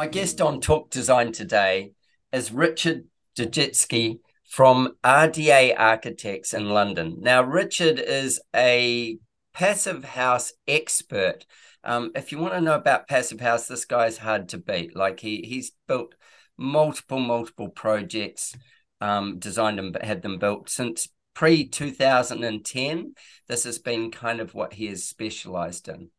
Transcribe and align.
My 0.00 0.06
guest 0.06 0.40
on 0.40 0.62
Talk 0.62 0.88
Design 0.88 1.30
today 1.30 1.92
is 2.32 2.52
Richard 2.52 3.04
Dudzicki 3.36 4.20
from 4.48 4.96
RDA 5.04 5.74
Architects 5.78 6.54
in 6.54 6.70
London. 6.70 7.18
Now, 7.20 7.42
Richard 7.42 7.98
is 7.98 8.40
a 8.56 9.18
passive 9.52 10.04
house 10.04 10.54
expert. 10.66 11.44
Um, 11.84 12.12
if 12.14 12.32
you 12.32 12.38
want 12.38 12.54
to 12.54 12.62
know 12.62 12.76
about 12.76 13.08
passive 13.08 13.40
house, 13.40 13.66
this 13.66 13.84
guy's 13.84 14.16
hard 14.16 14.48
to 14.48 14.58
beat. 14.58 14.96
Like 14.96 15.20
he 15.20 15.42
he's 15.42 15.72
built 15.86 16.14
multiple 16.56 17.20
multiple 17.20 17.68
projects, 17.68 18.56
um, 19.02 19.38
designed 19.38 19.78
and 19.78 19.96
had 20.02 20.22
them 20.22 20.38
built 20.38 20.70
since 20.70 21.08
pre 21.40 21.66
2010. 21.66 23.14
This 23.48 23.64
has 23.64 23.78
been 23.78 24.10
kind 24.10 24.40
of 24.40 24.52
what 24.52 24.74
he 24.74 24.88
has 24.88 25.04
specialized 25.04 25.88
in. 25.88 26.10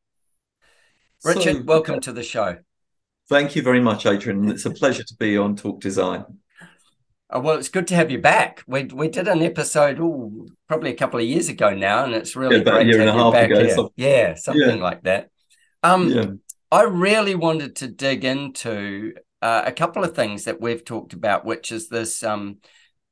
Richard, 1.23 1.57
so, 1.57 1.61
welcome 1.61 1.99
to 1.99 2.11
the 2.11 2.23
show. 2.23 2.57
Thank 3.29 3.55
you 3.55 3.61
very 3.61 3.79
much, 3.79 4.07
Adrian. 4.07 4.49
It's 4.49 4.65
a 4.65 4.71
pleasure 4.71 5.03
to 5.03 5.15
be 5.19 5.37
on 5.37 5.55
Talk 5.55 5.79
Design. 5.79 6.25
Oh, 7.29 7.39
well, 7.39 7.59
it's 7.59 7.69
good 7.69 7.85
to 7.89 7.95
have 7.95 8.09
you 8.09 8.17
back. 8.17 8.63
We 8.65 8.85
we 8.85 9.09
did 9.09 9.27
an 9.27 9.43
episode, 9.43 9.99
oh, 10.01 10.47
probably 10.67 10.89
a 10.89 10.97
couple 10.97 11.19
of 11.19 11.27
years 11.27 11.49
ago 11.49 11.69
now, 11.69 12.03
and 12.03 12.15
it's 12.15 12.35
really 12.35 12.55
yeah, 12.55 12.63
about 12.63 12.81
a 12.81 12.85
year 12.85 13.01
and 13.01 13.09
a 13.09 13.13
half 13.13 13.35
ago. 13.35 13.67
So, 13.75 13.93
yeah, 13.95 14.33
something 14.33 14.77
yeah. 14.77 14.83
like 14.83 15.03
that. 15.03 15.29
Um, 15.83 16.09
yeah. 16.09 16.25
I 16.71 16.81
really 16.81 17.35
wanted 17.35 17.75
to 17.75 17.87
dig 17.87 18.25
into 18.25 19.13
uh, 19.39 19.61
a 19.67 19.71
couple 19.71 20.03
of 20.03 20.15
things 20.15 20.45
that 20.45 20.59
we've 20.59 20.83
talked 20.83 21.13
about, 21.13 21.45
which 21.45 21.71
is 21.71 21.89
this 21.89 22.23
um, 22.23 22.57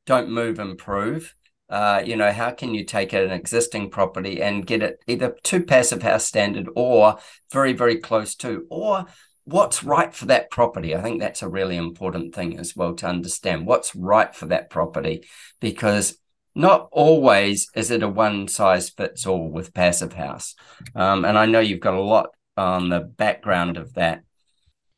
don't 0.07 0.31
move, 0.31 0.57
improve. 0.57 1.35
Uh, 1.69 2.01
you 2.03 2.15
know, 2.15 2.31
how 2.31 2.51
can 2.51 2.73
you 2.73 2.83
take 2.83 3.13
an 3.13 3.31
existing 3.31 3.89
property 3.89 4.41
and 4.41 4.65
get 4.65 4.81
it 4.81 4.99
either 5.07 5.35
to 5.43 5.61
passive 5.61 6.01
house 6.01 6.25
standard 6.25 6.67
or 6.75 7.17
very, 7.51 7.73
very 7.73 7.97
close 7.97 8.35
to, 8.35 8.65
or 8.69 9.05
what's 9.49 9.83
right 9.83 10.13
for 10.13 10.25
that 10.27 10.51
property. 10.51 10.95
I 10.95 11.01
think 11.01 11.19
that's 11.19 11.41
a 11.41 11.49
really 11.49 11.75
important 11.75 12.35
thing 12.35 12.59
as 12.59 12.75
well 12.75 12.93
to 12.95 13.07
understand 13.07 13.65
what's 13.65 13.95
right 13.95 14.33
for 14.33 14.45
that 14.47 14.69
property 14.69 15.27
because 15.59 16.17
not 16.55 16.89
always 16.91 17.69
is 17.75 17.91
it 17.91 18.03
a 18.03 18.07
one 18.07 18.47
size 18.47 18.89
fits 18.89 19.25
all 19.25 19.49
with 19.49 19.73
passive 19.73 20.13
house. 20.13 20.55
Um, 20.95 21.25
and 21.25 21.37
I 21.37 21.45
know 21.45 21.59
you've 21.59 21.79
got 21.79 21.93
a 21.93 22.01
lot 22.01 22.29
on 22.57 22.89
the 22.89 22.99
background 22.99 23.77
of 23.77 23.93
that. 23.93 24.23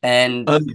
And 0.01 0.49
um, 0.49 0.67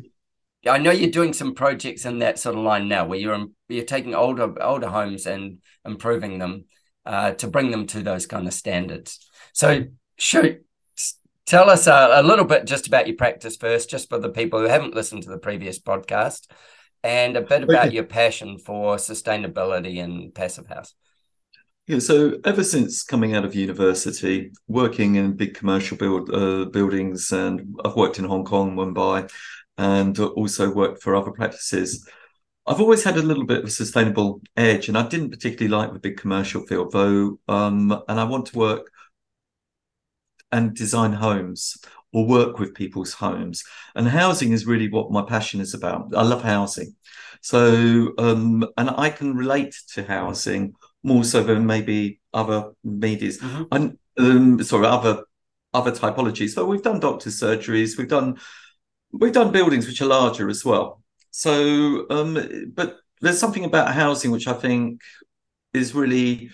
I 0.68 0.78
know 0.78 0.90
you're 0.90 1.10
doing 1.10 1.32
some 1.32 1.54
projects 1.54 2.04
in 2.04 2.18
that 2.20 2.38
sort 2.38 2.56
of 2.56 2.62
line 2.62 2.88
now 2.88 3.06
where 3.06 3.18
you're 3.18 3.46
you're 3.68 3.84
taking 3.84 4.14
older 4.14 4.62
older 4.62 4.88
homes 4.88 5.26
and 5.26 5.58
improving 5.84 6.38
them 6.38 6.64
uh, 7.04 7.32
to 7.32 7.46
bring 7.46 7.70
them 7.70 7.86
to 7.88 8.02
those 8.02 8.26
kind 8.26 8.46
of 8.46 8.54
standards. 8.54 9.28
So 9.52 9.84
shoot, 10.18 10.66
Tell 11.46 11.70
us 11.70 11.86
a, 11.86 12.08
a, 12.14 12.22
little 12.24 12.44
bit 12.44 12.66
just 12.66 12.88
about 12.88 13.06
your 13.06 13.14
practice 13.14 13.56
first, 13.56 13.88
just 13.88 14.08
for 14.08 14.18
the 14.18 14.28
people 14.28 14.58
who 14.58 14.66
haven't 14.66 14.96
listened 14.96 15.22
to 15.22 15.30
the 15.30 15.38
previous 15.38 15.78
podcast, 15.78 16.48
and 17.04 17.36
a 17.36 17.40
bit 17.40 17.62
about 17.62 17.86
okay. 17.86 17.94
your 17.94 18.02
passion 18.02 18.58
for 18.58 18.96
sustainability 18.96 20.02
and 20.02 20.34
passive 20.34 20.66
house. 20.66 20.92
Yeah, 21.86 22.00
so 22.00 22.38
ever 22.44 22.64
since 22.64 23.04
coming 23.04 23.36
out 23.36 23.44
of 23.44 23.54
university, 23.54 24.50
working 24.66 25.14
in 25.14 25.36
big 25.36 25.54
commercial 25.54 25.96
build 25.96 26.34
uh, 26.34 26.64
buildings, 26.64 27.30
and 27.30 27.76
I've 27.84 27.94
worked 27.94 28.18
in 28.18 28.24
Hong 28.24 28.44
Kong, 28.44 28.74
Mumbai, 28.74 29.30
and 29.78 30.18
also 30.18 30.72
worked 30.72 31.02
for 31.02 31.14
other 31.14 31.30
practices. 31.30 32.08
I've 32.66 32.80
always 32.80 33.04
had 33.04 33.16
a 33.16 33.22
little 33.22 33.44
bit 33.44 33.58
of 33.58 33.64
a 33.66 33.70
sustainable 33.70 34.40
edge, 34.56 34.88
and 34.88 34.98
I 34.98 35.06
didn't 35.06 35.30
particularly 35.30 35.68
like 35.68 35.92
the 35.92 36.00
big 36.00 36.16
commercial 36.16 36.66
field, 36.66 36.92
though. 36.92 37.38
Um, 37.48 37.92
and 38.08 38.18
I 38.18 38.24
want 38.24 38.46
to 38.46 38.58
work 38.58 38.90
and 40.50 40.74
design 40.74 41.12
homes 41.12 41.76
or 42.12 42.26
work 42.26 42.58
with 42.58 42.74
people's 42.74 43.12
homes. 43.12 43.62
And 43.94 44.08
housing 44.08 44.52
is 44.52 44.66
really 44.66 44.88
what 44.88 45.12
my 45.12 45.22
passion 45.22 45.60
is 45.60 45.74
about. 45.74 46.14
I 46.16 46.22
love 46.22 46.42
housing. 46.42 46.96
So, 47.40 48.12
um, 48.18 48.66
and 48.76 48.90
I 48.90 49.10
can 49.10 49.36
relate 49.36 49.76
to 49.94 50.02
housing 50.02 50.74
more 51.02 51.24
so 51.24 51.42
than 51.42 51.66
maybe 51.66 52.20
other 52.32 52.70
medias. 52.82 53.38
Mm-hmm. 53.38 53.62
And 53.70 53.98
um, 54.18 54.62
sorry, 54.62 54.86
other 54.86 55.22
other 55.74 55.92
typologies. 55.92 56.50
So 56.50 56.64
we've 56.64 56.82
done 56.82 57.00
doctors' 57.00 57.38
surgeries, 57.38 57.98
we've 57.98 58.08
done 58.08 58.38
we've 59.18 59.32
done 59.32 59.52
buildings 59.52 59.86
which 59.86 60.00
are 60.00 60.06
larger 60.06 60.48
as 60.48 60.64
well. 60.64 61.02
So, 61.30 62.06
um, 62.10 62.72
but 62.74 62.98
there's 63.20 63.38
something 63.38 63.64
about 63.64 63.92
housing 63.92 64.30
which 64.30 64.46
I 64.46 64.54
think 64.54 65.00
is 65.72 65.94
really 65.94 66.50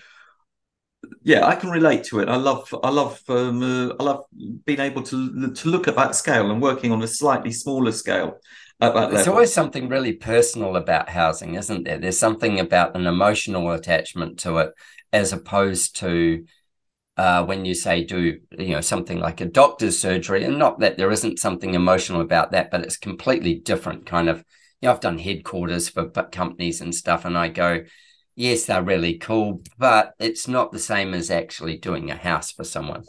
yeah, 1.21 1.45
I 1.45 1.55
can 1.55 1.69
relate 1.69 2.03
to 2.05 2.19
it. 2.19 2.29
I 2.29 2.35
love, 2.35 2.73
I 2.83 2.89
love, 2.89 3.21
um, 3.29 3.61
uh, 3.61 3.93
I 3.99 4.03
love 4.03 4.25
being 4.65 4.79
able 4.79 5.03
to 5.03 5.53
to 5.53 5.69
look 5.69 5.87
at 5.87 5.95
that 5.95 6.15
scale 6.15 6.51
and 6.51 6.61
working 6.61 6.91
on 6.91 7.01
a 7.01 7.07
slightly 7.07 7.51
smaller 7.51 7.91
scale. 7.91 8.39
There's 8.79 9.27
always 9.27 9.53
something 9.53 9.87
really 9.87 10.13
personal 10.13 10.75
about 10.75 11.09
housing, 11.09 11.55
isn't 11.55 11.83
there? 11.85 11.97
There's 11.97 12.19
something 12.19 12.59
about 12.59 12.95
an 12.95 13.07
emotional 13.07 13.71
attachment 13.71 14.39
to 14.39 14.57
it, 14.57 14.73
as 15.13 15.31
opposed 15.31 15.95
to 15.97 16.45
uh, 17.17 17.45
when 17.45 17.63
you 17.65 17.75
say 17.75 18.03
do 18.03 18.39
you 18.57 18.73
know 18.73 18.81
something 18.81 19.19
like 19.19 19.41
a 19.41 19.45
doctor's 19.45 19.99
surgery, 19.99 20.43
and 20.43 20.57
not 20.57 20.79
that 20.79 20.97
there 20.97 21.11
isn't 21.11 21.39
something 21.39 21.73
emotional 21.73 22.21
about 22.21 22.51
that, 22.51 22.71
but 22.71 22.81
it's 22.81 22.97
completely 22.97 23.55
different 23.55 24.05
kind 24.05 24.29
of. 24.29 24.43
You 24.81 24.87
know, 24.87 24.93
I've 24.93 24.99
done 24.99 25.17
headquarters 25.17 25.87
for 25.89 26.09
companies 26.09 26.81
and 26.81 26.93
stuff, 26.93 27.23
and 27.23 27.37
I 27.37 27.47
go, 27.47 27.83
yes, 28.35 28.65
they're 28.65 28.83
really 28.83 29.17
cool, 29.17 29.61
but 29.77 30.13
it's 30.19 30.47
not 30.47 30.71
the 30.71 30.79
same 30.79 31.13
as 31.13 31.31
actually 31.31 31.77
doing 31.77 32.11
a 32.11 32.15
house 32.15 32.51
for 32.51 32.63
someone. 32.63 33.03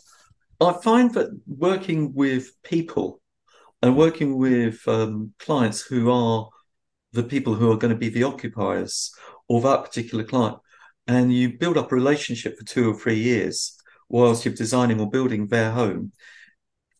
I 0.61 0.73
find 0.73 1.13
that 1.15 1.31
working 1.47 2.15
with 2.15 2.51
people 2.63 3.21
and 3.83 3.97
working 3.97 4.39
with 4.39 4.87
um, 4.87 5.33
clients 5.39 5.83
who 5.83 6.11
are 6.11 6.49
the 7.13 7.23
people 7.23 7.55
who 7.55 7.73
are 7.73 7.77
going 7.77 7.93
to 7.93 7.99
be 7.99 8.09
the 8.09 8.25
occupiers 8.25 9.13
of 9.51 9.63
that 9.63 9.85
particular 9.85 10.25
client, 10.25 10.59
and 11.07 11.33
you 11.33 11.59
build 11.59 11.77
up 11.77 11.91
a 11.91 11.95
relationship 11.95 12.57
for 12.59 12.65
two 12.65 12.91
or 12.91 12.95
three 12.95 13.19
years 13.19 13.77
whilst 14.09 14.45
you're 14.45 14.55
designing 14.55 15.01
or 15.01 15.11
building 15.11 15.47
their 15.47 15.71
home, 15.73 16.13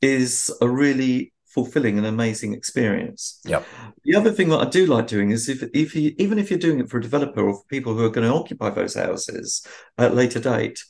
is 0.01 0.53
a 0.61 0.69
really 0.69 1.33
fulfilling 1.55 1.99
and 1.99 2.07
amazing 2.07 2.53
experience. 2.53 3.41
Yeah. 3.45 3.63
The 4.05 4.17
other 4.17 4.33
thing 4.33 4.49
that 4.49 4.59
I 4.59 4.69
do 4.69 4.87
like 4.87 5.07
doing 5.07 5.31
is 5.31 5.49
if 5.49 5.63
if 5.73 5.95
you 5.95 6.15
even 6.19 6.39
if 6.39 6.51
you're 6.51 6.59
doing 6.59 6.81
it 6.81 6.91
for 6.91 6.99
a 6.99 7.03
developer 7.03 7.47
or 7.47 7.55
for 7.55 7.65
people 7.69 7.95
who 7.95 8.05
are 8.05 8.11
going 8.11 8.29
to 8.29 8.35
occupy 8.35 8.71
those 8.71 8.95
houses 8.95 9.67
at 9.97 10.11
a 10.11 10.15
later 10.15 10.41
date, 10.41 10.83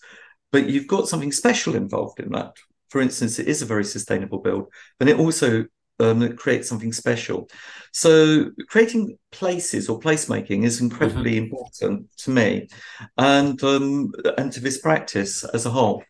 but 0.51 0.69
you've 0.69 0.89
got 0.89 1.09
something 1.09 1.33
special 1.33 1.77
involved 1.77 2.19
in 2.19 2.33
that. 2.33 2.57
For 2.89 3.01
instance, 3.01 3.39
it 3.39 3.49
is 3.49 3.61
a 3.61 3.67
very 3.67 3.85
sustainable 3.85 4.39
build, 4.39 4.69
then 4.99 5.09
it 5.09 5.19
also 5.19 5.67
um, 6.01 6.37
creates 6.37 6.69
something 6.69 6.93
special. 6.93 7.49
So 7.93 8.51
creating 8.69 9.19
places 9.31 9.89
or 9.89 10.01
placemaking 10.01 10.65
is 10.65 10.81
incredibly 10.81 11.33
mm-hmm. 11.33 11.45
important 11.45 12.11
to 12.19 12.31
me, 12.31 12.69
and 13.17 13.63
um, 13.63 14.13
and 14.37 14.53
to 14.53 14.61
this 14.61 14.79
practice 14.79 15.45
as 15.45 15.67
a 15.67 15.71
whole. 15.71 16.03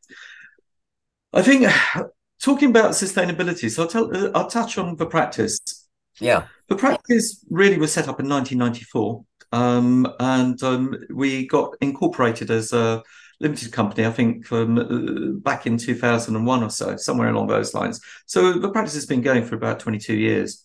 I 1.33 1.43
think 1.43 1.71
talking 2.43 2.71
about 2.71 2.93
sustainability, 2.93 3.71
so 3.71 3.83
I'll 3.83 3.89
tell, 3.89 4.17
uh, 4.17 4.31
I'll 4.35 4.49
touch 4.49 4.79
on 4.79 4.97
the 4.97 5.07
practice. 5.07 5.59
Yeah, 6.21 6.47
the 6.69 6.77
practice 6.77 7.45
really 7.51 7.79
was 7.79 7.93
set 7.93 8.09
up 8.09 8.21
in 8.21 8.29
1994, 8.29 9.25
um, 9.53 10.13
and 10.21 10.63
um, 10.63 10.95
we 11.11 11.47
got 11.47 11.75
incorporated 11.81 12.51
as 12.51 12.73
a 12.73 13.03
limited 13.41 13.73
company. 13.73 14.07
I 14.07 14.11
think 14.11 14.47
from 14.47 14.79
uh, 14.79 15.41
back 15.41 15.67
in 15.67 15.77
2001 15.79 16.63
or 16.63 16.71
so, 16.71 16.97
somewhere 16.97 17.29
along 17.29 17.49
those 17.49 17.75
lines. 17.75 18.01
So 18.27 18.55
the 18.55 18.71
practice 18.71 18.95
has 18.95 19.07
been 19.07 19.23
going 19.23 19.45
for 19.45 19.57
about 19.57 19.81
22 19.81 20.15
years, 20.15 20.65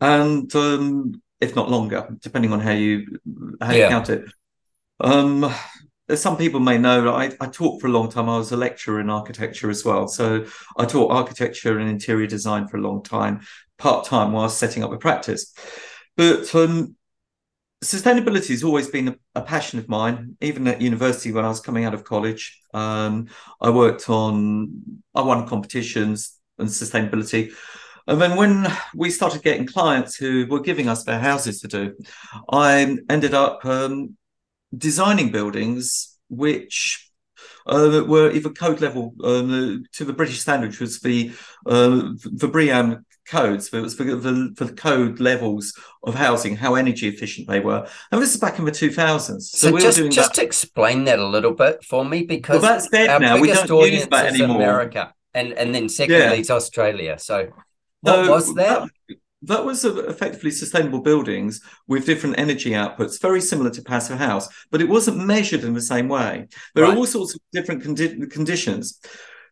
and 0.00 0.54
um, 0.54 1.20
if 1.40 1.54
not 1.54 1.70
longer, 1.70 2.08
depending 2.20 2.52
on 2.52 2.60
how 2.60 2.72
you 2.72 3.18
how 3.60 3.72
yeah. 3.72 3.84
you 3.84 3.88
count 3.88 4.10
it. 4.10 4.24
Um, 5.00 5.52
as 6.08 6.22
some 6.22 6.36
people 6.36 6.60
may 6.60 6.78
know, 6.78 7.12
I, 7.12 7.32
I 7.40 7.46
taught 7.46 7.80
for 7.80 7.88
a 7.88 7.90
long 7.90 8.10
time. 8.10 8.28
I 8.28 8.38
was 8.38 8.52
a 8.52 8.56
lecturer 8.56 9.00
in 9.00 9.10
architecture 9.10 9.70
as 9.70 9.84
well. 9.84 10.06
So 10.06 10.46
I 10.76 10.84
taught 10.84 11.10
architecture 11.10 11.78
and 11.78 11.90
interior 11.90 12.28
design 12.28 12.68
for 12.68 12.76
a 12.76 12.80
long 12.80 13.02
time, 13.02 13.40
part 13.76 14.06
time 14.06 14.32
while 14.32 14.48
setting 14.48 14.84
up 14.84 14.92
a 14.92 14.98
practice. 14.98 15.52
But 16.16 16.54
um, 16.54 16.96
sustainability 17.84 18.48
has 18.48 18.64
always 18.64 18.88
been 18.88 19.08
a, 19.08 19.16
a, 19.34 19.42
passion 19.42 19.78
of 19.78 19.88
mine. 19.88 20.36
Even 20.40 20.66
at 20.66 20.80
university, 20.80 21.32
when 21.32 21.44
I 21.44 21.48
was 21.48 21.60
coming 21.60 21.84
out 21.84 21.94
of 21.94 22.04
college, 22.04 22.60
um, 22.74 23.28
I 23.60 23.70
worked 23.70 24.08
on, 24.08 25.00
I 25.14 25.22
won 25.22 25.46
competitions 25.46 26.38
and 26.58 26.68
sustainability. 26.68 27.52
And 28.06 28.20
then 28.20 28.36
when 28.36 28.66
we 28.94 29.10
started 29.10 29.42
getting 29.42 29.66
clients 29.66 30.16
who 30.16 30.46
were 30.46 30.60
giving 30.60 30.88
us 30.88 31.04
their 31.04 31.18
houses 31.18 31.60
to 31.60 31.68
do, 31.68 31.96
I 32.50 32.98
ended 33.10 33.34
up 33.34 33.64
um, 33.64 34.16
designing 34.76 35.30
buildings 35.30 36.16
which 36.28 37.10
uh, 37.66 38.04
were 38.06 38.30
either 38.30 38.50
code 38.50 38.80
level 38.80 39.14
um, 39.24 39.84
to 39.92 40.04
the 40.04 40.12
British 40.12 40.40
standard, 40.40 40.70
which 40.70 40.80
was 40.80 41.00
the 41.00 41.32
uh, 41.66 42.12
the 42.22 42.48
BREEAM 42.48 43.04
codes. 43.26 43.68
But 43.68 43.78
it 43.78 43.82
was 43.82 43.94
for 43.94 44.04
the, 44.04 44.54
for 44.56 44.64
the 44.64 44.72
code 44.72 45.20
levels 45.20 45.74
of 46.02 46.14
housing, 46.14 46.56
how 46.56 46.74
energy 46.74 47.08
efficient 47.08 47.48
they 47.48 47.60
were. 47.60 47.86
And 48.10 48.22
this 48.22 48.34
is 48.34 48.40
back 48.40 48.58
in 48.58 48.64
the 48.64 48.72
2000s. 48.72 49.42
So, 49.42 49.68
so 49.68 49.72
we 49.72 49.80
just, 49.80 50.10
just 50.10 50.34
that. 50.34 50.44
explain 50.44 51.04
that 51.04 51.18
a 51.18 51.26
little 51.26 51.54
bit 51.54 51.84
for 51.84 52.04
me 52.04 52.22
because 52.22 52.62
well, 52.62 52.72
that's 52.72 52.88
dead 52.88 53.08
our 53.08 53.20
now. 53.20 53.40
biggest 53.40 53.62
we 53.62 53.68
don't 53.68 53.92
use 53.92 54.06
that 54.08 54.26
anymore. 54.26 54.56
America, 54.56 55.12
and 55.34 55.52
and 55.52 55.74
then 55.74 55.88
secondly, 55.88 56.22
yeah. 56.22 56.32
it's 56.32 56.50
Australia. 56.50 57.18
So 57.18 57.52
what 58.00 58.24
so 58.24 58.30
was 58.30 58.54
that? 58.54 58.88
that 59.08 59.16
that 59.42 59.64
was 59.64 59.84
effectively 59.84 60.50
sustainable 60.50 61.00
buildings 61.00 61.60
with 61.86 62.06
different 62.06 62.38
energy 62.38 62.70
outputs, 62.70 63.20
very 63.20 63.40
similar 63.40 63.70
to 63.70 63.82
passive 63.82 64.18
house, 64.18 64.48
but 64.70 64.80
it 64.80 64.88
wasn't 64.88 65.24
measured 65.24 65.62
in 65.62 65.74
the 65.74 65.80
same 65.80 66.08
way. 66.08 66.48
There 66.74 66.84
right. 66.84 66.94
are 66.94 66.96
all 66.96 67.06
sorts 67.06 67.34
of 67.34 67.40
different 67.52 67.82
condi- 67.84 68.30
conditions. 68.30 68.98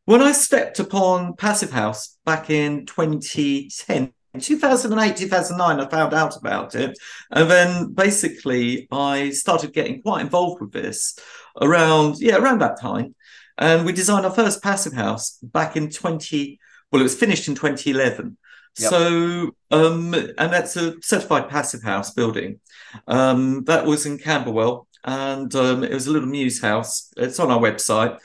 When 0.06 0.20
I 0.20 0.32
stepped 0.32 0.78
upon 0.80 1.34
passive 1.34 1.70
house 1.70 2.18
back 2.26 2.50
in 2.50 2.84
2010, 2.84 4.12
2008, 4.38 5.16
2009, 5.16 5.80
I 5.80 5.88
found 5.88 6.12
out 6.12 6.36
about 6.36 6.74
it. 6.74 6.98
And 7.30 7.50
then 7.50 7.92
basically 7.94 8.86
I 8.92 9.30
started 9.30 9.72
getting 9.72 10.02
quite 10.02 10.20
involved 10.20 10.60
with 10.60 10.72
this 10.72 11.18
around, 11.58 12.16
yeah, 12.18 12.36
around 12.36 12.60
that 12.60 12.78
time. 12.78 13.14
And 13.56 13.86
we 13.86 13.92
designed 13.92 14.26
our 14.26 14.32
first 14.32 14.62
passive 14.62 14.92
house 14.92 15.38
back 15.42 15.74
in 15.74 15.88
20, 15.88 16.58
well, 16.92 17.00
it 17.00 17.04
was 17.04 17.16
finished 17.16 17.48
in 17.48 17.54
2011. 17.54 18.36
Yep. 18.76 18.90
So, 18.90 19.56
um, 19.70 20.12
and 20.12 20.52
that's 20.52 20.76
a 20.76 21.00
certified 21.00 21.48
passive 21.48 21.82
house 21.82 22.12
building. 22.12 22.60
Um, 23.06 23.64
that 23.64 23.86
was 23.86 24.04
in 24.04 24.18
Camberwell, 24.18 24.88
and 25.04 25.54
um, 25.54 25.84
it 25.84 25.94
was 25.94 26.08
a 26.08 26.10
little 26.10 26.28
mews 26.28 26.60
house. 26.60 27.12
It's 27.17 27.38
on 27.38 27.52
our 27.52 27.60
website 27.60 28.19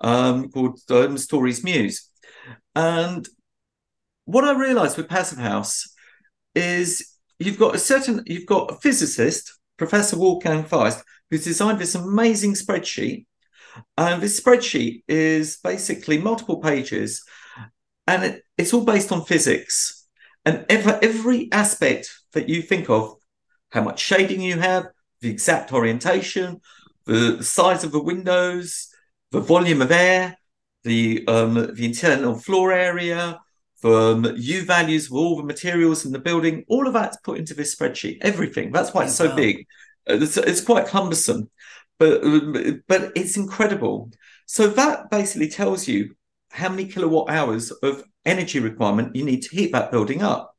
um, 0.00 0.50
called 0.50 0.78
um, 0.90 1.18
Stories 1.18 1.64
Mews. 1.64 2.10
And 2.74 3.28
what 4.24 4.44
I 4.44 4.52
realised 4.52 4.96
with 4.96 5.08
passive 5.08 5.38
house 5.38 5.92
is 6.54 7.16
you've 7.38 7.58
got 7.58 7.74
a 7.74 7.78
certain, 7.78 8.22
you've 8.26 8.46
got 8.46 8.70
a 8.70 8.76
physicist, 8.76 9.58
Professor 9.76 10.18
Wolfgang 10.18 10.64
Feist, 10.64 11.02
who's 11.30 11.44
designed 11.44 11.78
this 11.78 11.94
amazing 11.94 12.54
spreadsheet. 12.54 13.26
And 13.96 14.22
this 14.22 14.40
spreadsheet 14.40 15.02
is 15.06 15.58
basically 15.62 16.18
multiple 16.18 16.60
pages, 16.60 17.22
and 18.06 18.24
it, 18.24 18.42
it's 18.56 18.72
all 18.72 18.84
based 18.84 19.12
on 19.12 19.26
physics 19.26 20.06
and 20.46 20.64
every, 20.68 20.92
every 21.02 21.52
aspect 21.52 22.08
that 22.32 22.48
you 22.48 22.62
think 22.62 22.88
of, 22.88 23.16
how 23.70 23.82
much 23.82 23.98
shading 24.00 24.40
you 24.40 24.58
have, 24.58 24.86
the 25.20 25.28
exact 25.28 25.72
orientation, 25.72 26.60
the 27.04 27.42
size 27.42 27.82
of 27.82 27.90
the 27.92 28.02
windows, 28.02 28.88
the 29.32 29.40
volume 29.40 29.82
of 29.82 29.90
air, 29.90 30.36
the 30.84 31.26
um, 31.26 31.54
the 31.54 31.84
internal 31.84 32.34
floor 32.34 32.72
area, 32.72 33.40
the 33.82 33.94
um, 33.94 34.34
U 34.36 34.64
values 34.64 35.06
of 35.06 35.14
all 35.14 35.36
the 35.36 35.42
materials 35.42 36.06
in 36.06 36.12
the 36.12 36.18
building, 36.18 36.64
all 36.68 36.86
of 36.86 36.92
that's 36.92 37.16
put 37.18 37.38
into 37.38 37.54
this 37.54 37.74
spreadsheet. 37.74 38.18
Everything. 38.22 38.72
That's 38.72 38.94
why 38.94 39.04
it's 39.04 39.16
so 39.16 39.34
big. 39.34 39.66
It's, 40.06 40.36
it's 40.36 40.60
quite 40.60 40.86
cumbersome, 40.86 41.50
but 41.98 42.22
but 42.86 43.12
it's 43.16 43.36
incredible. 43.36 44.10
So 44.46 44.68
that 44.68 45.10
basically 45.10 45.48
tells 45.48 45.88
you 45.88 46.14
how 46.50 46.68
many 46.68 46.86
kilowatt 46.86 47.28
hours 47.28 47.70
of 47.70 48.04
energy 48.24 48.60
requirement 48.60 49.16
you 49.16 49.24
need 49.24 49.42
to 49.42 49.56
heat 49.56 49.72
that 49.72 49.90
building 49.90 50.22
up. 50.22 50.54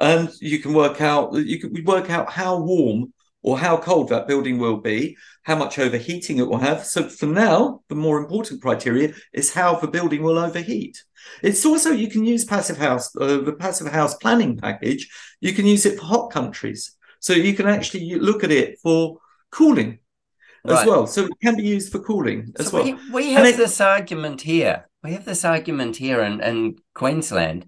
And 0.00 0.30
you 0.40 0.58
can 0.58 0.72
work 0.74 1.00
out 1.00 1.34
you 1.34 1.58
can 1.60 1.84
work 1.84 2.10
out 2.10 2.30
how 2.30 2.58
warm 2.58 3.12
or 3.46 3.58
how 3.58 3.76
cold 3.76 4.10
that 4.10 4.26
building 4.28 4.58
will 4.58 4.76
be, 4.76 5.16
how 5.44 5.56
much 5.56 5.78
overheating 5.78 6.38
it 6.38 6.48
will 6.48 6.58
have. 6.58 6.84
So 6.84 7.08
for 7.08 7.26
now, 7.26 7.80
the 7.88 7.94
more 7.94 8.18
important 8.18 8.60
criteria 8.60 9.14
is 9.32 9.54
how 9.54 9.76
the 9.76 9.88
building 9.88 10.22
will 10.22 10.38
overheat. 10.38 11.02
It's 11.42 11.64
also 11.64 11.90
you 11.90 12.10
can 12.10 12.24
use 12.24 12.44
passive 12.44 12.76
house, 12.76 13.14
uh, 13.16 13.38
the 13.38 13.54
passive 13.54 13.86
house 13.86 14.14
planning 14.16 14.58
package. 14.58 15.08
You 15.40 15.52
can 15.54 15.66
use 15.66 15.86
it 15.86 15.98
for 15.98 16.04
hot 16.04 16.30
countries, 16.30 16.92
so 17.20 17.32
you 17.32 17.54
can 17.54 17.66
actually 17.66 18.16
look 18.16 18.44
at 18.44 18.50
it 18.50 18.78
for 18.82 19.18
cooling 19.50 20.00
as 20.66 20.84
well. 20.84 21.06
So 21.06 21.24
it 21.24 21.32
can 21.42 21.56
be 21.56 21.62
used 21.62 21.92
for 21.92 22.00
cooling 22.00 22.52
as 22.58 22.68
so 22.68 22.76
well. 22.76 22.84
We, 22.84 23.10
we 23.12 23.32
have 23.32 23.46
it, 23.46 23.56
this 23.56 23.80
argument 23.80 24.42
here 24.42 24.86
we 25.06 25.12
have 25.12 25.24
this 25.24 25.44
argument 25.44 25.96
here 25.96 26.20
in, 26.20 26.40
in 26.40 26.78
Queensland 26.94 27.66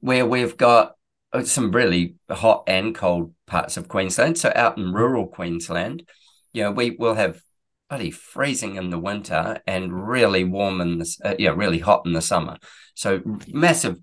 where 0.00 0.26
we've 0.26 0.56
got 0.56 0.96
some 1.44 1.72
really 1.72 2.16
hot 2.30 2.64
and 2.66 2.94
cold 2.94 3.34
parts 3.46 3.76
of 3.76 3.88
Queensland. 3.88 4.38
So 4.38 4.52
out 4.54 4.76
in 4.78 4.92
rural 4.92 5.26
Queensland, 5.26 6.08
you 6.52 6.62
know, 6.62 6.70
we 6.70 6.90
will 6.90 7.14
have 7.14 7.40
bloody 7.88 8.10
freezing 8.10 8.76
in 8.76 8.90
the 8.90 8.98
winter 8.98 9.60
and 9.66 10.08
really 10.08 10.44
warm 10.44 10.80
in 10.80 10.98
the 10.98 11.16
uh, 11.24 11.34
yeah, 11.38 11.50
really 11.50 11.78
hot 11.78 12.02
in 12.06 12.12
the 12.12 12.22
summer. 12.22 12.58
So 12.94 13.20
massive 13.48 13.98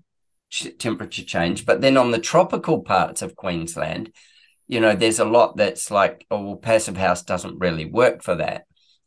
temperature 0.78 1.24
change. 1.24 1.64
But 1.64 1.80
then 1.80 1.96
on 1.96 2.10
the 2.10 2.18
tropical 2.18 2.82
parts 2.82 3.22
of 3.22 3.36
Queensland, 3.36 4.12
you 4.66 4.80
know, 4.80 4.94
there's 4.94 5.18
a 5.18 5.24
lot 5.24 5.56
that's 5.56 5.90
like, 5.90 6.26
oh, 6.30 6.42
well, 6.42 6.56
passive 6.56 6.96
house 6.96 7.22
doesn't 7.22 7.58
really 7.58 7.84
work 7.84 8.22
for 8.22 8.36
that. 8.36 8.66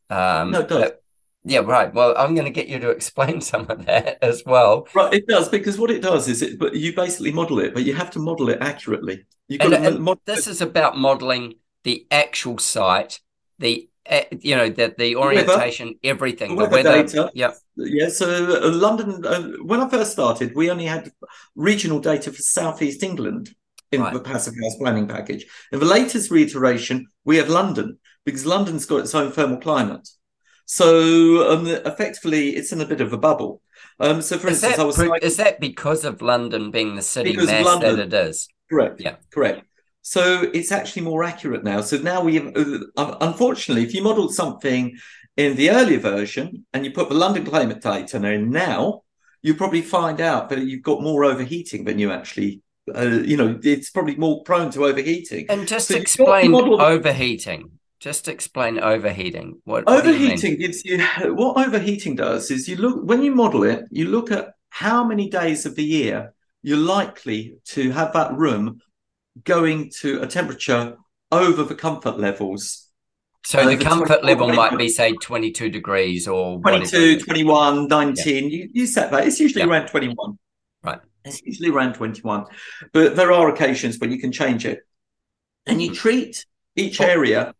Um, 0.09 0.51
no, 0.51 0.61
it 0.61 0.67
does. 0.67 0.81
But, 0.83 1.02
yeah, 1.45 1.59
right. 1.59 1.93
Well, 1.93 2.15
I'm 2.17 2.35
going 2.35 2.45
to 2.45 2.51
get 2.51 2.67
you 2.67 2.79
to 2.79 2.89
explain 2.89 3.41
some 3.51 3.65
of 3.69 3.85
that 3.85 4.17
as 4.21 4.43
well. 4.45 4.87
Right, 4.93 5.13
it 5.13 5.27
does 5.27 5.49
because 5.49 5.77
what 5.77 5.91
it 5.91 6.01
does 6.01 6.27
is 6.27 6.41
it, 6.41 6.59
but 6.59 6.75
you 6.75 6.95
basically 6.95 7.31
model 7.31 7.59
it, 7.59 7.73
but 7.73 7.83
you 7.83 7.93
have 7.93 8.11
to 8.11 8.19
model 8.19 8.49
it 8.49 8.59
accurately. 8.61 9.25
You 9.47 9.57
got 9.57 9.73
and, 9.73 9.83
to 9.83 9.99
model 9.99 10.21
this 10.25 10.47
it. 10.47 10.51
is 10.51 10.61
about 10.61 10.97
modeling 10.97 11.55
the 11.83 12.07
actual 12.11 12.57
site, 12.57 13.19
the 13.59 13.89
uh, 14.09 14.21
you 14.39 14.55
know 14.55 14.69
the 14.69 14.93
the 14.97 15.15
orientation, 15.15 15.87
weather, 15.87 15.97
everything, 16.03 16.55
the 16.55 16.63
weather, 16.63 16.71
weather 16.71 17.03
data. 17.03 17.31
Yeah, 17.33 17.51
yeah. 17.75 18.09
So 18.09 18.61
uh, 18.61 18.71
London, 18.71 19.25
uh, 19.25 19.63
when 19.63 19.81
I 19.81 19.89
first 19.89 20.11
started, 20.13 20.55
we 20.55 20.69
only 20.69 20.85
had 20.85 21.11
regional 21.55 21.99
data 21.99 22.31
for 22.31 22.41
Southeast 22.41 23.03
England 23.03 23.53
in 23.91 24.01
right. 24.01 24.13
the 24.13 24.19
passive 24.19 24.55
house 24.61 24.75
planning 24.77 25.07
package. 25.07 25.45
In 25.71 25.79
the 25.79 25.85
latest 25.85 26.31
reiteration, 26.31 27.07
we 27.25 27.37
have 27.37 27.49
London 27.49 27.99
because 28.25 28.45
London's 28.45 28.85
got 28.85 29.01
its 29.01 29.13
own 29.13 29.31
thermal 29.31 29.57
climate. 29.57 30.07
So 30.65 31.51
um, 31.51 31.67
effectively, 31.67 32.51
it's 32.51 32.71
in 32.71 32.81
a 32.81 32.85
bit 32.85 33.01
of 33.01 33.13
a 33.13 33.17
bubble. 33.17 33.61
Um, 33.99 34.21
so, 34.21 34.37
for 34.37 34.47
is 34.47 34.63
instance, 34.63 34.79
I 34.79 34.83
was 34.83 34.97
like, 34.97 35.23
is 35.23 35.37
that 35.37 35.59
because 35.59 36.03
of 36.03 36.21
London 36.21 36.71
being 36.71 36.95
the 36.95 37.01
city 37.01 37.35
mass 37.35 37.65
London, 37.65 37.97
that 37.97 38.13
it 38.13 38.13
is? 38.13 38.47
Correct. 38.69 39.01
Yeah. 39.01 39.15
Correct. 39.31 39.65
So 40.03 40.49
it's 40.53 40.71
actually 40.71 41.03
more 41.03 41.23
accurate 41.23 41.63
now. 41.63 41.79
So 41.81 41.97
now 41.97 42.21
we 42.21 42.35
have, 42.35 42.51
uh, 42.55 43.15
unfortunately, 43.21 43.83
if 43.83 43.93
you 43.93 44.03
modeled 44.03 44.33
something 44.33 44.97
in 45.37 45.55
the 45.55 45.69
earlier 45.69 45.99
version 45.99 46.65
and 46.73 46.83
you 46.85 46.91
put 46.91 47.07
the 47.07 47.15
London 47.15 47.45
climate 47.45 47.81
data 47.81 48.17
in 48.27 48.49
now, 48.49 49.03
you 49.41 49.55
probably 49.55 49.81
find 49.81 50.19
out 50.19 50.49
that 50.49 50.59
you've 50.59 50.83
got 50.83 51.01
more 51.01 51.23
overheating 51.23 51.85
than 51.85 51.99
you 51.99 52.11
actually. 52.11 52.61
Uh, 52.93 53.21
you 53.23 53.37
know, 53.37 53.57
it's 53.63 53.91
probably 53.91 54.15
more 54.15 54.43
prone 54.43 54.69
to 54.71 54.85
overheating. 54.85 55.45
And 55.49 55.65
just 55.65 55.87
so 55.87 55.95
explain 55.95 56.51
model... 56.51 56.81
overheating. 56.81 57.72
Just 58.03 58.27
explain 58.27 58.79
overheating. 58.79 59.61
What 59.63 59.87
overheating 59.87 60.51
what 60.51 60.59
gives 60.59 60.83
you 60.83 61.01
what 61.35 61.65
overheating 61.65 62.17
does 62.17 62.51
is 62.51 62.67
you 62.67 62.75
look 62.75 63.01
when 63.01 63.23
you 63.23 63.33
model 63.33 63.63
it, 63.63 63.85
you 63.91 64.09
look 64.09 64.29
at 64.29 64.55
how 64.67 65.05
many 65.05 65.29
days 65.29 65.65
of 65.65 65.75
the 65.75 65.85
year 65.85 66.33
you're 66.61 66.75
likely 66.75 67.59
to 67.67 67.91
have 67.91 68.11
that 68.11 68.33
room 68.33 68.81
going 69.45 69.89
to 70.01 70.21
a 70.21 70.27
temperature 70.27 70.97
over 71.31 71.63
the 71.63 71.75
comfort 71.75 72.19
levels. 72.19 72.89
So 73.45 73.65
the 73.65 73.81
comfort 73.81 74.25
level 74.25 74.49
might 74.49 74.77
be 74.77 74.89
say 74.89 75.13
22 75.13 75.69
degrees 75.69 76.27
or 76.27 76.59
22, 76.59 77.21
21, 77.21 77.87
19. 77.87 78.35
Yeah. 78.35 78.49
You, 78.49 78.69
you 78.73 78.85
set 78.85 79.11
that. 79.11 79.25
It's 79.25 79.39
usually 79.39 79.63
yeah. 79.63 79.69
around 79.69 79.87
21. 79.87 80.37
Right. 80.83 80.99
It's 81.23 81.41
usually 81.41 81.69
around 81.69 81.93
21. 81.93 82.47
But 82.91 83.15
there 83.15 83.31
are 83.31 83.47
occasions 83.47 83.97
when 83.97 84.11
you 84.11 84.19
can 84.19 84.33
change 84.33 84.65
it. 84.65 84.79
And 85.65 85.81
you 85.81 85.87
hmm. 85.87 85.95
treat 85.95 86.45
each 86.75 86.99
oh. 86.99 87.05
area 87.05 87.53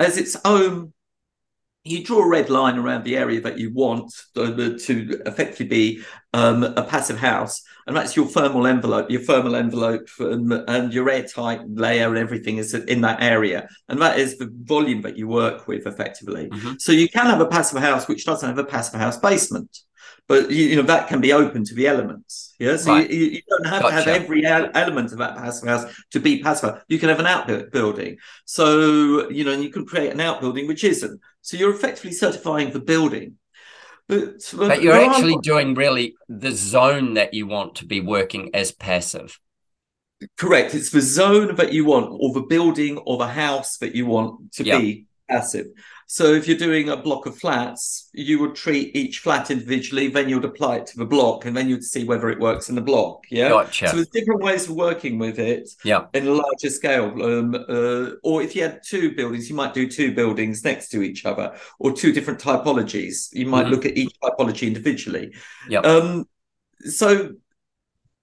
as 0.00 0.16
its 0.16 0.36
own 0.44 0.92
you 1.84 2.04
draw 2.04 2.18
a 2.18 2.28
red 2.28 2.50
line 2.50 2.76
around 2.76 3.04
the 3.04 3.16
area 3.16 3.40
that 3.40 3.58
you 3.58 3.72
want 3.72 4.12
to 4.34 5.22
effectively 5.26 5.66
be 5.66 6.02
um, 6.34 6.62
a 6.62 6.82
passive 6.82 7.18
house, 7.18 7.62
and 7.86 7.96
that's 7.96 8.16
your 8.16 8.26
thermal 8.26 8.66
envelope. 8.66 9.10
Your 9.10 9.22
thermal 9.22 9.56
envelope 9.56 10.08
and, 10.18 10.52
and, 10.68 10.92
your 10.92 11.08
airtight 11.08 11.60
layer 11.68 12.08
and 12.08 12.18
everything 12.18 12.58
is 12.58 12.74
in 12.74 13.00
that 13.02 13.22
area, 13.22 13.68
and 13.88 14.00
that 14.02 14.18
is 14.18 14.36
the 14.36 14.50
volume 14.62 15.02
that 15.02 15.16
you 15.16 15.28
work 15.28 15.66
with 15.66 15.86
effectively. 15.86 16.48
Mm-hmm. 16.48 16.74
So 16.78 16.92
you 16.92 17.08
can 17.08 17.26
have 17.26 17.40
a 17.40 17.46
passive 17.46 17.80
house 17.80 18.08
which 18.08 18.26
doesn't 18.26 18.48
have 18.48 18.58
a 18.58 18.64
passive 18.64 19.00
house 19.00 19.16
basement 19.16 19.78
but 20.28 20.50
you, 20.50 20.66
you, 20.66 20.76
know 20.76 20.82
that 20.82 21.08
can 21.08 21.20
be 21.20 21.32
open 21.32 21.64
to 21.64 21.74
the 21.74 21.86
elements. 21.86 22.54
Yeah, 22.58 22.76
so 22.76 22.92
right. 22.92 23.10
you, 23.10 23.24
you, 23.24 23.42
don't 23.48 23.66
have 23.66 23.82
gotcha. 23.82 23.96
to 23.96 24.02
have 24.02 24.22
every 24.22 24.44
element 24.44 25.12
of 25.12 25.18
that 25.18 25.36
passive 25.36 25.68
house 25.68 26.02
to 26.10 26.20
be 26.20 26.42
passive. 26.42 26.84
You 26.86 26.98
can 26.98 27.08
have 27.08 27.18
an 27.18 27.26
outbuilding. 27.26 28.18
So 28.44 29.30
you 29.30 29.44
know, 29.44 29.52
and 29.52 29.64
you 29.64 29.70
can 29.70 29.86
create 29.86 30.12
an 30.12 30.20
outbuilding 30.20 30.68
which 30.68 30.84
isn't. 30.84 31.20
So 31.40 31.56
you're 31.56 31.74
effectively 31.74 32.12
certifying 32.12 32.72
the 32.72 32.80
building. 32.80 33.36
But, 34.06 34.54
but 34.56 34.82
you're 34.82 34.94
actually 34.94 35.36
doing 35.42 35.74
really 35.74 36.14
the 36.28 36.52
zone 36.52 37.14
that 37.14 37.34
you 37.34 37.46
want 37.46 37.74
to 37.76 37.86
be 37.86 38.00
working 38.00 38.54
as 38.54 38.72
passive. 38.72 39.38
Correct. 40.36 40.74
It's 40.74 40.90
the 40.90 41.02
zone 41.02 41.54
that 41.56 41.72
you 41.72 41.84
want, 41.84 42.16
or 42.18 42.32
the 42.32 42.40
building, 42.40 42.98
or 42.98 43.18
the 43.18 43.28
house 43.28 43.76
that 43.78 43.94
you 43.94 44.06
want 44.06 44.52
to 44.54 44.64
yep. 44.64 44.80
be 44.80 45.06
passive. 45.28 45.66
So 46.10 46.32
if 46.32 46.48
you're 46.48 46.56
doing 46.56 46.88
a 46.88 46.96
block 46.96 47.26
of 47.26 47.36
flats, 47.36 48.08
you 48.14 48.38
would 48.38 48.54
treat 48.54 48.96
each 48.96 49.18
flat 49.18 49.50
individually, 49.50 50.08
then 50.08 50.30
you'd 50.30 50.44
apply 50.46 50.76
it 50.76 50.86
to 50.86 50.96
the 50.96 51.04
block, 51.04 51.44
and 51.44 51.54
then 51.54 51.68
you'd 51.68 51.84
see 51.84 52.04
whether 52.04 52.30
it 52.30 52.40
works 52.40 52.70
in 52.70 52.74
the 52.76 52.80
block. 52.80 53.26
Yeah. 53.30 53.50
Gotcha. 53.50 53.88
So 53.88 53.96
there's 53.96 54.08
different 54.08 54.40
ways 54.40 54.70
of 54.70 54.74
working 54.74 55.18
with 55.18 55.38
it. 55.38 55.68
Yeah. 55.84 56.06
In 56.14 56.26
a 56.26 56.32
larger 56.32 56.70
scale, 56.70 57.22
um, 57.22 57.54
uh, 57.54 58.12
or 58.22 58.40
if 58.40 58.56
you 58.56 58.62
had 58.62 58.80
two 58.82 59.14
buildings, 59.14 59.50
you 59.50 59.54
might 59.54 59.74
do 59.74 59.86
two 59.86 60.14
buildings 60.14 60.64
next 60.64 60.88
to 60.92 61.02
each 61.02 61.26
other, 61.26 61.54
or 61.78 61.92
two 61.92 62.10
different 62.10 62.40
typologies. 62.40 63.28
You 63.34 63.44
might 63.44 63.64
mm-hmm. 63.64 63.74
look 63.74 63.84
at 63.84 63.98
each 63.98 64.14
typology 64.22 64.66
individually. 64.66 65.34
Yeah. 65.68 65.80
Um, 65.80 66.26
so 66.86 67.34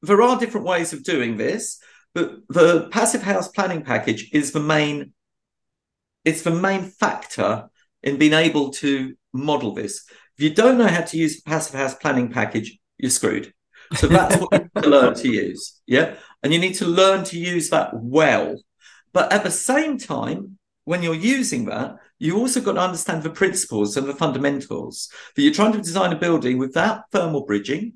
there 0.01 0.23
are 0.23 0.39
different 0.39 0.65
ways 0.65 0.91
of 0.91 1.03
doing 1.03 1.37
this, 1.37 1.79
but 2.15 2.39
the 2.49 2.87
passive 2.89 3.21
house 3.21 3.47
planning 3.47 3.83
package 3.83 4.31
is 4.33 4.53
the 4.53 4.59
main. 4.59 5.13
It's 6.23 6.41
the 6.41 6.49
main 6.49 6.85
factor 6.85 7.69
in 8.05 8.17
being 8.17 8.33
able 8.33 8.69
to 8.69 9.15
model 9.33 9.73
this. 9.73 10.05
If 10.37 10.43
you 10.43 10.53
don't 10.53 10.77
know 10.77 10.87
how 10.87 11.01
to 11.01 11.17
use 11.17 11.41
passive 11.41 11.75
house 11.75 11.95
planning 11.95 12.31
package, 12.31 12.77
you're 12.97 13.09
screwed. 13.11 13.53
So 13.95 14.07
that's 14.07 14.37
what 14.37 14.53
you 14.53 14.59
need 14.59 14.83
to 14.83 14.89
learn 14.89 15.13
to 15.15 15.29
use. 15.29 15.81
Yeah. 15.85 16.15
And 16.41 16.53
you 16.53 16.59
need 16.59 16.75
to 16.75 16.85
learn 16.85 17.23
to 17.25 17.37
use 17.37 17.69
that 17.69 17.89
well. 17.93 18.57
But 19.11 19.31
at 19.33 19.43
the 19.43 19.51
same 19.51 19.97
time, 19.97 20.57
when 20.85 21.01
you're 21.01 21.15
using 21.15 21.65
that, 21.65 21.97
you 22.19 22.37
also 22.37 22.61
got 22.61 22.73
to 22.73 22.81
understand 22.81 23.23
the 23.23 23.29
principles 23.29 23.97
and 23.97 24.07
the 24.07 24.13
fundamentals 24.13 25.09
that 25.35 25.41
you're 25.41 25.53
trying 25.53 25.73
to 25.73 25.81
design 25.81 26.13
a 26.13 26.17
building 26.17 26.57
without 26.57 27.09
thermal 27.11 27.45
bridging. 27.45 27.93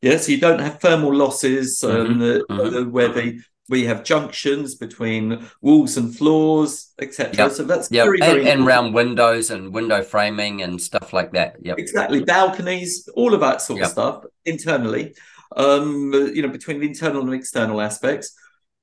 Yeah, 0.00 0.16
so 0.16 0.32
you 0.32 0.40
don't 0.40 0.60
have 0.60 0.80
thermal 0.80 1.14
losses 1.14 1.82
um, 1.84 1.90
mm-hmm. 1.90 2.52
mm-hmm. 2.52 2.90
where 2.90 3.08
the 3.08 3.40
we 3.68 3.84
have 3.84 4.04
junctions 4.04 4.74
between 4.74 5.46
walls 5.60 5.96
and 5.96 6.14
floors, 6.14 6.92
etc. 7.00 7.34
Yep. 7.36 7.52
So 7.52 7.64
that's 7.64 7.90
yep. 7.90 8.04
very, 8.04 8.18
very 8.18 8.40
and, 8.40 8.48
and 8.48 8.66
round 8.66 8.94
windows 8.94 9.50
and 9.50 9.72
window 9.72 10.02
framing 10.02 10.62
and 10.62 10.80
stuff 10.80 11.12
like 11.12 11.32
that. 11.32 11.56
Yep. 11.62 11.78
Exactly. 11.78 12.24
Balconies, 12.24 13.08
all 13.14 13.34
of 13.34 13.40
that 13.40 13.62
sort 13.62 13.78
yep. 13.78 13.86
of 13.86 13.92
stuff 13.92 14.24
internally. 14.44 15.14
Um, 15.54 16.12
you 16.34 16.40
know, 16.42 16.48
between 16.48 16.80
the 16.80 16.86
internal 16.86 17.22
and 17.22 17.34
external 17.34 17.80
aspects. 17.80 18.34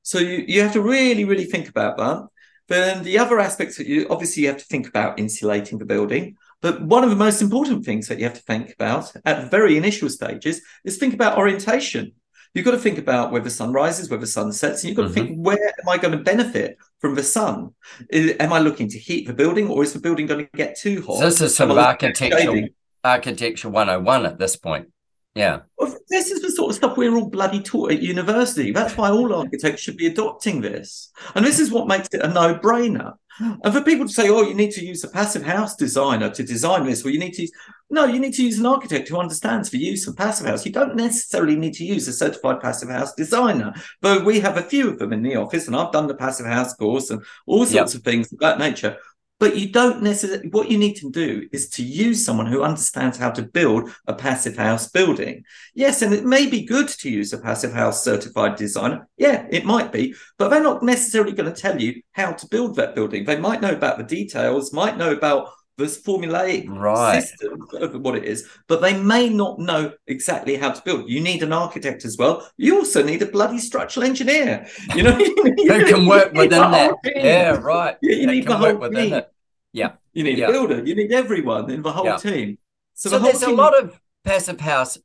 So 0.04 0.20
you, 0.20 0.46
you 0.48 0.62
have 0.62 0.74
to 0.74 0.82
really, 0.82 1.26
really 1.26 1.46
think 1.46 1.68
about 1.68 1.98
that. 1.98 2.28
Then 2.68 3.04
the 3.04 3.18
other 3.18 3.40
aspects 3.40 3.78
that 3.78 3.88
you 3.88 4.08
obviously 4.10 4.44
you 4.44 4.50
have 4.50 4.60
to 4.60 4.66
think 4.66 4.88
about 4.88 5.20
insulating 5.20 5.80
the 5.80 5.86
building. 5.86 6.38
But 6.62 6.82
one 6.82 7.04
of 7.04 7.10
the 7.10 7.16
most 7.16 7.42
important 7.42 7.86
things 7.86 8.08
that 8.08 8.20
you 8.20 8.26
have 8.26 8.36
to 8.36 8.44
think 8.44 8.72
about 8.74 9.12
at 9.26 9.42
the 9.42 9.48
very 9.48 9.78
initial 9.78 10.10
stages 10.10 10.62
is 10.84 10.98
think 10.98 11.14
about 11.14 11.38
orientation 11.38 12.14
you've 12.54 12.66
got 12.66 12.72
to 12.72 12.80
think 12.80 12.98
about 12.98 13.32
where 13.32 13.42
the 13.42 13.50
sun 13.50 13.72
rises, 13.72 14.10
where 14.10 14.20
the 14.20 14.28
sun 14.28 14.52
sets, 14.52 14.84
and 14.84 14.90
you've 14.90 14.98
got 14.98 15.06
mm-hmm. 15.06 15.14
to 15.14 15.28
think 15.28 15.46
where 15.46 15.68
am 15.68 15.90
I 15.90 15.98
going 15.98 16.18
to 16.18 16.24
benefit 16.24 16.78
from 17.00 17.16
the 17.16 17.24
sun? 17.24 17.74
Is, 18.10 18.36
am 18.40 18.54
I 18.54 18.60
looking 18.60 18.90
to 18.90 18.98
heat 18.98 19.28
the 19.28 19.34
building, 19.34 19.68
or 19.68 19.84
is 19.84 19.94
the 19.94 20.00
building 20.00 20.28
going 20.28 20.46
to 20.46 20.58
get 20.58 20.78
too 20.78 21.02
hot? 21.02 21.20
So 21.20 21.26
this 21.26 21.42
is 21.42 21.56
some 21.56 21.72
architectural 21.72 22.68
architecture 23.04 23.70
101 23.70 24.26
at 24.26 24.40
this 24.40 24.56
point. 24.56 24.90
Yeah. 25.36 25.60
Well, 25.78 25.96
this 26.10 26.32
is 26.32 26.42
the 26.42 26.52
sort 26.52 26.72
of 26.72 26.76
stuff 26.76 26.98
we're 26.98 27.16
all 27.16 27.30
bloody 27.30 27.62
taught 27.62 27.92
at 27.92 28.02
university. 28.02 28.72
That's 28.72 28.98
why 28.98 29.10
all 29.10 29.34
architects 29.34 29.82
should 29.82 29.96
be 29.96 30.08
adopting 30.08 30.60
this. 30.60 31.12
And 31.36 31.46
this 31.46 31.60
is 31.60 31.72
what 31.72 31.88
makes 31.88 32.10
it 32.12 32.22
a 32.22 32.28
no 32.28 32.56
brainer. 32.56 33.14
And 33.40 33.74
for 33.74 33.82
people 33.82 34.06
to 34.06 34.14
say, 34.14 34.30
oh, 34.30 34.42
you 34.42 34.54
need 34.54 34.72
to 34.72 34.86
use 34.86 35.04
a 35.04 35.08
passive 35.08 35.44
house 35.44 35.76
designer 35.76 36.30
to 36.30 36.44
design 36.44 36.86
this, 36.86 37.04
well, 37.04 37.14
you 37.14 37.20
need 37.20 37.34
to 37.36 37.44
use, 37.44 37.52
no, 37.90 38.06
you 38.06 38.20
need 38.20 38.34
to 38.34 38.44
use 38.44 38.60
an 38.60 38.66
architect 38.66 39.08
who 39.08 39.18
understands 39.18 39.70
the 39.70 39.78
use 39.78 40.08
of 40.08 40.18
passive 40.18 40.48
house. 40.48 40.66
You 40.66 40.72
don't 40.72 40.96
necessarily 40.96 41.56
need 41.56 41.74
to 41.76 41.86
use 41.86 42.08
a 42.08 42.14
certified 42.14 42.62
passive 42.62 42.90
house 42.90 43.14
designer, 43.14 43.74
but 44.02 44.26
we 44.26 44.40
have 44.42 44.58
a 44.58 44.64
few 44.64 44.90
of 44.90 45.00
them 45.00 45.14
in 45.14 45.24
the 45.24 45.36
office, 45.36 45.68
and 45.68 45.76
I've 45.76 45.92
done 45.92 46.08
the 46.08 46.16
passive 46.16 46.46
house 46.46 46.74
course 46.74 47.10
and 47.10 47.24
all 47.46 47.66
sorts 47.66 47.94
yep. 47.94 48.00
of 48.00 48.04
things 48.04 48.32
of 48.32 48.40
that 48.40 48.60
nature. 48.60 48.98
But 49.40 49.56
you 49.56 49.72
don't 49.72 50.04
necessarily, 50.04 50.50
what 50.50 50.70
you 50.70 50.78
need 50.78 50.96
to 50.96 51.10
do 51.10 51.48
is 51.54 51.70
to 51.70 51.84
use 51.84 52.26
someone 52.26 52.46
who 52.46 52.62
understands 52.62 53.18
how 53.18 53.32
to 53.32 53.42
build 53.42 53.90
a 54.06 54.14
passive 54.14 54.58
house 54.58 54.90
building. 54.90 55.44
Yes, 55.74 56.02
and 56.02 56.14
it 56.14 56.26
may 56.26 56.46
be 56.46 56.66
good 56.66 56.90
to 56.90 57.10
use 57.10 57.32
a 57.32 57.38
passive 57.38 57.72
house 57.72 58.04
certified 58.04 58.58
designer. 58.58 59.08
Yeah, 59.18 59.48
it 59.50 59.66
might 59.66 59.94
be, 59.94 60.14
but 60.38 60.50
they're 60.50 60.62
not 60.62 60.84
necessarily 60.84 61.32
going 61.32 61.52
to 61.52 61.62
tell 61.62 61.82
you 61.82 62.02
how 62.12 62.34
to 62.34 62.48
build 62.48 62.76
that 62.76 62.96
building. 62.96 63.24
They 63.24 63.40
might 63.40 63.62
know 63.62 63.72
about 63.72 63.98
the 63.98 64.04
details, 64.04 64.74
might 64.74 64.98
know 64.98 65.12
about 65.12 65.52
this 65.80 66.00
formulaic 66.02 66.66
Right. 66.70 67.22
system 67.24 67.66
of 67.82 68.02
what 68.02 68.16
it 68.16 68.26
is, 68.26 68.48
but 68.68 68.82
they 68.82 68.96
may 69.14 69.30
not 69.30 69.58
know 69.60 69.94
exactly 70.06 70.56
how 70.58 70.72
to 70.72 70.82
build. 70.84 71.10
You 71.10 71.22
need 71.22 71.42
an 71.42 71.54
architect 71.54 72.06
as 72.06 72.16
well. 72.18 72.36
You 72.58 72.78
also 72.80 73.02
need 73.04 73.22
a 73.24 73.26
bloody 73.26 73.58
structural 73.60 74.06
engineer. 74.06 74.68
You 74.96 75.04
know, 75.04 75.14
Who 75.72 75.86
can 75.92 76.06
work 76.06 76.34
You 76.34 76.40
within 76.42 76.72
that? 76.78 76.94
Yeah, 77.16 77.52
right. 77.76 77.96
Yeah, 78.02 78.16
you 78.22 78.28
need 78.28 78.46
the 78.48 78.58
whole 78.58 78.76
within 78.76 79.04
team. 79.10 79.14
it. 79.14 79.32
Yeah. 79.74 79.92
You 80.14 80.24
need 80.24 80.38
Yeah. 80.38 80.50
a 80.50 80.52
builder. 80.52 80.84
You 80.86 80.96
need 80.96 81.12
everyone 81.12 81.72
in 81.72 81.82
the 81.82 81.92
whole 81.92 82.06
Yeah. 82.06 82.18
team. 82.18 82.58
So, 82.94 83.10
So, 83.10 83.18
the 83.18 83.24
there's 83.26 83.44
a 83.44 83.50
lot 83.52 83.74
of 83.82 84.00
passive 84.26 84.60
house 84.60 84.98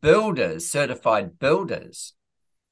builders, 0.00 0.66
certified 0.66 1.38
builders. 1.38 2.14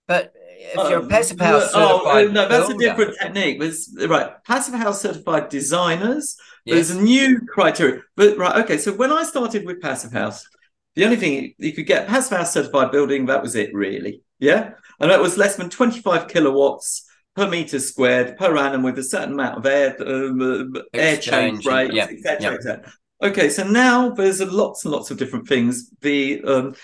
But 0.08 0.32
if 0.60 0.74
you're 0.90 0.98
a 1.00 1.02
Um, 1.02 1.08
passive 1.08 1.40
house 1.40 1.70
oh, 1.74 1.98
certified 2.04 2.28
uh, 2.28 2.32
no, 2.32 2.48
that's 2.48 2.68
builder, 2.68 2.84
a 2.84 2.88
different 2.88 3.18
technique. 3.20 3.60
There's 3.60 3.94
right, 4.08 4.32
passive 4.44 4.74
house 4.74 5.00
certified 5.00 5.48
designers. 5.48 6.36
yes, 6.64 6.74
There's 6.74 6.90
a 6.90 7.02
new 7.02 7.40
criteria. 7.46 8.02
But 8.16 8.36
right, 8.36 8.56
okay. 8.64 8.78
So 8.78 8.92
when 8.92 9.10
I 9.12 9.24
started 9.24 9.64
with 9.64 9.80
passive 9.80 10.12
house, 10.12 10.46
the 10.94 11.04
only 11.04 11.16
thing 11.16 11.54
you 11.58 11.72
could 11.72 11.86
get 11.86 12.08
passive 12.08 12.36
house 12.38 12.52
certified 12.52 12.92
building, 12.92 13.26
that 13.26 13.42
was 13.42 13.54
it, 13.56 13.72
really. 13.74 14.22
Yeah, 14.38 14.72
and 14.98 15.10
that 15.10 15.20
was 15.20 15.36
less 15.38 15.56
than 15.56 15.70
25 15.70 16.28
kilowatts 16.28 17.06
per 17.36 17.48
meter 17.48 17.78
squared 17.78 18.36
per 18.36 18.56
annum 18.56 18.82
with 18.82 18.98
a 18.98 19.04
certain 19.04 19.32
amount 19.34 19.58
of 19.58 19.66
air 19.66 19.96
um, 20.06 20.74
air 20.92 21.16
change 21.16 21.64
rates, 21.64 21.94
yeah, 21.94 22.04
etc. 22.04 22.36
yeah. 22.40 22.50
etc. 22.52 22.92
Okay, 23.22 23.48
so 23.50 23.64
now 23.64 24.10
there's 24.10 24.40
lots 24.40 24.84
and 24.84 24.92
lots 24.92 25.10
of 25.10 25.18
different 25.18 25.46
things 25.46 25.90
the 26.00 26.42
um, 26.42 26.74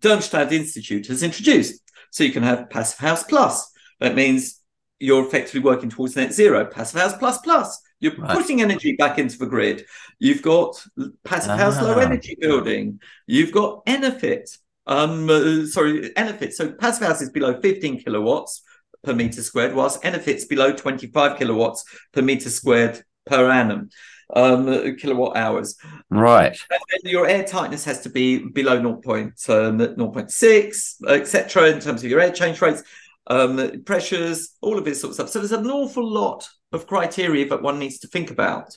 Darmstadt 0.00 0.52
Institute 0.52 1.06
has 1.06 1.22
introduced. 1.22 1.82
So 2.10 2.24
you 2.24 2.32
can 2.32 2.42
have 2.42 2.70
Passive 2.70 2.98
House 2.98 3.22
Plus. 3.24 3.70
That 4.00 4.14
means 4.14 4.60
you're 4.98 5.26
effectively 5.26 5.60
working 5.60 5.90
towards 5.90 6.16
net 6.16 6.32
zero. 6.32 6.64
Passive 6.64 7.00
House 7.00 7.16
Plus 7.16 7.38
Plus. 7.38 7.80
You're 8.00 8.16
Right. 8.16 8.36
putting 8.36 8.60
energy 8.62 8.94
back 8.96 9.18
into 9.18 9.38
the 9.38 9.46
grid. 9.46 9.84
You've 10.18 10.42
got 10.42 10.82
Passive 11.24 11.58
House 11.58 11.80
Low 11.80 11.94
Ah. 11.94 12.00
Energy 12.00 12.36
Building. 12.40 13.00
You've 13.26 13.52
got 13.52 13.84
EnerPHit. 13.86 14.58
Um, 14.86 15.28
uh, 15.30 15.66
sorry, 15.66 16.10
EnerPHit. 16.10 16.52
So 16.52 16.72
Passive 16.72 17.06
House 17.06 17.20
is 17.22 17.30
below 17.30 17.58
15 17.60 17.98
kilowatts 18.02 18.62
per 19.02 19.14
meter 19.14 19.42
squared, 19.42 19.74
whilst 19.74 20.02
EnerPHit's 20.02 20.44
below 20.44 20.72
25 20.72 21.38
kilowatts 21.38 21.84
per 22.12 22.22
meter 22.22 22.50
squared 22.50 23.02
per 23.24 23.50
annum. 23.50 23.88
Um, 24.34 24.96
kilowatt 24.96 25.36
hours 25.36 25.76
right. 26.10 26.58
and 26.70 27.12
your 27.12 27.28
air 27.28 27.44
tightness 27.44 27.84
has 27.84 28.00
to 28.00 28.08
be 28.08 28.38
below 28.38 28.76
0. 28.76 28.96
Point, 28.96 29.34
um, 29.48 29.78
0.6, 29.78 31.08
etc., 31.08 31.68
in 31.68 31.78
terms 31.78 32.02
of 32.02 32.10
your 32.10 32.18
air 32.18 32.32
change 32.32 32.60
rates, 32.60 32.82
um, 33.28 33.82
pressures, 33.84 34.56
all 34.60 34.78
of 34.78 34.84
this 34.84 35.00
sort 35.00 35.10
of 35.10 35.14
stuff. 35.14 35.28
So 35.28 35.38
there's 35.38 35.52
an 35.52 35.70
awful 35.70 36.04
lot 36.04 36.48
of 36.72 36.88
criteria 36.88 37.48
that 37.48 37.62
one 37.62 37.78
needs 37.78 37.98
to 38.00 38.08
think 38.08 38.32
about. 38.32 38.76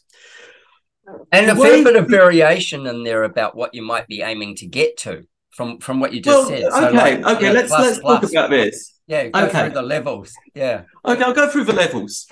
And 1.31 1.49
a 1.49 1.55
fair 1.55 1.83
bit 1.83 1.95
of 1.95 2.07
variation 2.07 2.85
in 2.85 3.03
there 3.03 3.23
about 3.23 3.55
what 3.55 3.73
you 3.73 3.81
might 3.81 4.07
be 4.07 4.21
aiming 4.21 4.55
to 4.57 4.67
get 4.67 4.97
to 4.97 5.25
from 5.51 5.79
from 5.79 5.99
what 5.99 6.13
you 6.13 6.21
just 6.21 6.37
well, 6.37 6.47
said. 6.47 6.71
So 6.71 6.87
okay, 6.87 7.21
like, 7.21 7.35
okay, 7.35 7.45
yeah, 7.47 7.51
let's 7.51 7.69
plus, 7.69 7.81
let's 7.81 7.99
plus. 7.99 8.21
talk 8.21 8.31
about 8.31 8.49
this. 8.49 8.93
Yeah, 9.07 9.27
go 9.29 9.45
okay. 9.45 9.65
through 9.65 9.73
the 9.73 9.81
levels. 9.81 10.33
Yeah. 10.53 10.83
Okay, 11.03 11.23
I'll 11.23 11.33
go 11.33 11.49
through 11.49 11.65
the 11.65 11.73
levels. 11.73 12.27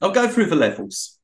I'll 0.00 0.12
go 0.12 0.28
through 0.28 0.46
the 0.46 0.56
levels. 0.56 1.17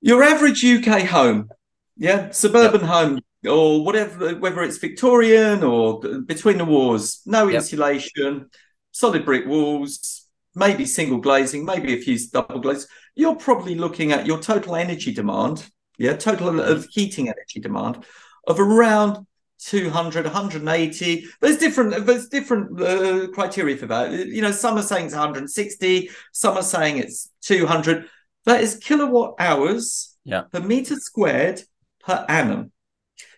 Your 0.00 0.22
average 0.22 0.64
UK 0.64 1.02
home, 1.02 1.48
yeah, 1.96 2.30
suburban 2.30 2.82
home 2.82 3.20
or 3.48 3.84
whatever, 3.84 4.34
whether 4.36 4.62
it's 4.62 4.78
Victorian 4.78 5.62
or 5.62 6.00
between 6.00 6.58
the 6.58 6.64
wars, 6.64 7.20
no 7.26 7.48
Yep. 7.48 7.56
insulation, 7.62 8.48
solid 8.92 9.24
brick 9.24 9.46
walls, 9.46 10.26
maybe 10.54 10.84
single 10.84 11.18
glazing, 11.18 11.64
maybe 11.64 11.94
a 11.94 12.00
few 12.00 12.18
double 12.32 12.60
glazes. 12.60 12.86
You're 13.16 13.36
probably 13.36 13.74
looking 13.74 14.12
at 14.12 14.26
your 14.26 14.38
total 14.40 14.76
energy 14.76 15.12
demand, 15.12 15.68
yeah, 15.98 16.14
total 16.16 16.60
of 16.60 16.86
heating 16.90 17.28
energy 17.28 17.60
demand 17.60 18.04
of 18.46 18.60
around 18.60 19.26
200 19.60 20.24
180 20.24 21.26
there's 21.40 21.58
different 21.58 22.06
there's 22.06 22.28
different 22.28 22.80
uh, 22.80 23.26
criteria 23.32 23.76
for 23.76 23.86
that. 23.86 24.12
You 24.12 24.40
know 24.40 24.52
some 24.52 24.78
are 24.78 24.82
saying 24.82 25.06
it's 25.06 25.14
160 25.14 26.10
some 26.32 26.56
are 26.56 26.62
saying 26.62 26.98
it's 26.98 27.28
200 27.42 28.08
that 28.48 28.60
is 28.62 28.76
kilowatt 28.86 29.34
hours 29.38 30.16
Yeah. 30.24 30.42
per 30.52 30.60
meter 30.60 30.96
squared 31.08 31.58
per 32.04 32.18
annum 32.28 32.72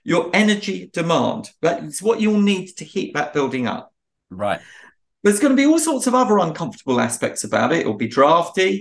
your 0.05 0.31
energy 0.33 0.79
demand 0.93 1.43
that's 1.61 2.01
what 2.07 2.21
you'll 2.21 2.41
need 2.55 2.67
to 2.79 2.85
heat 2.85 3.11
that 3.15 3.33
building 3.37 3.67
up 3.67 3.93
Right. 4.31 4.61
there's 5.23 5.41
going 5.41 5.55
to 5.55 5.63
be 5.63 5.67
all 5.71 5.79
sorts 5.79 6.07
of 6.07 6.15
other 6.15 6.39
uncomfortable 6.39 6.99
aspects 7.01 7.43
about 7.45 7.73
it. 7.73 7.81
It'll 7.81 8.05
be 8.07 8.09
drafty. 8.19 8.73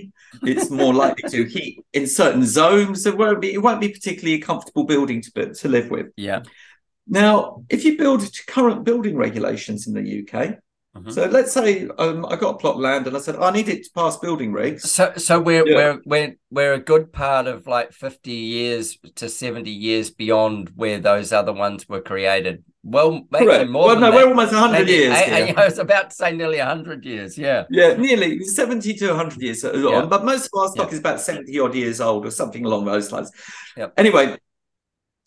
It's 0.42 0.70
more 0.70 0.94
likely 1.04 1.28
to 1.36 1.44
heat 1.56 1.74
in 1.92 2.06
certain 2.06 2.44
zones. 2.46 3.04
It 3.04 3.18
won't 3.18 3.40
be. 3.44 3.52
It 3.52 3.62
won't 3.66 3.80
be 3.86 3.90
particularly 3.98 4.34
a 4.40 4.46
comfortable 4.50 4.84
building 4.84 5.20
to 5.22 5.30
to 5.60 5.68
live 5.68 5.90
with. 5.90 6.06
Yeah. 6.16 6.40
Now, 7.06 7.64
if 7.68 7.84
you 7.84 7.98
build 7.98 8.20
to 8.22 8.46
current 8.46 8.84
building 8.84 9.16
regulations 9.26 9.86
in 9.88 9.92
the 9.98 10.06
UK, 10.20 10.34
Mhm. 10.96 11.12
so 11.12 11.26
let's 11.26 11.52
say 11.52 11.86
um, 11.98 12.26
I 12.26 12.34
got 12.34 12.56
a 12.56 12.58
plot 12.58 12.74
of 12.74 12.80
land 12.80 13.06
and 13.06 13.16
I 13.16 13.20
said 13.20 13.36
I 13.36 13.52
need 13.52 13.68
it 13.68 13.84
to 13.84 13.90
pass 13.94 14.16
building 14.16 14.50
regs. 14.52 14.80
So 14.80 15.12
so 15.16 15.38
we're 15.40 15.64
Yeah. 15.66 15.76
we're 15.76 16.00
we're 16.04 16.36
we're 16.50 16.72
a 16.74 16.80
good 16.80 17.12
part 17.12 17.46
of 17.46 17.68
like 17.68 17.92
50 17.92 18.32
years 18.32 18.98
to 19.14 19.28
70 19.28 19.70
years 19.70 20.10
beyond 20.10 20.70
where 20.74 20.98
those 20.98 21.32
other 21.32 21.52
ones 21.52 21.88
were 21.88 22.00
created. 22.00 22.64
Well, 22.82 23.24
maybe 23.30 23.44
Correct. 23.44 23.70
more 23.70 23.86
Well, 23.86 23.94
than 23.94 24.00
no, 24.00 24.10
that. 24.10 24.16
we're 24.16 24.28
almost 24.30 24.52
100 24.52 24.88
years. 24.88 25.12
I, 25.12 25.22
here. 25.24 25.54
I, 25.56 25.62
I 25.62 25.64
was 25.66 25.78
about 25.78 26.10
to 26.10 26.16
say 26.16 26.32
nearly 26.32 26.58
100 26.58 27.04
years. 27.04 27.38
Yeah. 27.38 27.64
Yeah, 27.70 27.94
nearly 27.94 28.42
70 28.42 28.94
to 28.94 29.08
100 29.10 29.40
years 29.40 29.62
on, 29.64 29.80
Yeah. 29.84 30.06
but 30.06 30.24
most 30.24 30.46
of 30.52 30.58
our 30.60 30.68
stock 30.70 30.88
Yeah. 30.88 30.94
is 30.94 30.98
about 30.98 31.20
70 31.20 31.56
odd 31.60 31.74
years 31.76 32.00
old 32.00 32.26
or 32.26 32.30
something 32.32 32.64
along 32.64 32.86
those 32.86 33.12
lines. 33.12 33.30
Yep. 33.76 33.92
Anyway, 33.96 34.36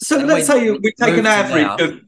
so 0.01 0.17
And 0.19 0.27
let's 0.27 0.47
say 0.47 0.71
we 0.71 0.91
take 0.99 1.15
an 1.17 1.25
average 1.27 1.63
now. 1.67 1.75
of, 1.77 1.99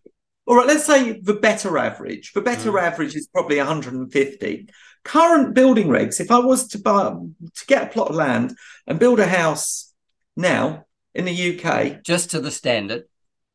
all 0.48 0.56
right, 0.58 0.68
let's 0.68 0.86
say 0.86 1.20
the 1.20 1.34
better 1.34 1.78
average. 1.78 2.34
The 2.34 2.42
better 2.42 2.72
Mm. 2.72 2.82
average 2.82 3.16
is 3.16 3.28
probably 3.28 3.58
150. 3.58 4.70
Current 5.04 5.54
building 5.54 5.88
regs, 5.88 6.20
if 6.20 6.32
I 6.32 6.40
was 6.40 6.68
to 6.70 6.80
buy, 6.80 7.04
to 7.14 7.66
get 7.68 7.84
a 7.84 7.88
plot 7.88 8.10
of 8.10 8.16
land 8.16 8.56
and 8.88 9.00
build 9.00 9.20
a 9.20 9.28
house 9.28 9.94
now 10.36 10.86
in 11.14 11.26
the 11.26 11.32
UK, 11.34 12.02
Just 12.04 12.32
to 12.32 12.40
the 12.40 12.52
standard. 12.52 13.04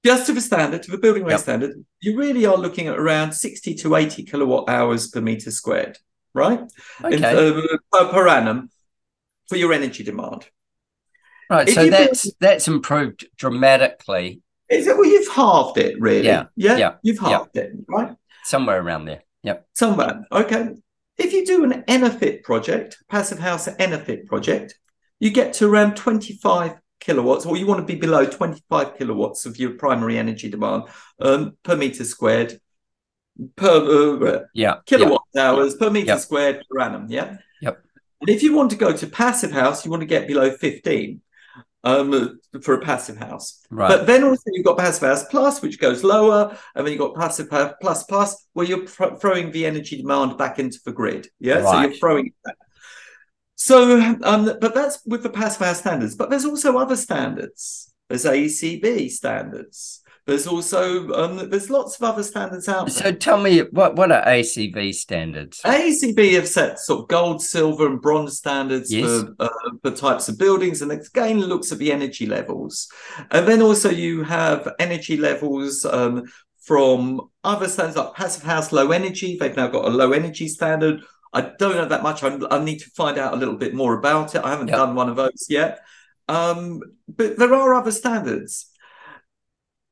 just 0.04 0.26
to 0.26 0.32
the 0.32 0.40
standard, 0.40 0.82
to 0.84 0.90
the 0.90 0.98
building 0.98 1.24
reg 1.24 1.32
Yep. 1.32 1.40
standard, 1.40 1.84
you 2.00 2.16
really 2.16 2.46
are 2.46 2.56
looking 2.56 2.86
at 2.88 2.98
around 2.98 3.32
60 3.32 3.74
to 3.74 3.96
80 3.96 4.22
kilowatt 4.24 4.68
hours 4.68 5.08
per 5.08 5.20
meter 5.20 5.50
squared, 5.50 5.98
right? 6.34 6.60
in, 7.04 7.22
Okay. 7.24 7.60
uh, 7.92 8.08
per, 8.12 8.26
annum 8.28 8.70
for 9.48 9.56
your 9.56 9.72
energy 9.72 10.02
demand. 10.02 10.48
right. 11.50 11.68
if 11.68 11.74
So 11.74 11.82
you 11.82 11.90
build- 11.90 12.08
that's 12.08 12.32
that's 12.40 12.68
improved 12.68 13.26
dramatically 13.36 14.40
Is 14.70 14.86
it, 14.86 14.96
well, 14.96 15.06
you've 15.06 15.32
halved 15.32 15.78
it, 15.78 16.00
really. 16.00 16.26
Yeah, 16.26 16.44
Yeah. 16.56 16.76
yeah, 16.76 16.94
You've 17.02 17.20
yeah. 17.22 17.28
halved 17.28 17.56
it, 17.56 17.72
right? 17.88 18.14
somewhere 18.44 18.80
around 18.80 19.04
there. 19.04 19.22
Yep. 19.42 19.66
Somewhere. 19.74 20.24
Okay. 20.32 20.70
If 21.18 21.32
you 21.32 21.44
do 21.44 21.64
an 21.64 21.82
EnerPHit 21.88 22.42
project, 22.42 22.98
passive 23.08 23.38
house 23.38 23.68
EnerPHit 23.68 24.26
project, 24.26 24.78
you 25.18 25.30
get 25.30 25.52
to 25.54 25.66
around 25.68 25.96
25 25.96 26.76
kilowatts, 27.00 27.44
or 27.46 27.56
you 27.56 27.66
want 27.66 27.80
to 27.80 27.92
be 27.94 27.98
below 27.98 28.24
25 28.26 28.96
kilowatts 28.96 29.44
of 29.46 29.58
your 29.58 29.70
primary 29.72 30.16
energy 30.18 30.48
demand 30.48 30.84
um, 31.20 31.56
per 31.62 31.76
meter 31.76 32.04
squared 32.04 32.58
per 33.56 34.26
uh, 34.26 34.40
Yeah. 34.54 34.76
kilowatt 34.86 35.22
hours 35.36 35.74
per 35.76 35.90
meter 35.90 36.18
squared 36.18 36.64
per 36.70 36.80
annum. 36.80 37.06
Yeah. 37.08 37.36
Yep. 37.62 37.82
And 38.20 38.30
if 38.30 38.42
you 38.42 38.54
want 38.54 38.70
to 38.70 38.76
go 38.76 38.92
to 38.94 39.06
passive 39.06 39.50
house, 39.52 39.84
you 39.84 39.90
want 39.90 40.02
to 40.02 40.06
get 40.06 40.26
below 40.28 40.50
15 40.50 41.20
um, 41.84 42.40
for 42.62 42.74
a 42.74 42.80
passive 42.80 43.16
house. 43.16 43.64
Right. 43.70 43.88
But 43.88 44.06
then 44.06 44.24
also 44.24 44.42
you've 44.46 44.66
got 44.66 44.78
passive 44.78 45.08
house 45.08 45.24
plus, 45.24 45.62
which 45.62 45.80
goes 45.80 46.04
lower, 46.04 46.56
and 46.74 46.86
then 46.86 46.92
you've 46.92 47.00
got 47.00 47.14
passive 47.14 47.48
plus 47.80 48.04
plus, 48.04 48.46
where 48.52 48.66
you're 48.66 48.86
pr- 48.86 49.16
throwing 49.20 49.50
the 49.50 49.66
energy 49.66 49.96
demand 49.96 50.36
back 50.36 50.58
into 50.58 50.78
the 50.84 50.92
grid. 50.92 51.28
Yeah. 51.38 51.62
So 51.62 51.80
you're 51.80 51.92
throwing 51.94 52.26
it 52.26 52.34
back. 52.44 52.56
So, 53.54 54.00
um, 54.22 54.46
but 54.60 54.74
that's 54.74 55.04
with 55.04 55.22
the 55.22 55.30
passive 55.30 55.66
house 55.66 55.80
standards. 55.80 56.16
But 56.16 56.30
there's 56.30 56.46
also 56.46 56.78
other 56.78 56.96
standards. 56.96 57.92
There's 58.08 58.24
AECB 58.24 59.10
standards. 59.10 60.02
There's 60.30 60.46
also 60.46 61.10
um, 61.12 61.50
there's 61.50 61.70
lots 61.70 61.96
of 61.96 62.02
other 62.04 62.22
standards 62.22 62.68
out 62.68 62.86
there. 62.86 62.94
so 62.94 63.10
tell 63.10 63.40
me 63.40 63.62
what 63.72 63.96
what 63.96 64.12
are 64.12 64.22
AECB 64.24 64.94
standards? 64.94 65.60
AECB 65.64 66.34
have 66.34 66.46
set 66.46 66.78
sort 66.78 67.00
of 67.02 67.08
gold, 67.08 67.42
silver, 67.42 67.88
and 67.88 68.00
bronze 68.00 68.36
standards 68.38 68.92
Yes. 68.92 69.06
for, 69.22 69.34
uh, 69.40 69.48
for 69.82 69.90
types 69.90 70.28
of 70.28 70.38
buildings, 70.38 70.82
and 70.82 70.92
again 70.92 71.40
looks 71.40 71.72
at 71.72 71.78
the 71.78 71.90
energy 71.90 72.26
levels. 72.26 72.86
And 73.32 73.48
then 73.48 73.60
also 73.60 73.90
you 73.90 74.22
have 74.22 74.68
energy 74.78 75.16
levels 75.16 75.84
um, 75.84 76.22
from 76.62 77.22
other 77.42 77.66
standards 77.66 77.96
like 77.96 78.14
Passive 78.14 78.44
House 78.44 78.70
Low 78.70 78.92
Energy. 78.92 79.36
They've 79.36 79.56
now 79.56 79.66
got 79.66 79.84
a 79.84 79.88
low 79.88 80.12
energy 80.12 80.46
standard. 80.46 81.02
I 81.32 81.40
don't 81.58 81.74
know 81.74 81.86
that 81.86 82.04
much. 82.04 82.22
I, 82.22 82.38
I 82.52 82.62
need 82.62 82.78
to 82.78 82.90
find 82.90 83.18
out 83.18 83.34
a 83.34 83.36
little 83.36 83.56
bit 83.56 83.74
more 83.74 83.98
about 83.98 84.36
it. 84.36 84.44
I 84.44 84.50
haven't 84.50 84.68
Yep. 84.68 84.76
done 84.76 84.94
one 84.94 85.08
of 85.08 85.16
those 85.16 85.46
yet. 85.48 85.80
Um, 86.28 86.80
but 87.08 87.36
there 87.36 87.52
are 87.52 87.74
other 87.74 87.90
standards. 87.90 88.69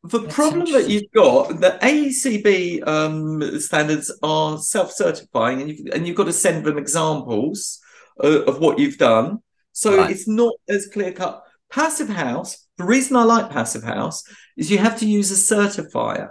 The 0.09 0.19
That's 0.21 0.35
problem 0.35 0.73
that 0.73 0.89
you've 0.89 1.11
got, 1.15 1.61
the 1.61 1.79
AECB 1.83 2.87
um, 2.87 3.61
standards 3.61 4.17
are 4.23 4.59
self-certifying, 4.59 5.61
and 5.61 5.71
you've, 5.71 5.87
and 5.95 6.07
you've 6.07 6.17
got 6.17 6.25
to 6.25 6.33
send 6.33 6.65
them 6.65 6.79
examples 6.79 7.81
uh, 8.23 8.43
of 8.45 8.59
what 8.61 8.79
you've 8.79 8.99
done. 8.99 9.39
So 9.73 9.97
Right. 9.97 10.11
it's 10.11 10.27
not 10.27 10.55
as 10.69 10.89
clear 10.93 11.13
cut. 11.13 11.43
Passive 11.71 12.09
house, 12.09 12.67
the 12.79 12.85
reason 12.85 13.17
I 13.17 13.25
like 13.25 13.51
passive 13.51 13.83
house 13.85 14.23
is 14.57 14.71
you 14.71 14.79
have 14.79 14.99
to 15.01 15.07
use 15.07 15.31
a 15.31 15.55
certifier. 15.55 16.31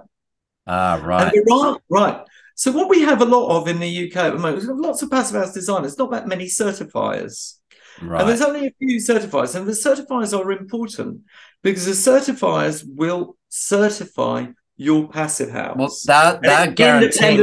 Ah, 0.66 1.02
right. 1.04 1.34
Are, 1.52 1.78
right. 1.90 2.26
So 2.56 2.72
what 2.72 2.90
we 2.90 3.02
have 3.02 3.22
a 3.22 3.26
lot 3.26 3.56
of 3.56 3.68
in 3.68 3.80
the 3.80 4.10
UK 4.10 4.16
at 4.18 4.34
the 4.34 4.40
moment, 4.40 4.66
lots 4.80 5.02
of 5.04 5.12
passive 5.12 5.36
house 5.40 5.54
designers, 5.54 5.98
not 5.98 6.12
that 6.12 6.28
many 6.28 6.46
certifiers. 6.46 7.56
Right. 8.02 8.22
And 8.22 8.30
there's 8.30 8.42
only 8.42 8.68
a 8.68 8.72
few 8.80 8.98
certifiers, 8.98 9.56
and 9.56 9.68
the 9.68 9.72
certifiers 9.72 10.38
are 10.38 10.52
important 10.52 11.22
because 11.64 11.86
the 11.86 11.92
certifiers 12.12 12.84
will 12.88 13.38
certify 13.50 14.48
your 14.76 15.10
passive 15.10 15.50
house. 15.50 15.76
Well, 15.78 15.96
they're, 16.42 16.72
they're 16.72 17.00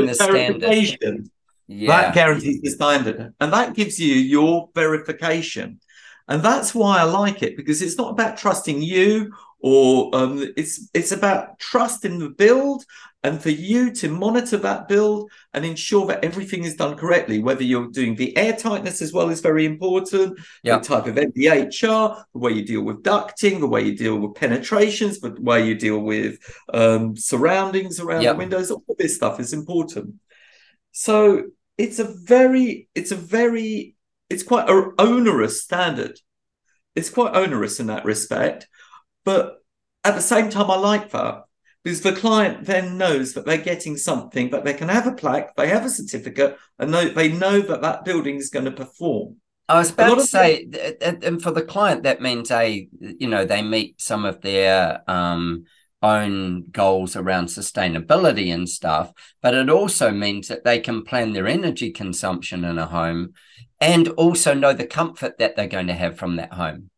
the 0.07 0.15
standard. 0.15 1.29
Yeah. 1.67 1.89
That 1.89 2.15
guarantees 2.15 2.61
the 2.61 2.71
standard, 2.71 3.35
and 3.41 3.53
that 3.53 3.75
gives 3.75 3.99
you 3.99 4.15
your 4.15 4.69
verification. 4.75 5.81
And 6.29 6.43
that's 6.43 6.75
why 6.75 7.01
I 7.01 7.05
like 7.05 7.43
it 7.43 7.57
because 7.57 7.83
it's 7.83 7.99
not 7.99 8.11
about 8.11 8.37
trusting 8.37 8.81
you, 8.81 9.33
or 9.67 10.15
um, 10.15 10.53
it's 10.59 10.91
it's 10.93 11.11
about 11.11 11.59
trust 11.59 12.05
in 12.05 12.19
the 12.19 12.29
build, 12.29 12.85
and 13.23 13.43
for 13.43 13.49
you 13.49 13.91
to 13.93 14.11
monitor 14.11 14.59
that 14.59 14.89
build 14.89 15.31
and 15.55 15.65
ensure 15.65 16.07
that 16.09 16.23
everything 16.23 16.65
is 16.65 16.77
done 16.77 16.99
correctly. 16.99 17.39
Whether 17.39 17.65
you're 17.65 17.91
doing 17.91 18.15
the 18.15 18.37
air 18.37 18.53
tightness 18.55 19.01
as 19.01 19.15
well 19.15 19.31
is 19.31 19.41
very 19.41 19.65
important. 19.65 20.39
Yeah. 20.63 20.81
The 20.81 20.85
type 20.85 21.07
of 21.07 21.15
MVHR, 21.15 22.25
the 22.35 22.39
way 22.39 22.53
you 22.53 22.67
deal 22.67 22.83
with 22.83 23.03
ducting, 23.03 23.61
the 23.61 23.67
way 23.67 23.81
you 23.85 23.97
deal 23.97 24.19
with 24.19 24.35
penetrations, 24.35 25.21
the 25.21 25.35
way 25.41 25.67
you 25.67 25.75
deal 25.75 26.01
with 26.01 26.41
um, 26.75 27.17
surroundings 27.17 28.01
around 28.01 28.21
Yeah. 28.21 28.33
the 28.35 28.41
windows. 28.41 28.71
All 28.71 28.85
this 28.99 29.17
stuff 29.17 29.41
is 29.41 29.55
important. 29.55 30.17
So 30.93 31.45
it's 31.79 31.99
a 31.99 32.05
very, 32.05 32.89
it's 32.95 33.13
a 33.13 33.17
very, 33.17 33.97
it's 34.29 34.43
quite 34.43 34.69
a 34.69 34.91
onerous 34.99 35.63
standard. 35.63 36.21
It's 36.95 37.09
quite 37.11 37.35
onerous 37.35 37.81
in 37.81 37.87
that 37.87 38.05
respect, 38.05 38.69
but 39.25 39.63
at 40.05 40.15
the 40.15 40.21
same 40.21 40.51
time, 40.51 40.71
I 40.71 40.77
like 40.77 41.11
that 41.11 41.45
because 41.83 42.01
the 42.01 42.13
client 42.13 42.65
then 42.65 42.97
knows 42.97 43.35
that 43.35 43.45
they're 43.45 43.59
getting 43.59 43.97
something, 43.97 44.51
that 44.51 44.65
they 44.65 44.75
can 44.75 44.89
have 44.89 45.07
a 45.07 45.13
plaque, 45.13 45.55
they 45.57 45.69
have 45.69 45.85
a 45.85 45.91
certificate, 45.91 46.59
and 46.79 46.93
they 46.93 47.31
know 47.31 47.61
that 47.61 47.83
that 47.83 48.05
building 48.05 48.37
is 48.37 48.51
going 48.51 48.65
to 48.65 48.71
perform. 48.71 49.37
I 49.69 49.79
was 49.79 49.91
about 49.91 50.17
to 50.17 50.27
say, 50.27 50.67
and 51.01 51.25
and 51.25 51.43
for 51.43 51.51
the 51.51 51.63
client, 51.63 52.03
that 52.03 52.21
means 52.21 52.49
they, 52.49 52.89
you 53.01 53.29
know, 53.29 53.45
they 53.45 53.63
meet 53.63 54.01
some 54.01 54.25
of 54.27 54.43
their 54.43 55.03
um, 55.11 55.65
own 56.03 56.65
goals 56.71 57.17
around 57.17 57.47
sustainability 57.47 58.53
and 58.53 58.69
stuff. 58.69 59.13
But 59.41 59.55
it 59.55 59.71
also 59.71 60.11
means 60.11 60.49
that 60.49 60.65
they 60.65 60.81
can 60.81 61.03
plan 61.03 61.33
their 61.33 61.47
energy 61.47 61.91
consumption 61.91 62.65
in 62.65 62.79
a 62.79 62.87
home, 62.87 63.33
and 63.81 64.09
also 64.09 64.53
know 64.53 64.75
the 64.75 64.87
comfort 64.87 65.39
that 65.39 65.57
they're 65.57 65.67
going 65.67 65.87
to 65.87 65.95
have 65.95 66.19
from 66.19 66.37
that 66.37 66.53
home. 66.53 66.91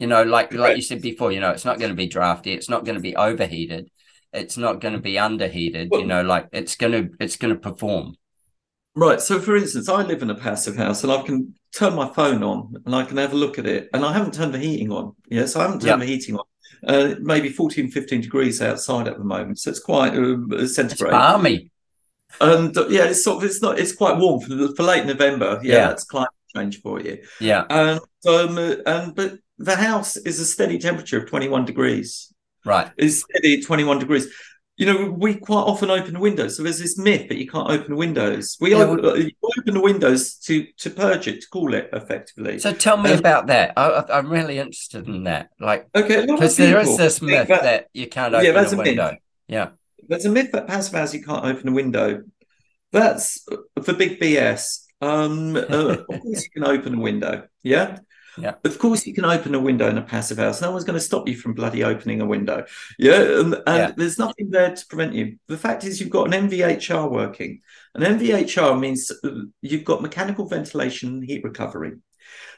You 0.00 0.06
know, 0.06 0.22
like 0.22 0.52
like 0.54 0.76
you 0.76 0.82
said 0.82 1.02
before, 1.02 1.30
you 1.30 1.40
know, 1.40 1.50
it's 1.50 1.64
not 1.64 1.78
going 1.78 1.90
to 1.90 1.96
be 1.96 2.06
drafty, 2.06 2.52
it's 2.52 2.68
not 2.70 2.84
going 2.84 2.96
to 2.96 3.02
be 3.02 3.14
overheated, 3.16 3.90
it's 4.32 4.56
not 4.56 4.80
going 4.80 4.94
to 4.94 5.00
be 5.00 5.18
underheated. 5.18 5.90
You 5.92 6.06
know, 6.06 6.22
like 6.22 6.48
it's 6.52 6.74
going 6.76 6.92
to 6.92 7.10
it's 7.20 7.36
going 7.36 7.54
to 7.54 7.60
perform. 7.60 8.14
Right. 8.96 9.20
So, 9.20 9.38
for 9.40 9.56
instance, 9.56 9.88
I 9.88 10.02
live 10.02 10.22
in 10.22 10.30
a 10.30 10.34
passive 10.34 10.76
house 10.76 11.04
and 11.04 11.12
I 11.12 11.22
can 11.22 11.54
turn 11.76 11.94
my 11.94 12.08
phone 12.12 12.42
on 12.42 12.74
and 12.84 12.94
I 12.94 13.04
can 13.04 13.18
have 13.18 13.32
a 13.32 13.36
look 13.36 13.58
at 13.58 13.66
it. 13.66 13.88
And 13.92 14.04
I 14.04 14.12
haven't 14.12 14.34
turned 14.34 14.52
the 14.52 14.58
heating 14.58 14.90
on. 14.90 15.14
Yes, 15.28 15.54
I 15.54 15.62
haven't 15.62 15.80
turned 15.80 16.00
Yeah. 16.00 16.06
the 16.06 16.12
heating 16.12 16.36
on. 16.36 16.44
Uh, 16.86 17.14
maybe 17.20 17.50
14, 17.50 17.90
15 17.90 18.22
degrees 18.22 18.60
outside 18.60 19.06
at 19.06 19.16
the 19.18 19.24
moment. 19.24 19.58
So 19.60 19.70
it's 19.70 19.78
quite 19.80 20.12
It's 20.14 20.74
centigrade. 20.74 21.12
balmy. 21.12 21.70
And 22.40 22.76
uh, 22.76 22.88
yeah, 22.88 23.04
it's 23.04 23.22
sort 23.22 23.38
of, 23.44 23.48
it's 23.50 23.60
not, 23.62 23.78
it's 23.78 23.92
quite 23.94 24.16
warm 24.16 24.40
for, 24.40 24.74
for 24.74 24.82
late 24.82 25.06
November. 25.06 25.60
Yeah, 25.62 25.74
Yeah. 25.74 25.88
that's 25.88 26.04
climate 26.04 26.30
change 26.56 26.80
for 26.80 27.00
you. 27.00 27.22
Yeah, 27.38 27.64
And, 27.70 28.00
um, 28.26 28.58
uh, 28.58 28.74
and, 28.86 29.14
but 29.14 29.34
the 29.60 29.76
house 29.76 30.16
is 30.16 30.40
a 30.40 30.44
steady 30.44 30.78
temperature 30.78 31.18
of 31.18 31.28
21 31.28 31.64
degrees. 31.66 32.32
right. 32.64 32.90
It's 32.96 33.18
steady 33.24 33.58
at 33.58 33.64
21 33.66 33.98
degrees. 33.98 34.26
You 34.78 34.86
know, 34.86 35.10
we 35.10 35.34
quite 35.34 35.60
often 35.72 35.90
open 35.90 36.18
windows. 36.18 36.56
So 36.56 36.62
there's 36.62 36.78
this 36.78 36.96
myth 36.96 37.28
that 37.28 37.36
you 37.36 37.46
can't 37.46 37.70
open 37.70 37.96
windows. 37.96 38.56
We 38.62 38.70
Yeah, 38.70 38.78
open, 38.84 39.04
uh, 39.04 39.10
open 39.58 39.74
the 39.74 39.80
windows 39.90 40.36
to 40.46 40.66
to 40.78 40.88
purge 40.88 41.28
it, 41.28 41.42
to 41.42 41.46
cool 41.52 41.74
it 41.74 41.90
effectively. 41.92 42.58
So 42.58 42.72
tell 42.72 42.96
me 42.96 43.12
Um, 43.12 43.18
about 43.18 43.48
that. 43.48 43.74
I, 43.76 44.04
I'm 44.16 44.30
really 44.30 44.58
interested 44.58 45.06
in 45.06 45.24
that. 45.24 45.50
Like, 45.60 45.88
okay, 45.94 46.14
a 46.14 46.20
lot 46.20 46.30
of 46.30 46.36
because 46.36 46.56
there 46.56 46.80
is 46.80 46.96
this 46.96 47.20
myth 47.20 47.48
that- 47.48 47.62
that 47.62 47.88
you 47.92 48.06
can't 48.06 48.32
Yeah, 48.32 48.40
open 48.40 48.54
that's 48.54 48.72
a 48.72 48.76
a 48.76 48.78
myth. 48.78 48.86
window. 48.86 49.16
Yeah, 49.48 49.68
there's 50.08 50.24
a 50.24 50.30
myth 50.30 50.50
that 50.52 50.66
passive 50.66 50.94
house 50.94 51.12
you 51.12 51.22
can't 51.22 51.44
open 51.44 51.68
a 51.68 51.72
window. 51.72 52.22
That's 52.92 53.46
for 53.84 53.92
big 53.92 54.18
BS. 54.20 54.62
Um, 55.02 55.56
uh, 55.56 55.60
of 55.60 56.06
course 56.06 56.42
you 56.44 56.50
can 56.54 56.64
open 56.64 56.94
a 56.94 57.00
window. 57.00 57.34
Yeah. 57.62 57.98
Yeah. 58.38 58.54
Of 58.64 58.78
course 58.78 59.06
you 59.06 59.14
can 59.14 59.24
open 59.24 59.54
a 59.54 59.60
window 59.60 59.88
in 59.88 59.98
a 59.98 60.02
passive 60.02 60.38
house. 60.38 60.60
No 60.60 60.70
one's 60.70 60.84
going 60.84 60.98
to 60.98 61.04
stop 61.04 61.28
you 61.28 61.36
from 61.36 61.54
bloody 61.54 61.84
opening 61.84 62.20
a 62.20 62.26
window. 62.26 62.64
Yeah. 62.98 63.20
And, 63.40 63.54
and 63.54 63.62
Yeah. 63.66 63.92
there's 63.96 64.18
nothing 64.18 64.50
there 64.50 64.74
to 64.74 64.86
prevent 64.86 65.14
you. 65.14 65.38
The 65.48 65.58
fact 65.58 65.84
is 65.84 66.00
you've 66.00 66.10
got 66.10 66.32
an 66.32 66.48
MVHR 66.48 67.10
working. 67.10 67.60
An 67.94 68.02
MVHR 68.02 68.78
means 68.78 69.10
uh, 69.24 69.30
you've 69.62 69.84
got 69.84 70.02
mechanical 70.02 70.46
ventilation 70.46 71.08
and 71.10 71.24
heat 71.24 71.44
recovery. 71.44 71.94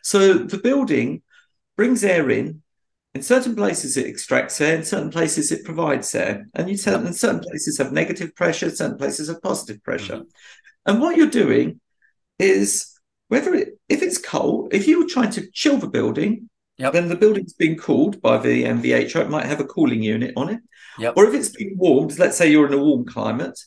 So 0.03 0.35
the 0.35 0.59
building 0.59 1.23
brings 1.77 2.05
air 2.05 2.29
in. 2.31 2.63
In 3.15 3.23
certain 3.23 3.55
places, 3.55 3.99
it 3.99 4.07
extracts 4.07 4.61
air. 4.61 4.75
In 4.75 4.85
certain 4.85 5.11
places, 5.11 5.53
it 5.53 5.65
provides 5.65 6.15
air. 6.15 6.47
And 6.55 6.71
you 6.71 6.77
tell, 6.79 7.07
in 7.07 7.13
certain 7.13 7.41
places 7.41 7.77
have 7.79 7.93
negative 7.93 8.35
pressure. 8.35 8.71
Certain 8.71 8.97
places 8.97 9.29
have 9.29 9.43
positive 9.43 9.83
pressure. 9.83 10.17
Mm-hmm. 10.17 10.87
And 10.87 11.01
what 11.01 11.17
you're 11.17 11.27
doing 11.27 11.81
is 12.39 12.92
whether 13.33 13.55
it, 13.55 13.69
if 13.89 14.03
it's 14.03 14.19
cold, 14.19 14.75
if 14.75 14.87
you 14.87 14.99
were 15.01 15.09
trying 15.09 15.31
to 15.37 15.51
chill 15.53 15.79
the 15.79 15.89
building, 15.99 16.51
Yep. 16.79 16.93
then 16.95 17.09
the 17.09 17.17
building's 17.23 17.55
been 17.55 17.77
cooled 17.77 18.21
by 18.21 18.37
the 18.39 18.65
MVHR. 18.65 19.23
It 19.23 19.31
might 19.31 19.47
have 19.47 19.61
a 19.61 19.65
cooling 19.75 20.03
unit 20.03 20.33
on 20.37 20.49
it. 20.55 20.61
Yep. 20.99 21.15
Or 21.17 21.25
if 21.27 21.35
it's 21.35 21.49
been 21.61 21.75
warmed, 21.77 22.19
let's 22.19 22.37
say 22.37 22.51
you're 22.51 22.67
in 22.67 22.73
a 22.75 22.85
warm 22.87 23.05
climate. 23.07 23.59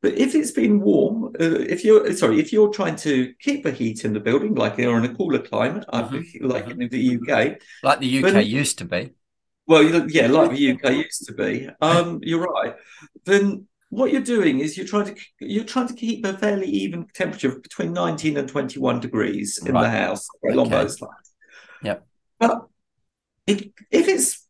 But 0.00 0.14
if 0.24 0.34
it's 0.34 0.50
been 0.50 0.80
warm, 0.80 1.16
uh, 1.40 1.60
if 1.74 1.84
you're 1.84 2.12
sorry, 2.22 2.40
if 2.40 2.52
you're 2.52 2.72
trying 2.78 2.96
to 3.08 3.32
keep 3.46 3.62
the 3.62 3.70
heat 3.80 4.04
in 4.06 4.12
the 4.12 4.20
building, 4.28 4.54
like 4.56 4.76
you're 4.78 4.98
in 4.98 5.04
a 5.10 5.14
cooler 5.14 5.38
climate, 5.52 5.84
Mhm. 5.92 6.10
think 6.10 6.26
like 6.54 6.66
in 6.70 6.88
the 6.96 7.02
UK, 7.16 7.58
like 7.88 8.00
the 8.00 8.10
UK 8.18 8.32
But- 8.32 8.46
used 8.60 8.78
to 8.78 8.84
be. 8.94 9.02
well, 9.70 9.84
yeah, 10.18 10.26
like 10.38 10.50
the 10.56 10.64
UK 10.72 10.84
used 11.06 11.22
to 11.28 11.32
be. 11.42 11.52
Um, 11.80 12.18
you're 12.28 12.46
right. 12.52 12.74
Then 13.24 13.68
what 13.92 14.10
you're 14.10 14.22
doing 14.22 14.60
is 14.60 14.78
you're 14.78 14.86
trying 14.86 15.04
to 15.04 15.14
you're 15.38 15.64
trying 15.64 15.86
to 15.86 15.92
keep 15.94 16.24
a 16.24 16.32
fairly 16.38 16.66
even 16.66 17.06
temperature 17.12 17.58
between 17.60 17.92
19 17.92 18.38
and 18.38 18.48
21 18.48 19.00
degrees 19.00 19.58
in 19.66 19.74
the 19.74 19.90
house 19.90 20.26
along 20.48 20.68
Okay. 20.68 20.76
those 20.82 20.98
lines. 21.02 21.28
Yep. 21.82 22.06
But 22.40 22.66
if 23.46 23.58
if 23.90 24.08
it's 24.08 24.48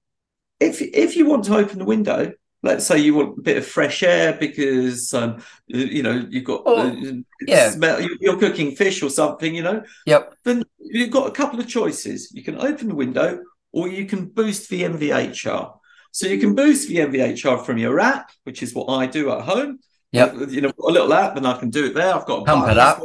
if 0.60 0.80
if 0.80 1.16
you 1.16 1.26
want 1.26 1.44
to 1.46 1.56
open 1.56 1.80
the 1.80 1.84
window, 1.84 2.32
let's 2.62 2.86
say 2.86 2.98
you 2.98 3.14
want 3.16 3.36
a 3.36 3.42
bit 3.42 3.56
of 3.56 3.66
fresh 3.66 4.04
air 4.04 4.32
because 4.38 5.12
um 5.12 5.42
you 5.66 5.86
you 5.86 6.02
know 6.04 6.24
you've 6.30 6.44
got 6.44 6.62
Oh, 6.64 6.88
uh, 6.88 7.12
yeah. 7.48 7.70
smell 7.70 8.00
you're 8.20 8.38
cooking 8.38 8.76
fish 8.76 9.02
or 9.02 9.10
something, 9.10 9.52
you 9.52 9.64
know, 9.64 9.82
Yep. 10.06 10.34
then 10.44 10.62
you've 10.78 11.10
got 11.10 11.26
a 11.26 11.32
couple 11.32 11.58
of 11.58 11.66
choices. 11.66 12.30
You 12.32 12.44
can 12.44 12.58
open 12.60 12.86
the 12.86 12.94
window 12.94 13.42
or 13.72 13.88
you 13.88 14.06
can 14.06 14.26
boost 14.26 14.70
the 14.70 14.82
MVHR. 14.84 15.72
So 16.12 16.26
you 16.26 16.38
can 16.38 16.54
boost 16.54 16.88
the 16.88 16.96
MVHR 16.98 17.64
from 17.64 17.78
your 17.78 17.98
app, 17.98 18.30
which 18.44 18.62
is 18.62 18.74
what 18.74 18.86
I 18.92 19.06
do 19.06 19.30
at 19.32 19.42
home. 19.42 19.80
Yep. 20.12 20.34
Uh, 20.34 20.46
you 20.46 20.60
know, 20.60 20.72
a 20.78 20.90
little 20.90 21.12
app 21.12 21.36
and 21.36 21.46
I 21.46 21.58
can 21.58 21.70
do 21.70 21.86
it 21.86 21.94
there. 21.94 22.14
I've 22.14 22.26
got 22.26 22.42
a 22.42 22.44
Pump 22.44 22.68
it 22.70 22.78
up. 22.78 23.02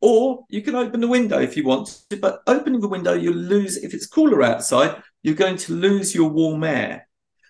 Or 0.00 0.44
you 0.48 0.62
can 0.62 0.74
open 0.74 1.00
the 1.00 1.08
window 1.08 1.38
if 1.40 1.56
you 1.56 1.64
want 1.64 2.02
to, 2.10 2.16
but 2.16 2.42
opening 2.46 2.80
the 2.80 2.88
window, 2.88 3.14
you 3.14 3.32
lose 3.32 3.76
if 3.76 3.94
it's 3.94 4.06
cooler 4.06 4.42
outside, 4.42 5.00
you're 5.22 5.36
going 5.36 5.56
to 5.58 5.72
lose 5.74 6.12
your 6.14 6.28
warm 6.28 6.64
air. 6.64 7.08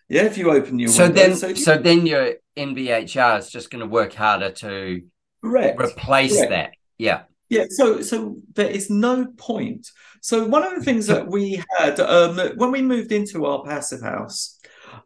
Yeah, 0.08 0.24
if 0.24 0.36
you 0.36 0.50
open 0.50 0.78
your 0.78 0.90
So 0.90 1.04
window. 1.04 1.20
then, 1.20 1.30
if 1.32 1.42
you- 1.58 1.64
so 1.64 1.78
then 1.78 2.06
your 2.06 2.34
MVHR 2.56 3.38
is 3.38 3.50
just 3.50 3.70
going 3.70 3.80
to 3.80 3.86
work 3.86 4.12
harder 4.12 4.50
to 4.50 5.02
correct. 5.42 5.80
replace 5.80 6.36
correct. 6.36 6.50
that. 6.50 6.70
Yeah. 6.98 7.22
Yeah, 7.48 7.64
so 7.70 8.00
so 8.02 8.36
there 8.54 8.68
is 8.70 8.88
no 8.90 9.26
point. 9.36 9.90
So 10.22 10.46
one 10.46 10.62
of 10.62 10.74
the 10.76 10.84
things 10.84 11.08
that 11.08 11.26
we 11.26 11.62
had 11.76 11.98
um, 11.98 12.38
when 12.56 12.70
we 12.70 12.80
moved 12.80 13.10
into 13.10 13.44
our 13.44 13.64
passive 13.64 14.00
house, 14.02 14.58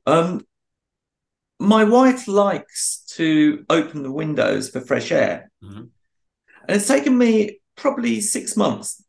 um, 0.06 0.46
my 1.58 1.84
wife 1.84 2.28
likes 2.28 2.98
to 3.16 3.64
open 3.70 4.02
the 4.02 4.12
windows 4.12 4.68
for 4.68 4.80
fresh 4.82 5.10
air, 5.10 5.50
Mhm. 5.64 5.88
and 6.68 6.76
it's 6.76 6.86
taken 6.86 7.16
me 7.16 7.60
probably 7.76 8.20
six 8.20 8.56
months 8.58 9.02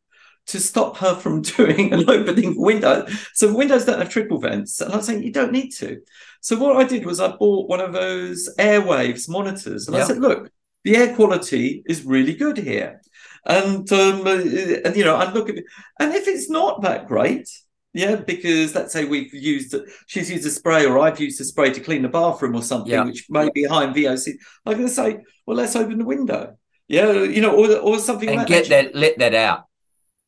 to 0.47 0.61
stop 0.61 0.95
her 0.97 1.13
from 1.13 1.41
doing 1.57 1.91
and 1.91 2.09
opening 2.09 2.55
window. 2.59 3.05
So 3.33 3.47
the 3.47 3.57
windows 3.57 3.83
don't 3.83 3.99
have 3.99 4.09
trickle 4.09 4.39
vents, 4.39 4.79
and 4.79 4.93
I 4.93 4.97
was 4.97 5.05
saying 5.07 5.23
you 5.23 5.33
don't 5.33 5.51
need 5.51 5.71
to. 5.71 5.99
So 6.39 6.55
what 6.57 6.77
I 6.77 6.85
did 6.85 7.05
was 7.05 7.19
I 7.19 7.35
bought 7.35 7.67
one 7.69 7.81
of 7.81 7.91
those 7.91 8.49
airwaves 8.57 9.27
monitors, 9.27 9.87
and 9.87 9.97
Yeah. 9.97 10.03
I 10.05 10.07
said, 10.07 10.19
look, 10.19 10.49
the 10.85 10.95
air 10.95 11.13
quality 11.13 11.83
is 11.85 12.05
really 12.05 12.33
good 12.33 12.57
here. 12.57 13.01
And 13.47 13.89
um, 13.93 14.27
uh, 14.27 14.41
and 14.85 14.95
you 14.95 15.05
know, 15.05 15.15
I 15.15 15.31
look 15.31 15.49
at 15.49 15.57
it, 15.57 15.63
and 15.99 16.13
if 16.13 16.27
it's 16.27 16.49
not 16.49 16.81
that 16.81 17.07
great, 17.07 17.49
yeah, 17.93 18.15
because 18.17 18.75
let's 18.75 18.91
say 18.91 19.05
we've 19.05 19.33
used 19.33 19.73
she's 20.05 20.29
used 20.29 20.45
a 20.45 20.49
spray 20.49 20.85
or 20.85 20.99
I've 20.99 21.19
used 21.19 21.39
a 21.39 21.45
spray 21.45 21.71
to 21.71 21.79
clean 21.79 22.01
the 22.01 22.09
bathroom 22.09 22.55
or 22.55 22.61
something, 22.61 22.91
Yeah. 22.91 23.05
which 23.05 23.25
may 23.29 23.49
be 23.53 23.63
high 23.63 23.85
in 23.85 23.93
VOC. 23.93 24.33
I'm 24.65 24.73
going 24.73 24.87
to 24.87 24.93
say, 24.93 25.19
well, 25.45 25.55
let's 25.55 25.75
open 25.77 25.97
the 25.97 26.05
window, 26.05 26.57
yeah, 26.89 27.11
you 27.13 27.41
know, 27.41 27.55
or 27.55 27.77
or 27.77 27.99
something 27.99 28.27
And 28.27 28.39
like 28.39 28.47
get 28.47 28.67
that, 28.67 28.93
let 28.93 29.17
that 29.19 29.33
out. 29.33 29.63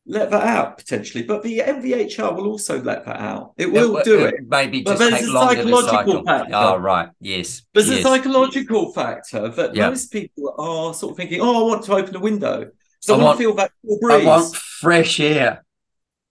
let 0.06 0.30
that 0.30 0.42
out 0.56 0.78
potentially, 0.78 1.22
but 1.22 1.42
the 1.42 1.58
MVHR 1.58 2.34
will 2.34 2.46
also 2.46 2.80
let 2.82 3.04
that 3.04 3.20
out. 3.20 3.52
It 3.58 3.70
will 3.70 3.98
It- 3.98 4.04
do 4.06 4.24
it 4.24 4.34
it. 4.34 4.40
Maybe 4.48 4.80
But 4.82 4.92
just 4.96 5.00
there's 5.00 5.12
take 5.12 5.22
a 5.28 5.32
psychological 5.32 5.88
cycle. 5.88 6.24
factor. 6.24 6.54
Oh, 6.54 6.76
right. 6.78 7.10
Yes. 7.20 7.62
There's 7.74 7.90
yes. 7.90 8.00
a 8.00 8.02
psychological 8.02 8.92
factor 8.94 9.48
that 9.48 9.74
Yeah. 9.76 9.90
most 9.90 10.10
people 10.10 10.54
are 10.58 10.94
sort 10.94 11.10
of 11.12 11.16
thinking, 11.18 11.40
"Oh, 11.42 11.54
I 11.66 11.68
want 11.70 11.84
to 11.84 11.92
open 11.94 12.16
a 12.16 12.20
window, 12.30 12.70
so 13.00 13.14
I, 13.14 13.18
I 13.18 13.24
want, 13.24 13.38
to 13.38 13.44
feel 13.44 13.54
that 13.54 13.72
cool 13.84 14.12
I 14.12 14.24
want 14.24 14.54
fresh 14.56 15.20
air. 15.20 15.64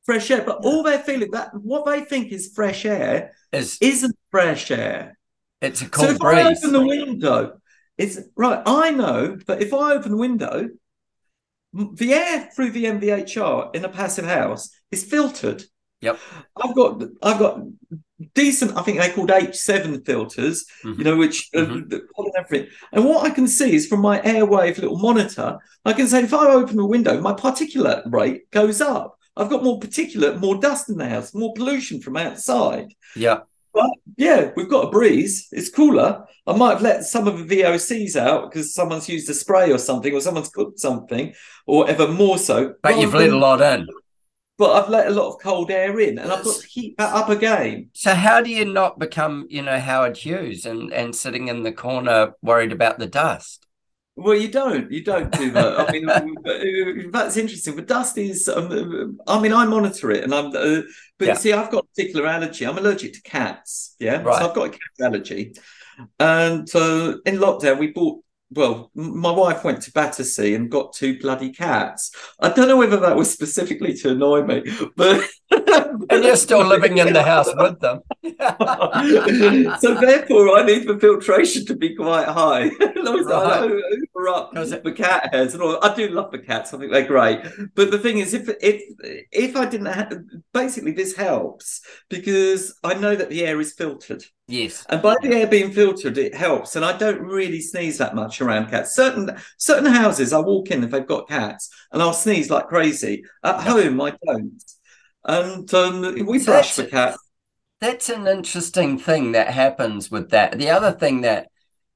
fresh 0.05 0.31
air." 0.31 0.43
But 0.45 0.59
all 0.63 0.83
they're 0.83 0.99
feeling 0.99 1.31
that 1.31 1.49
what 1.53 1.85
they 1.85 2.01
think 2.01 2.31
is 2.31 2.51
fresh 2.55 2.85
air 2.85 3.33
Is 3.51 3.77
isn't 3.81 4.15
fresh 4.31 4.71
air. 4.71 5.17
it's 5.61 5.81
a 5.81 5.89
cold 5.89 6.09
So 6.09 6.15
if 6.15 6.21
I 6.21 6.43
open 6.43 6.71
the 6.71 6.85
window, 6.85 7.59
it's 7.97 8.19
right. 8.35 8.61
I 8.65 8.91
know 8.91 9.37
that 9.47 9.61
if 9.61 9.73
I 9.73 9.93
open 9.93 10.11
the 10.11 10.17
window, 10.17 10.69
the 11.73 12.13
air 12.13 12.49
through 12.55 12.71
the 12.71 12.85
MVHR 12.85 13.75
in 13.75 13.85
a 13.85 13.89
passive 13.89 14.25
house 14.25 14.69
is 14.91 15.03
filtered. 15.03 15.63
Yep. 16.01 16.17
I've 16.55 16.75
got 16.75 17.03
I've 17.21 17.39
got 17.39 17.61
decent. 18.35 18.75
I 18.77 18.81
think 18.81 18.99
they 18.99 19.09
called 19.11 19.29
H7 19.29 20.05
filters. 20.05 20.65
Mhm. 20.83 20.97
You 20.97 21.03
know, 21.03 21.15
which 21.17 21.49
uh, 21.55 21.59
Mhm. 21.59 21.89
the- 21.89 22.01
pollen 22.15 22.31
everything. 22.37 22.67
And 22.91 23.05
what 23.05 23.25
I 23.25 23.29
can 23.29 23.47
see 23.47 23.73
is 23.75 23.87
from 23.87 24.01
my 24.01 24.19
airwave 24.21 24.77
little 24.77 24.97
monitor, 24.99 25.57
I 25.85 25.93
can 25.93 26.07
say 26.07 26.23
if 26.23 26.33
I 26.33 26.47
open 26.53 26.77
the 26.77 26.85
window, 26.85 27.19
my 27.21 27.33
particulate 27.33 28.03
rate 28.11 28.49
goes 28.51 28.81
up. 28.81 29.15
I've 29.37 29.49
got 29.49 29.63
more 29.63 29.79
particulate, 29.79 30.39
more 30.39 30.57
dust 30.59 30.89
in 30.89 30.97
the 30.97 31.07
house, 31.07 31.33
more 31.33 31.53
pollution 31.53 32.01
from 32.01 32.17
outside. 32.17 32.93
Yeah. 33.15 33.39
But 33.73 33.91
yeah, 34.17 34.49
we've 34.57 34.67
got 34.69 34.87
a 34.87 34.89
breeze. 34.89 35.47
It's 35.51 35.69
cooler. 35.69 36.25
I 36.47 36.53
might 36.57 36.71
have 36.71 36.81
let 36.81 37.03
some 37.03 37.27
of 37.27 37.37
the 37.37 37.45
VOCs 37.61 38.15
out 38.15 38.49
because 38.49 38.73
someone's 38.73 39.07
used 39.07 39.29
a 39.29 39.33
spray 39.33 39.71
or 39.71 39.77
something, 39.77 40.11
or 40.13 40.19
someone's 40.19 40.49
cooked 40.49 40.79
something, 40.79 41.33
or 41.67 41.87
ever 41.87 42.07
More 42.07 42.39
so, 42.39 42.73
But 42.81 42.99
you've 42.99 43.13
let 43.13 43.29
a 43.29 43.37
lot 43.37 43.61
in. 43.61 43.87
But 44.59 44.73
I've 44.83 44.89
let 44.89 45.07
a 45.07 45.11
lot 45.11 45.29
of 45.33 45.41
cold 45.41 45.71
air 45.71 45.99
in, 45.99 46.19
and 46.19 46.31
I've 46.31 46.43
got 46.43 46.59
to 46.61 46.67
heat 46.67 46.97
that 46.99 47.15
up 47.15 47.29
again. 47.29 47.89
So 47.93 48.13
how 48.15 48.41
do 48.41 48.49
you 48.49 48.65
not 48.65 48.97
become, 48.99 49.45
you 49.49 49.61
know, 49.61 49.79
Howard 49.79 50.17
Hughes 50.17 50.65
and 50.65 50.91
and 50.93 51.15
sitting 51.15 51.47
in 51.47 51.63
the 51.63 51.71
corner 51.71 52.33
worried 52.41 52.71
about 52.71 52.99
the 52.99 53.07
dust? 53.07 53.65
Well, 54.15 54.35
you 54.35 54.49
don't. 54.49 54.91
You 54.91 55.01
don't 55.03 55.31
do 55.31 55.51
that. 55.51 55.79
I 55.79 55.89
mean, 55.91 56.09
uh, 56.45 57.09
that's 57.11 57.37
interesting. 57.37 57.75
But 57.75 57.87
dust 57.87 58.17
is. 58.17 58.49
Um, 58.49 59.17
I 59.27 59.39
mean, 59.39 59.53
I 59.53 59.65
monitor 59.65 60.11
it, 60.11 60.23
and 60.25 60.33
I'm. 60.33 60.47
Uh, 60.47 60.81
but 61.17 61.27
Yeah. 61.27 61.33
you 61.33 61.35
see, 61.35 61.53
I've 61.53 61.71
got 61.71 61.85
a 61.85 61.87
particular 61.87 62.27
allergy. 62.27 62.65
I'm 62.65 62.77
allergic 62.77 63.13
to 63.13 63.21
cats. 63.21 63.95
Yeah, 63.99 64.21
Right. 64.23 64.41
so 64.41 64.49
I've 64.49 64.55
got 64.55 64.67
a 64.67 64.69
cat 64.71 64.79
allergy. 65.01 65.53
And 66.19 66.69
uh, 66.75 67.17
in 67.25 67.37
lockdown, 67.37 67.79
we 67.79 67.87
bought. 67.87 68.23
Well, 68.51 68.89
my 68.95 69.31
wife 69.31 69.63
went 69.63 69.83
to 69.83 69.91
Battersea 69.91 70.55
and 70.55 70.71
got 70.71 70.93
two 70.93 71.19
bloody 71.19 71.51
cats. 71.51 72.11
I 72.39 72.49
don't 72.49 72.67
know 72.67 72.77
whether 72.77 72.97
that 72.97 73.15
was 73.15 73.31
specifically 73.31 73.93
to 73.95 74.11
annoy 74.11 74.43
me, 74.43 74.63
but 74.95 75.23
And 76.09 76.23
you're 76.23 76.35
still 76.35 76.65
living 76.65 76.97
in 76.97 77.13
the 77.13 77.23
house 77.23 77.49
with 77.55 77.79
them. 77.79 78.01
so 79.79 79.95
therefore, 79.99 80.57
I 80.57 80.63
need 80.65 80.87
the 80.87 80.97
filtration 80.99 81.65
to 81.67 81.75
be 81.75 81.95
quite 81.95 82.27
high. 82.27 82.71
I 82.81 83.09
was 83.09 83.25
Right. 83.29 83.63
I 83.63 83.67
hoover 83.67 84.29
up 84.29 84.51
the 84.53 84.91
cat 84.91 85.29
hairs 85.33 85.53
and 85.53 85.63
all. 85.63 85.79
I 85.83 85.93
do 85.93 86.09
love 86.09 86.31
the 86.31 86.39
cats. 86.39 86.73
I 86.73 86.77
think 86.77 86.91
they're 86.91 87.05
great. 87.05 87.41
But 87.75 87.91
the 87.91 87.99
thing 87.99 88.19
is, 88.19 88.33
if 88.33 88.49
if 88.61 88.81
if 89.31 89.55
I 89.55 89.65
didn't 89.65 89.87
have, 89.87 90.13
basically 90.53 90.91
this 90.91 91.15
helps 91.15 91.81
because 92.09 92.77
I 92.83 92.95
know 92.95 93.15
that 93.15 93.29
the 93.29 93.45
air 93.45 93.59
is 93.59 93.73
filtered, 93.73 94.23
yes. 94.47 94.85
and 94.89 95.01
by 95.01 95.15
the 95.21 95.35
air 95.35 95.47
being 95.47 95.71
filtered, 95.71 96.17
it 96.17 96.35
helps. 96.35 96.75
And 96.75 96.83
I 96.83 96.97
don't 96.97 97.21
really 97.21 97.61
sneeze 97.61 97.97
that 97.99 98.15
much 98.15 98.41
around 98.41 98.69
cats. 98.69 98.95
Certain 98.95 99.37
certain 99.57 99.91
houses, 99.91 100.33
I 100.33 100.39
walk 100.39 100.71
in 100.71 100.83
if 100.83 100.91
they've 100.91 101.05
got 101.05 101.29
cats, 101.29 101.69
and 101.91 102.01
I'll 102.01 102.13
sneeze 102.13 102.49
like 102.49 102.67
crazy. 102.67 103.23
At 103.43 103.61
home, 103.61 104.01
I 104.01 104.13
don't. 104.25 104.63
And 105.25 105.71
um, 105.73 106.01
we 106.01 106.23
brush 106.43 106.75
that's- 106.75 106.75
the 106.75 106.85
cat. 106.87 107.17
That's 107.81 108.09
an 108.09 108.27
interesting 108.27 108.99
thing 108.99 109.31
that 109.31 109.47
happens 109.51 110.11
with 110.11 110.31
that. 110.31 110.57
The 110.59 110.69
other 110.69 110.91
thing 110.91 111.21
that, 111.21 111.47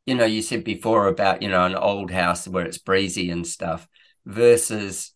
you 0.06 0.16
know, 0.16 0.24
you 0.24 0.42
said 0.42 0.64
before 0.64 1.08
about, 1.08 1.42
you 1.42 1.50
know, 1.50 1.66
an 1.66 1.76
old 1.76 2.10
house 2.10 2.48
where 2.48 2.66
it's 2.66 2.78
breezy 2.78 3.30
and 3.30 3.46
stuff 3.46 3.86
versus, 4.26 5.14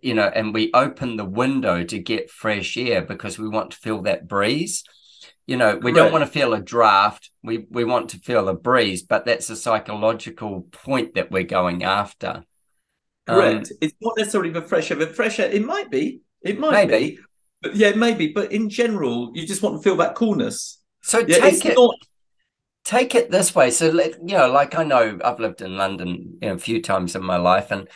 you 0.00 0.14
know, 0.14 0.28
and 0.32 0.54
we 0.54 0.70
open 0.72 1.16
the 1.16 1.24
window 1.24 1.82
to 1.82 1.98
get 1.98 2.30
fresh 2.30 2.76
air 2.76 3.02
because 3.02 3.36
we 3.36 3.48
want 3.48 3.72
to 3.72 3.78
feel 3.78 4.02
that 4.02 4.28
breeze. 4.28 4.84
You 5.48 5.56
know, 5.56 5.76
we 5.76 5.90
don't 5.90 6.12
want 6.12 6.24
to 6.24 6.30
feel 6.30 6.54
a 6.54 6.60
draft. 6.60 7.30
We 7.42 7.66
we 7.68 7.84
want 7.84 8.10
to 8.10 8.18
feel 8.18 8.48
a 8.48 8.54
breeze, 8.54 9.02
but 9.02 9.24
that's 9.26 9.50
a 9.50 9.56
psychological 9.56 10.68
point 10.70 11.14
that 11.14 11.32
we're 11.32 11.42
going 11.42 11.82
after. 11.82 12.44
Um, 13.26 13.40
Correct. 13.40 13.72
it's 13.80 13.94
not 14.00 14.16
necessarily 14.16 14.50
the 14.50 14.62
fresh 14.62 14.92
air. 14.92 14.96
The 14.98 15.08
fresh 15.08 15.40
air, 15.40 15.50
it 15.50 15.64
might 15.64 15.90
be. 15.90 16.20
It 16.42 16.60
might 16.60 16.88
Maybe. 16.88 17.16
be. 17.16 17.18
But 17.62 17.76
yeah, 17.76 17.92
maybe. 17.94 18.28
But 18.32 18.52
in 18.52 18.68
general, 18.70 19.30
you 19.34 19.46
just 19.46 19.62
want 19.62 19.76
to 19.76 19.82
feel 19.82 19.96
that 19.96 20.14
coolness. 20.14 20.80
so 21.02 21.24
Yeah, 21.26 21.38
take 21.38 21.64
it 21.64 21.76
not. 21.76 21.96
take 22.84 23.14
it 23.14 23.30
this 23.30 23.54
way. 23.54 23.70
So, 23.70 23.88
let, 23.90 24.12
you 24.20 24.36
know, 24.36 24.50
like 24.50 24.74
I 24.76 24.84
know 24.84 25.18
I've 25.24 25.40
lived 25.40 25.60
in 25.62 25.76
London 25.76 26.38
you 26.42 26.48
know, 26.48 26.54
a 26.54 26.58
few 26.58 26.82
times 26.82 27.16
in 27.16 27.22
my 27.24 27.36
life, 27.36 27.70
and 27.70 27.88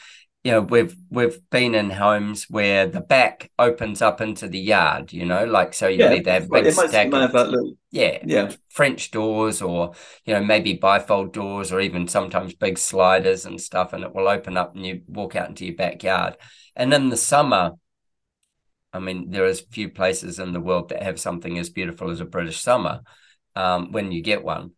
you 0.44 0.52
know, 0.52 0.62
we've 0.62 0.96
we've 1.10 1.38
been 1.50 1.74
in 1.74 1.90
homes 1.90 2.46
where 2.48 2.86
the 2.86 3.00
back 3.00 3.50
opens 3.58 4.02
up 4.02 4.20
into 4.20 4.48
the 4.48 4.58
yard. 4.58 5.12
You 5.12 5.26
know, 5.26 5.44
like 5.44 5.74
so 5.74 5.88
you 5.88 5.98
Yeah, 5.98 6.12
either 6.12 6.32
have 6.32 6.50
big 6.50 6.70
stack 6.72 7.12
have 7.12 7.24
of 7.24 7.32
that 7.32 7.48
little. 7.50 7.74
yeah 7.90 8.18
Yeah. 8.24 8.52
French 8.70 9.10
doors, 9.10 9.62
or 9.62 9.92
you 10.24 10.34
know 10.34 10.42
maybe 10.42 10.78
bifold 10.78 11.32
doors, 11.32 11.72
or 11.72 11.80
even 11.80 12.08
sometimes 12.08 12.54
big 12.54 12.78
sliders 12.78 13.46
and 13.46 13.60
stuff, 13.60 13.92
and 13.92 14.04
it 14.04 14.14
will 14.14 14.28
open 14.28 14.56
up 14.56 14.74
and 14.76 14.86
you 14.86 15.02
walk 15.08 15.36
out 15.36 15.48
into 15.48 15.66
your 15.66 15.74
backyard. 15.76 16.36
And 16.76 16.92
in 16.94 17.10
the 17.10 17.16
summer. 17.16 17.72
I 18.92 18.98
mean, 18.98 19.30
there 19.30 19.46
is 19.46 19.60
few 19.60 19.88
places 19.88 20.38
in 20.38 20.52
the 20.52 20.60
world 20.60 20.88
that 20.88 21.02
have 21.02 21.20
something 21.20 21.58
as 21.58 21.70
beautiful 21.70 22.10
as 22.10 22.20
a 22.20 22.24
British 22.24 22.60
summer 22.60 23.02
um, 23.54 23.92
when 23.92 24.12
you 24.12 24.22
get 24.22 24.42
one. 24.42 24.72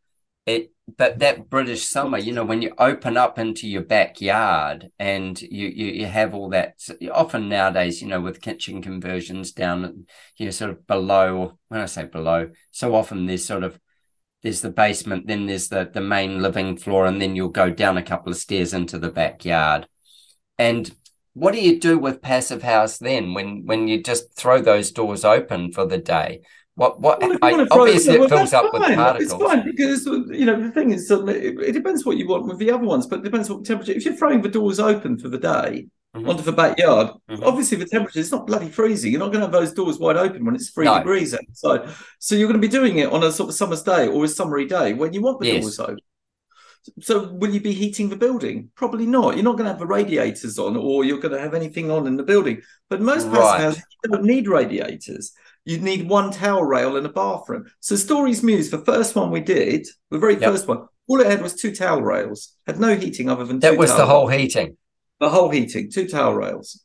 It, 0.44 0.72
but 0.96 1.20
that 1.20 1.48
British 1.48 1.84
summer, 1.84 2.18
you 2.18 2.32
know, 2.32 2.44
when 2.44 2.62
you 2.62 2.72
open 2.76 3.16
up 3.16 3.38
into 3.38 3.68
your 3.68 3.82
backyard 3.82 4.90
and 4.98 5.40
you 5.40 5.68
you, 5.68 5.86
you 5.86 6.06
have 6.06 6.34
all 6.34 6.50
that. 6.50 6.74
Often 7.12 7.48
nowadays, 7.48 8.02
you 8.02 8.08
know, 8.08 8.20
with 8.20 8.42
kitchen 8.42 8.82
conversions 8.82 9.52
down, 9.52 10.06
you 10.36 10.46
know, 10.46 10.50
sort 10.50 10.72
of 10.72 10.86
below. 10.86 11.58
When 11.68 11.80
I 11.80 11.86
say 11.86 12.04
below, 12.04 12.50
so 12.72 12.94
often 12.94 13.26
there's 13.26 13.44
sort 13.44 13.62
of 13.62 13.78
there's 14.42 14.60
the 14.60 14.70
basement, 14.70 15.28
then 15.28 15.46
there's 15.46 15.68
the 15.68 15.88
the 15.92 16.00
main 16.00 16.42
living 16.42 16.76
floor, 16.76 17.06
and 17.06 17.22
then 17.22 17.36
you'll 17.36 17.48
go 17.48 17.70
down 17.70 17.96
a 17.96 18.02
couple 18.02 18.32
of 18.32 18.38
stairs 18.38 18.74
into 18.74 18.98
the 18.98 19.10
backyard. 19.10 19.86
And 20.58 20.90
what 21.34 21.52
do 21.54 21.60
you 21.60 21.80
do 21.80 21.98
with 21.98 22.22
passive 22.22 22.62
house 22.62 22.98
then 22.98 23.34
when 23.34 23.64
when 23.64 23.88
you 23.88 24.02
just 24.02 24.34
throw 24.36 24.60
those 24.60 24.90
doors 24.90 25.24
open 25.24 25.72
for 25.72 25.86
the 25.86 25.98
day? 25.98 26.40
What 26.74 27.00
what 27.00 27.20
Well, 27.20 27.36
I, 27.42 27.52
want 27.52 27.68
to 27.68 27.74
throw 27.74 27.82
obviously 27.82 28.18
well, 28.18 28.26
it 28.26 28.30
fills 28.30 28.52
up 28.52 28.72
with 28.72 28.82
particles. 28.94 29.32
It's 29.32 29.42
fine 29.42 29.64
because 29.64 30.06
you 30.06 30.46
know 30.46 30.60
the 30.60 30.70
thing 30.70 30.90
is, 30.90 31.10
it, 31.10 31.58
it 31.60 31.72
depends 31.72 32.04
what 32.04 32.16
you 32.16 32.26
want 32.28 32.46
with 32.46 32.58
the 32.58 32.70
other 32.70 32.84
ones, 32.84 33.06
but 33.06 33.20
it 33.20 33.24
depends 33.24 33.50
what 33.50 33.64
temperature. 33.64 33.92
If 33.92 34.04
you're 34.04 34.16
throwing 34.16 34.42
the 34.42 34.48
doors 34.48 34.80
open 34.80 35.18
for 35.18 35.28
the 35.28 35.38
day 35.38 35.86
Mhm. 36.14 36.28
onto 36.28 36.42
the 36.42 36.52
backyard, 36.52 37.08
Mhm. 37.30 37.42
obviously 37.42 37.78
the 37.78 37.86
temperature 37.86 38.20
is 38.20 38.30
not 38.30 38.46
bloody 38.46 38.68
freezing. 38.68 39.12
You're 39.12 39.18
not 39.20 39.32
going 39.32 39.40
to 39.40 39.46
have 39.46 39.52
those 39.52 39.72
doors 39.72 39.98
wide 39.98 40.18
open 40.18 40.44
when 40.44 40.54
it's 40.54 40.68
three 40.68 40.84
No. 40.84 40.98
degrees 40.98 41.32
outside. 41.34 41.88
So 42.18 42.34
you're 42.34 42.48
going 42.48 42.60
to 42.60 42.68
be 42.68 42.70
doing 42.70 42.98
it 42.98 43.10
on 43.10 43.22
a 43.22 43.32
sort 43.32 43.48
of 43.48 43.54
summer's 43.54 43.82
day 43.82 44.08
or 44.08 44.22
a 44.24 44.28
summery 44.28 44.66
day 44.66 44.92
when 44.92 45.14
you 45.14 45.22
want 45.22 45.40
the 45.40 45.46
Yes. 45.46 45.62
doors 45.62 45.80
open. 45.80 45.96
So 47.00 47.32
will 47.32 47.50
you 47.54 47.60
be 47.60 47.72
heating 47.72 48.08
the 48.08 48.16
building? 48.16 48.70
Probably 48.74 49.06
not. 49.06 49.34
You're 49.34 49.44
not 49.44 49.52
going 49.52 49.64
to 49.64 49.70
have 49.70 49.78
the 49.78 49.86
radiators 49.86 50.58
on, 50.58 50.76
or 50.76 51.04
you're 51.04 51.20
going 51.20 51.34
to 51.34 51.40
have 51.40 51.54
anything 51.54 51.90
on 51.90 52.06
in 52.06 52.16
the 52.16 52.22
building. 52.24 52.60
But 52.90 53.00
most 53.00 53.26
Right. 53.28 53.60
houses 53.60 53.82
don't 54.04 54.24
need 54.24 54.48
radiators. 54.48 55.32
You 55.64 55.78
need 55.78 56.08
one 56.08 56.32
towel 56.32 56.64
rail 56.64 56.96
in 56.96 57.06
a 57.06 57.12
bathroom. 57.12 57.66
So 57.80 57.94
Stories 57.94 58.42
Mews, 58.42 58.70
the 58.70 58.78
first 58.84 59.14
one 59.14 59.30
we 59.30 59.40
did, 59.40 59.86
the 60.10 60.18
very 60.18 60.34
Yep. 60.34 60.42
first 60.50 60.66
one, 60.66 60.88
all 61.06 61.20
it 61.20 61.26
had 61.28 61.40
was 61.40 61.54
two 61.54 61.72
towel 61.72 62.02
rails. 62.02 62.52
Had 62.66 62.80
no 62.80 62.96
heating 62.96 63.28
other 63.30 63.44
than 63.44 63.60
That 63.60 63.78
was 63.78 63.90
the 63.90 63.98
towel 63.98 64.06
whole 64.08 64.28
rails. 64.28 64.42
heating. 64.42 64.76
the 65.20 65.30
whole 65.30 65.50
heating, 65.50 65.88
two 65.88 66.08
towel 66.08 66.34
rails 66.34 66.82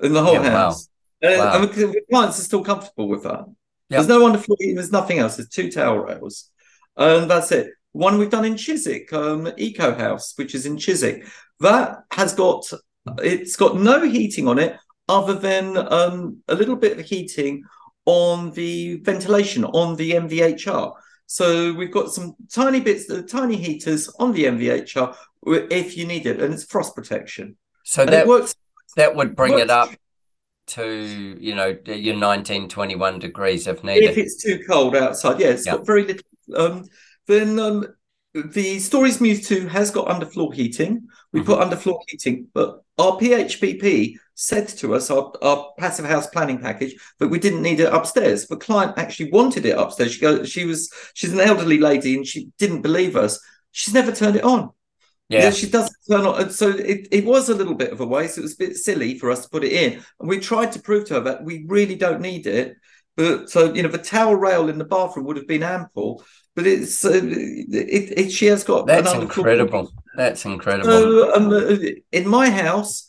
in 0.00 0.12
the 0.12 0.22
whole 0.22 0.34
Yeah, 0.34 0.42
wow. 0.42 0.50
house. 0.66 0.88
And, 1.22 1.40
Wow. 1.40 1.54
and 1.62 1.70
the 1.70 1.86
the 1.88 2.02
clients 2.08 2.38
are 2.38 2.44
still 2.44 2.62
comfortable 2.62 3.08
with 3.08 3.24
that. 3.24 3.40
Yep. 3.40 3.56
There's 3.88 4.06
no 4.06 4.20
underfloor 4.20 4.54
heating, 4.60 4.76
there's 4.76 4.92
nothing 4.92 5.18
else. 5.18 5.34
There's 5.36 5.48
two 5.48 5.72
towel 5.72 5.98
rails. 5.98 6.50
And 6.96 7.28
that's 7.28 7.50
it. 7.50 7.72
One 7.92 8.18
we've 8.18 8.30
done 8.30 8.44
in 8.44 8.56
Chiswick, 8.56 9.12
um, 9.12 9.50
Eco 9.56 9.94
House, 9.94 10.34
which 10.36 10.54
is 10.54 10.66
in 10.66 10.76
Chiswick. 10.76 11.26
That 11.60 12.04
has 12.12 12.32
got 12.34 12.64
it's 13.18 13.56
got 13.56 13.76
no 13.78 14.08
heating 14.08 14.46
on 14.46 14.58
it 14.58 14.76
other 15.08 15.34
than 15.34 15.76
um, 15.76 16.38
a 16.48 16.54
little 16.54 16.76
bit 16.76 16.98
of 16.98 17.04
heating 17.04 17.64
on 18.06 18.52
the 18.52 18.96
ventilation 18.98 19.64
on 19.64 19.96
the 19.96 20.12
MVHR. 20.12 20.94
So 21.26 21.72
we've 21.72 21.92
got 21.92 22.12
some 22.12 22.34
tiny 22.52 22.80
bits, 22.80 23.08
uh, 23.10 23.22
tiny 23.28 23.56
heaters 23.56 24.08
on 24.18 24.32
the 24.32 24.44
MVHR 24.44 25.14
if 25.46 25.96
you 25.96 26.06
need 26.06 26.26
it, 26.26 26.40
and 26.40 26.52
it's 26.54 26.64
frost 26.64 26.94
protection. 26.94 27.56
So 27.84 28.02
And 28.02 28.12
that 28.12 28.26
works. 28.26 28.54
that 28.96 29.14
would 29.16 29.34
bring 29.34 29.52
it 29.54 29.68
works 29.68 29.70
up 29.70 29.90
to 30.68 31.36
you 31.40 31.54
know 31.56 31.76
your 31.86 32.16
19, 32.16 32.68
21 32.68 33.18
degrees 33.18 33.66
if 33.66 33.82
needed. 33.82 34.10
if 34.10 34.18
it's 34.18 34.42
too 34.42 34.60
cold 34.68 34.94
outside. 34.94 35.40
Yeah, 35.40 35.48
it's 35.48 35.66
Yeah. 35.66 35.76
got 35.76 35.86
very 35.86 36.04
little. 36.04 36.22
Um, 36.54 36.84
then 37.30 37.58
um, 37.58 37.86
the 38.34 38.78
Stories 38.78 39.20
Mews 39.20 39.46
2 39.48 39.68
has 39.68 39.90
got 39.90 40.08
underfloor 40.08 40.54
heating. 40.54 41.08
We 41.32 41.40
Mhm. 41.40 41.46
put 41.46 41.60
underfloor 41.60 42.00
heating, 42.08 42.48
but 42.54 42.80
our 42.98 43.16
PHPP 43.18 44.16
said 44.34 44.68
to 44.68 44.94
us, 44.94 45.10
our, 45.10 45.32
our 45.42 45.72
passive 45.78 46.04
house 46.06 46.26
planning 46.28 46.58
package, 46.58 46.94
that 47.18 47.28
we 47.28 47.38
didn't 47.38 47.62
need 47.62 47.80
it 47.80 47.92
upstairs. 47.92 48.46
The 48.46 48.56
client 48.56 48.94
actually 48.96 49.30
wanted 49.30 49.66
it 49.66 49.76
upstairs. 49.76 50.12
She 50.12 50.20
goes, 50.20 50.48
she 50.48 50.64
was, 50.64 50.90
she's 51.14 51.32
an 51.32 51.40
elderly 51.40 51.78
lady 51.78 52.14
and 52.14 52.26
she 52.26 52.48
didn't 52.58 52.82
believe 52.82 53.16
us. 53.16 53.38
She's 53.72 53.94
never 53.94 54.12
turned 54.12 54.36
it 54.36 54.44
on. 54.44 54.70
Yeah. 55.28 55.44
Yeah, 55.44 55.50
she 55.50 55.68
doesn't 55.68 55.94
turn 56.10 56.26
on. 56.26 56.42
And 56.42 56.52
so 56.52 56.70
it, 56.70 57.06
it 57.12 57.24
was 57.24 57.48
a 57.48 57.54
little 57.54 57.74
bit 57.74 57.92
of 57.92 58.00
a 58.00 58.06
waste. 58.06 58.38
It 58.38 58.42
was 58.42 58.54
a 58.54 58.64
bit 58.64 58.76
silly 58.76 59.18
for 59.18 59.30
us 59.30 59.44
to 59.44 59.50
put 59.50 59.62
it 59.64 59.72
in. 59.72 60.02
And 60.18 60.28
we 60.28 60.40
tried 60.40 60.72
to 60.72 60.80
prove 60.80 61.06
to 61.06 61.14
her 61.14 61.20
that 61.20 61.44
we 61.44 61.64
really 61.68 61.94
don't 61.94 62.20
need 62.20 62.46
it. 62.46 62.76
But 63.16 63.50
so, 63.50 63.72
you 63.72 63.82
know, 63.82 63.88
the 63.88 63.98
towel 63.98 64.34
rail 64.34 64.68
in 64.68 64.78
the 64.78 64.84
bathroom 64.84 65.26
would 65.26 65.36
have 65.36 65.46
been 65.46 65.62
ample. 65.62 66.24
But 66.56 66.66
it's, 66.66 67.04
uh, 67.04 67.20
it, 67.22 68.18
it, 68.18 68.32
she 68.32 68.46
has 68.46 68.64
got 68.64 68.86
That's 68.86 69.14
incredible. 69.14 69.92
That's 70.14 70.44
incredible. 70.44 70.90
So, 70.90 71.34
um, 71.34 71.52
uh, 71.52 71.76
in 72.12 72.28
my 72.28 72.50
house, 72.50 73.06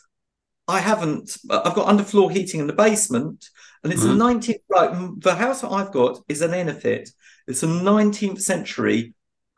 I 0.68 0.80
haven't, 0.80 1.38
I've 1.50 1.74
got 1.74 1.88
underfloor 1.88 2.32
heating 2.32 2.60
in 2.60 2.68
the 2.68 2.74
basement. 2.74 3.50
And 3.84 3.92
it's 3.92 4.04
Mhm. 4.04 4.12
a 4.12 4.16
19th, 4.16 4.62
right? 4.70 4.92
mm, 4.92 5.22
The 5.22 5.36
house 5.36 5.62
that 5.62 5.72
I've 5.72 5.92
got 5.92 6.20
is 6.30 6.42
an 6.42 6.52
EnerPHit. 6.52 7.10
It's 7.48 7.64
a 7.64 7.68
19th 7.68 8.42
century 8.42 9.14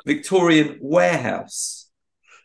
Victorian 0.06 0.80
warehouse 0.82 1.84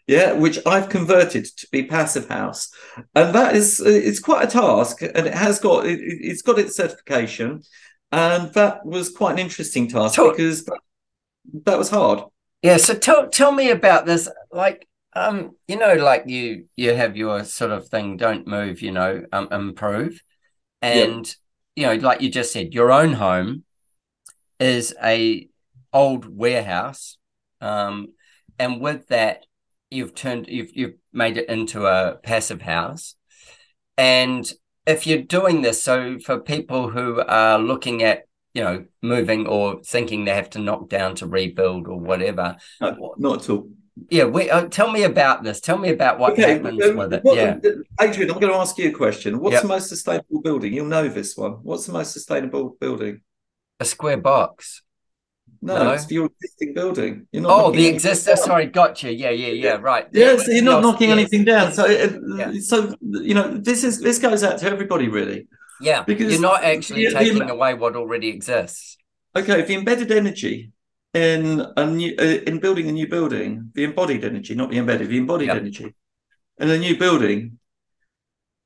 yeah, 0.07 0.33
which 0.33 0.59
I've 0.67 0.89
converted 0.89 1.45
to 1.45 1.69
be 1.71 1.85
passive 1.85 2.29
house, 2.29 2.71
and 3.15 3.35
that 3.35 3.55
is 3.55 3.79
it's 3.81 4.21
quite 4.21 4.45
a 4.45 4.51
task, 4.51 5.03
and 5.03 5.27
it 5.27 5.35
has 5.35 5.61
got 5.61 5.87
it, 5.87 6.01
it's 6.01 6.41
got 6.43 6.59
its 6.59 6.75
certification, 6.77 7.63
and 8.11 8.53
that 8.55 8.85
was 8.87 9.11
quite 9.11 9.33
an 9.33 9.39
interesting 9.39 9.87
task 9.87 10.19
because 10.19 10.67
that, 11.65 11.79
was 11.79 11.91
hard. 11.91 12.21
Yeah, 12.63 12.77
so 12.77 12.95
tell 12.95 13.29
tell 13.29 13.53
me 13.53 13.71
about 13.71 14.07
this. 14.07 14.29
Like, 14.51 14.89
um, 15.15 15.57
you 15.67 15.77
know, 15.77 15.95
like 15.95 16.25
you 16.27 16.67
you 16.77 16.95
have 16.95 17.17
your 17.17 17.45
sort 17.45 17.71
of 17.71 17.89
thing, 17.89 18.17
don't 18.17 18.47
move, 18.47 18.83
you 18.83 18.93
know, 18.93 19.25
um, 19.33 19.49
improve, 19.51 20.23
and 20.83 21.35
you 21.77 21.87
know, 21.87 21.95
like 21.95 22.21
you 22.21 22.31
just 22.31 22.53
said, 22.53 22.75
your 22.75 22.91
own 22.91 23.15
home 23.15 23.65
is 24.59 24.95
a 25.03 25.49
old 25.93 26.27
warehouse, 26.27 27.19
um, 27.61 28.09
and 28.59 28.81
with 28.81 29.09
that, 29.09 29.47
you've 29.91 30.15
turned 30.15 30.49
you've 30.49 30.77
you've 30.77 30.97
made 31.13 31.37
it 31.37 31.49
into 31.49 31.87
a 31.87 32.17
passive 32.23 32.63
house, 32.63 33.15
and 33.97 34.51
if 34.87 35.07
you're 35.07 35.23
doing 35.23 35.63
this, 35.63 35.83
so 35.83 36.19
for 36.19 36.41
people 36.41 36.89
who 36.89 37.21
are 37.21 37.59
looking 37.59 38.03
at 38.03 38.28
you 38.59 38.65
know 38.65 38.85
moving 39.03 39.47
or 39.47 39.81
thinking 39.95 40.25
they 40.25 40.35
have 40.35 40.51
to 40.51 40.59
knock 40.59 40.89
down 40.89 41.15
to 41.15 41.27
rebuild 41.27 41.87
or 41.87 41.99
whatever 42.11 42.57
No, 42.81 43.15
not 43.17 43.43
at 43.43 43.51
all. 43.51 43.69
yeah, 44.11 44.25
we, 44.25 44.51
uh, 44.51 44.67
tell 44.79 44.91
me 44.91 45.03
about 45.13 45.45
this. 45.45 45.61
Tell 45.61 45.79
me 45.85 45.91
about 45.91 46.19
what 46.19 46.37
happens 46.39 46.83
um, 46.85 46.97
with 46.97 47.13
it. 47.17 47.23
what- 47.25 47.37
yeah, 47.37 47.57
Adrian, 48.01 48.31
I'm 48.33 48.41
going 48.41 48.53
to 48.53 48.59
ask 48.65 48.77
you 48.79 48.89
a 48.89 48.93
question. 49.05 49.39
What's 49.41 49.55
Yep. 49.55 49.63
the 49.63 49.69
most 49.77 49.89
sustainable 49.95 50.41
building? 50.43 50.73
You'll 50.75 50.87
know 50.97 51.07
this 51.09 51.37
one. 51.37 51.53
What's 51.69 51.87
the 51.87 51.93
most 51.93 52.11
sustainable 52.13 52.77
building? 52.81 53.15
a 53.81 53.85
square 53.85 54.17
box. 54.33 54.83
No, 55.63 55.75
No. 55.85 55.91
it's 55.93 56.11
your 56.11 56.27
existing 56.27 56.75
building. 56.75 57.13
You're 57.33 57.45
not. 57.45 57.53
Oh, 57.67 57.71
the 57.71 57.87
existing. 57.87 58.35
down. 58.35 58.45
Sorry, 58.45 58.67
gotcha. 58.67 59.13
Yeah, 59.13 59.31
yeah, 59.31 59.53
yeah. 59.67 59.77
Right. 59.91 60.07
Yeah, 60.13 60.37
so 60.37 60.51
you're 60.51 60.65
not 60.73 60.83
knocking 60.83 61.11
yes, 61.11 61.19
anything 61.19 61.45
down. 61.45 61.73
So, 61.73 61.87
Yeah. 61.87 62.53
so 62.61 62.77
you 63.29 63.35
know, 63.35 63.47
this 63.69 63.85
is 63.89 64.01
this 64.01 64.19
goes 64.27 64.43
out 64.43 64.59
to 64.61 64.67
everybody, 64.75 65.09
really. 65.09 65.47
Yeah, 65.81 66.03
because 66.03 66.33
you're 66.33 66.41
not 66.41 66.65
actually 66.65 67.05
the- 67.07 67.13
the- 67.13 67.19
taking 67.19 67.51
away 67.51 67.75
what 67.75 67.97
already 67.97 68.29
exists. 68.29 68.97
Okay, 69.37 69.63
the 69.63 69.75
embedded 69.75 70.11
energy 70.11 70.73
in 71.15 71.65
a 71.77 71.87
new 71.87 72.15
uh, 72.19 72.23
in 72.47 72.59
building 72.59 72.89
a 72.89 72.93
new 72.93 73.07
building, 73.09 73.71
the 73.75 73.85
embodied 73.85 74.25
energy, 74.25 74.55
not 74.55 74.71
the 74.71 74.79
embedded, 74.79 75.09
the 75.09 75.19
embodied 75.19 75.49
Yeah. 75.49 75.57
energy 75.57 75.95
in 76.59 76.71
a 76.71 76.79
new 76.79 76.97
building 76.99 77.59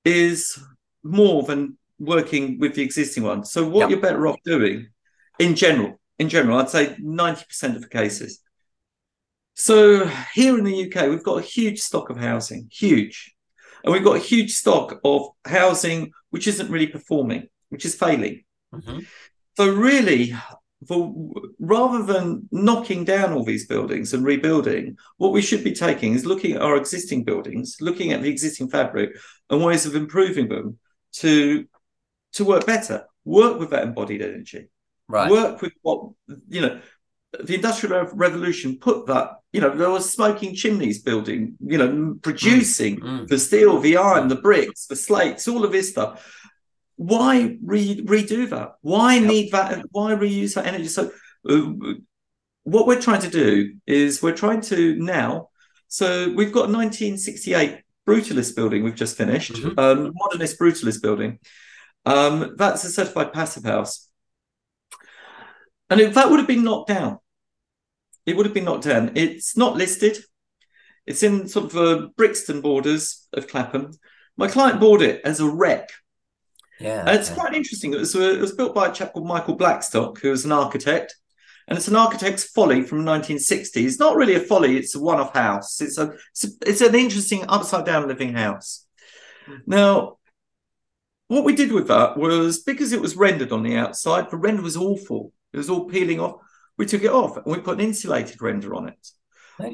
is 0.04 0.58
more 1.02 1.42
than 1.42 1.78
working 1.98 2.58
with 2.58 2.74
the 2.74 2.82
existing 2.82 3.22
one. 3.22 3.44
So 3.44 3.68
what 3.68 3.82
Yeah. 3.82 3.88
you're 3.90 4.00
better 4.00 4.26
off 4.26 4.40
doing 4.44 4.88
in 5.38 5.54
general, 5.54 6.00
in 6.18 6.28
general, 6.28 6.58
I'd 6.58 6.70
say 6.70 6.96
90% 7.00 7.76
of 7.76 7.82
the 7.82 7.88
cases. 7.88 8.40
So 9.54 10.06
here 10.34 10.58
in 10.58 10.64
the 10.64 10.74
UK, 10.84 11.08
we've 11.08 11.22
got 11.22 11.38
a 11.38 11.42
huge 11.42 11.80
stock 11.80 12.10
of 12.10 12.16
housing, 12.16 12.68
huge. 12.72 13.34
And 13.84 13.92
we've 13.92 14.04
got 14.04 14.16
a 14.16 14.20
huge 14.20 14.52
stock 14.54 15.00
of 15.04 15.28
housing 15.44 16.12
which 16.30 16.46
isn't 16.46 16.70
really 16.70 16.86
performing, 16.86 17.48
which 17.68 17.84
is 17.84 17.94
failing. 17.94 18.44
Mhm. 18.74 19.06
So 19.56 19.68
really, 19.72 20.34
for 20.88 21.14
rather 21.58 22.02
than 22.02 22.48
knocking 22.50 23.04
down 23.04 23.32
all 23.32 23.44
these 23.44 23.66
buildings 23.66 24.14
and 24.14 24.24
rebuilding, 24.24 24.96
what 25.18 25.32
we 25.32 25.42
should 25.42 25.62
be 25.62 25.72
taking 25.72 26.14
is 26.14 26.24
looking 26.26 26.52
at 26.52 26.62
our 26.62 26.76
existing 26.76 27.24
buildings, 27.24 27.76
looking 27.80 28.12
at 28.12 28.22
the 28.22 28.30
existing 28.30 28.68
fabric 28.68 29.16
and 29.50 29.62
ways 29.62 29.86
of 29.86 29.94
improving 29.94 30.48
them 30.48 30.78
to 31.12 31.66
to 32.32 32.44
work 32.46 32.64
better, 32.66 33.04
work 33.24 33.58
with 33.60 33.70
that 33.70 33.82
embodied 33.82 34.22
energy, 34.22 34.68
Right. 35.06 35.30
work 35.30 35.60
with 35.60 35.74
what 35.82 36.12
you 36.48 36.62
know. 36.62 36.80
The 37.38 37.54
industrial 37.54 38.06
revolution 38.14 38.78
put 38.78 39.06
that 39.06 39.41
you 39.52 39.60
know 39.60 39.74
there 39.76 39.90
was 39.90 40.10
smoking 40.10 40.54
chimneys 40.54 41.02
building, 41.02 41.56
you 41.60 41.78
know, 41.78 42.14
producing 42.22 43.00
Mm. 43.00 43.28
the 43.28 43.38
steel, 43.38 43.78
the 43.80 43.96
iron, 43.98 44.28
the 44.28 44.36
bricks, 44.36 44.86
the 44.86 44.96
slates, 44.96 45.46
all 45.48 45.64
of 45.64 45.72
this 45.72 45.90
stuff. 45.90 46.10
Why 46.96 47.58
re- 47.64 48.02
redo 48.04 48.48
that? 48.50 48.74
Why 48.80 49.14
Yep. 49.16 49.24
need 49.24 49.52
that? 49.52 49.84
Why 49.90 50.14
reuse 50.14 50.54
that 50.54 50.66
energy? 50.66 50.88
So, 50.88 51.10
uh, 51.48 51.72
what 52.64 52.86
we're 52.86 53.00
trying 53.00 53.22
to 53.22 53.30
do 53.30 53.74
is 53.86 54.22
we're 54.22 54.36
trying 54.36 54.60
to 54.62 54.94
now. 54.96 55.48
So 55.88 56.30
we've 56.30 56.52
got 56.52 56.68
a 56.68 56.72
1968 56.72 57.80
brutalist 58.08 58.54
building 58.56 58.82
we've 58.84 58.94
just 58.94 59.16
finished, 59.16 59.52
Mhm. 59.52 59.78
um, 59.78 60.12
modernist 60.14 60.58
brutalist 60.58 61.02
building. 61.02 61.38
Um, 62.06 62.54
that's 62.56 62.84
a 62.84 62.88
certified 62.90 63.32
passive 63.32 63.64
house, 63.64 64.08
and 65.90 66.00
if 66.00 66.14
that 66.14 66.30
would 66.30 66.38
have 66.38 66.48
been 66.48 66.64
knocked 66.64 66.88
down, 66.88 67.18
it 68.26 68.36
would 68.36 68.46
have 68.46 68.54
been 68.54 68.64
knocked 68.64 68.84
down. 68.84 69.12
It's 69.14 69.56
not 69.56 69.76
listed. 69.76 70.18
It's 71.06 71.22
in 71.22 71.48
sort 71.48 71.66
of 71.66 71.72
the 71.72 72.10
Brixton 72.16 72.60
borders 72.60 73.26
of 73.32 73.48
Clapham. 73.48 73.92
My 74.36 74.48
client 74.48 74.80
bought 74.80 75.02
it 75.02 75.20
as 75.24 75.40
a 75.40 75.48
wreck. 75.48 75.90
Yeah. 76.80 77.00
And 77.00 77.10
it's 77.10 77.30
okay. 77.30 77.40
quite 77.40 77.54
interesting. 77.54 77.92
It 77.92 78.00
was, 78.00 78.14
uh, 78.14 78.20
it 78.20 78.40
was 78.40 78.52
built 78.52 78.74
by 78.74 78.88
a 78.88 78.92
chap 78.92 79.12
called 79.12 79.26
Michael 79.26 79.56
Blackstock, 79.56 80.20
who 80.20 80.30
was 80.30 80.44
an 80.44 80.52
architect. 80.52 81.16
And 81.68 81.78
it's 81.78 81.88
an 81.88 81.96
architect's 81.96 82.44
folly 82.44 82.82
from 82.82 82.98
1960. 82.98 83.84
It's 83.84 83.98
not 83.98 84.16
really 84.16 84.34
a 84.34 84.40
folly, 84.40 84.76
it's 84.76 84.94
a 84.94 85.00
one 85.00 85.20
off 85.20 85.34
house. 85.34 85.80
It's, 85.80 85.96
a, 85.96 86.12
it's, 86.32 86.44
a, 86.44 86.48
it's 86.66 86.80
an 86.80 86.94
interesting 86.94 87.44
upside 87.48 87.86
down 87.86 88.08
living 88.08 88.34
house. 88.34 88.84
Now, 89.66 90.18
what 91.28 91.44
we 91.44 91.54
did 91.54 91.72
with 91.72 91.88
that 91.88 92.16
was 92.16 92.62
because 92.62 92.92
it 92.92 93.00
was 93.00 93.16
rendered 93.16 93.52
on 93.52 93.62
the 93.62 93.76
outside, 93.76 94.30
the 94.30 94.36
render 94.36 94.62
was 94.62 94.76
awful. 94.76 95.32
It 95.52 95.56
was 95.56 95.70
all 95.70 95.88
peeling 95.88 96.20
off. 96.20 96.40
We 96.82 96.86
took 96.86 97.04
it 97.04 97.12
off 97.12 97.36
and 97.36 97.46
we 97.46 97.60
put 97.60 97.78
an 97.78 97.84
insulated 97.84 98.42
render 98.42 98.74
on 98.74 98.88
it. 98.88 99.08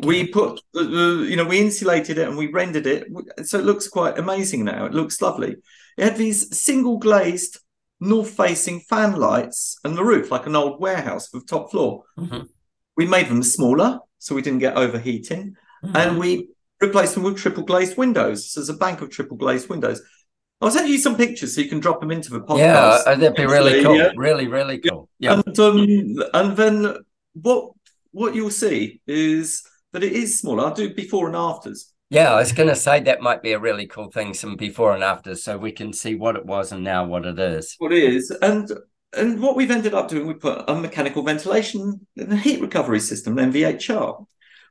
We 0.05 0.27
put, 0.27 0.61
you 0.75 1.37
know, 1.37 1.47
we 1.47 1.59
insulated 1.59 2.19
it 2.19 2.29
and 2.29 2.37
we 2.37 2.49
rendered 2.49 2.87
it, 2.87 3.07
so 3.47 3.59
it 3.59 3.65
looks 3.65 3.89
quite 3.89 4.19
amazing 4.19 4.67
now. 4.67 4.85
It 4.85 4.93
looks 4.93 5.23
lovely. 5.23 5.57
It 5.97 6.05
had 6.05 6.19
these 6.19 6.55
single 6.55 6.99
glazed, 6.99 7.61
north-facing 7.99 8.81
fan 8.81 9.17
lights 9.17 9.79
and 9.85 9.97
the 9.97 10.05
roof, 10.05 10.31
like 10.31 10.45
an 10.45 10.55
old 10.55 10.83
warehouse 10.83 11.33
with 11.33 11.47
top 11.47 11.71
floor. 11.71 12.05
Mhm. 12.19 12.51
We 12.95 13.07
made 13.07 13.31
them 13.31 13.43
smaller 13.43 14.01
so 14.19 14.35
we 14.35 14.43
didn't 14.43 14.59
get 14.59 14.77
overheating, 14.77 15.57
Mhm. 15.83 15.95
and 15.95 16.19
we 16.19 16.51
replaced 16.79 17.15
them 17.15 17.23
with 17.23 17.39
triple 17.39 17.65
glazed 17.65 17.97
windows. 17.97 18.51
So 18.51 18.61
there's 18.61 18.69
a 18.69 18.75
bank 18.75 19.01
of 19.01 19.09
triple 19.09 19.39
glazed 19.39 19.71
windows. 19.71 20.03
I'll 20.61 20.71
send 20.71 20.89
you 20.89 20.99
some 20.99 21.17
pictures 21.17 21.55
so 21.55 21.61
you 21.61 21.69
can 21.69 21.79
drop 21.81 22.01
them 22.01 22.11
into 22.11 22.31
the 22.31 22.41
podcast. 22.41 22.59
yeah, 22.59 22.99
uh, 23.07 23.15
that'd 23.15 23.37
be 23.37 23.47
really 23.47 23.83
cool. 23.83 23.97
Yeah. 23.97 24.11
Really, 24.17 24.49
really 24.49 24.79
cool. 24.79 25.09
Yeah. 25.19 25.41
And 25.47 25.59
um, 25.59 26.23
and 26.35 26.57
then 26.57 26.97
what 27.35 27.71
what 28.11 28.35
you'll 28.35 28.51
see 28.51 29.01
is 29.07 29.63
that 29.93 30.03
it 30.03 30.13
is 30.13 30.39
smaller. 30.41 30.65
I'll 30.65 30.75
do 30.75 30.93
before 30.95 31.27
and 31.29 31.37
afters. 31.37 31.93
Yeah, 32.11 32.33
I 32.33 32.37
was 32.41 32.53
going 32.53 32.71
to 32.71 32.75
say 32.75 33.01
that 33.01 33.21
might 33.21 33.43
be 33.43 33.53
a 33.53 33.59
really 33.59 33.87
cool 33.87 34.11
thing, 34.11 34.33
some 34.33 34.57
before 34.57 34.95
and 34.95 35.05
after, 35.05 35.35
so 35.35 35.59
we 35.59 35.73
can 35.73 35.93
see 35.93 36.15
what 36.15 36.37
it 36.37 36.47
was 36.47 36.73
and 36.73 36.83
now 36.83 37.05
what 37.05 37.27
it 37.27 37.39
is. 37.39 37.75
What 37.79 37.93
it 37.93 38.03
is, 38.03 38.31
and 38.43 38.69
and 39.17 39.41
what 39.41 39.57
we've 39.57 39.71
ended 39.71 39.95
up 39.95 40.09
doing, 40.09 40.27
we 40.27 40.35
put 40.35 40.65
a 40.69 40.75
mechanical 40.75 41.23
ventilation 41.23 42.07
and 42.17 42.33
a 42.33 42.37
heat 42.37 42.61
recovery 42.61 43.01
system, 43.01 43.37
MVHR. 43.37 44.25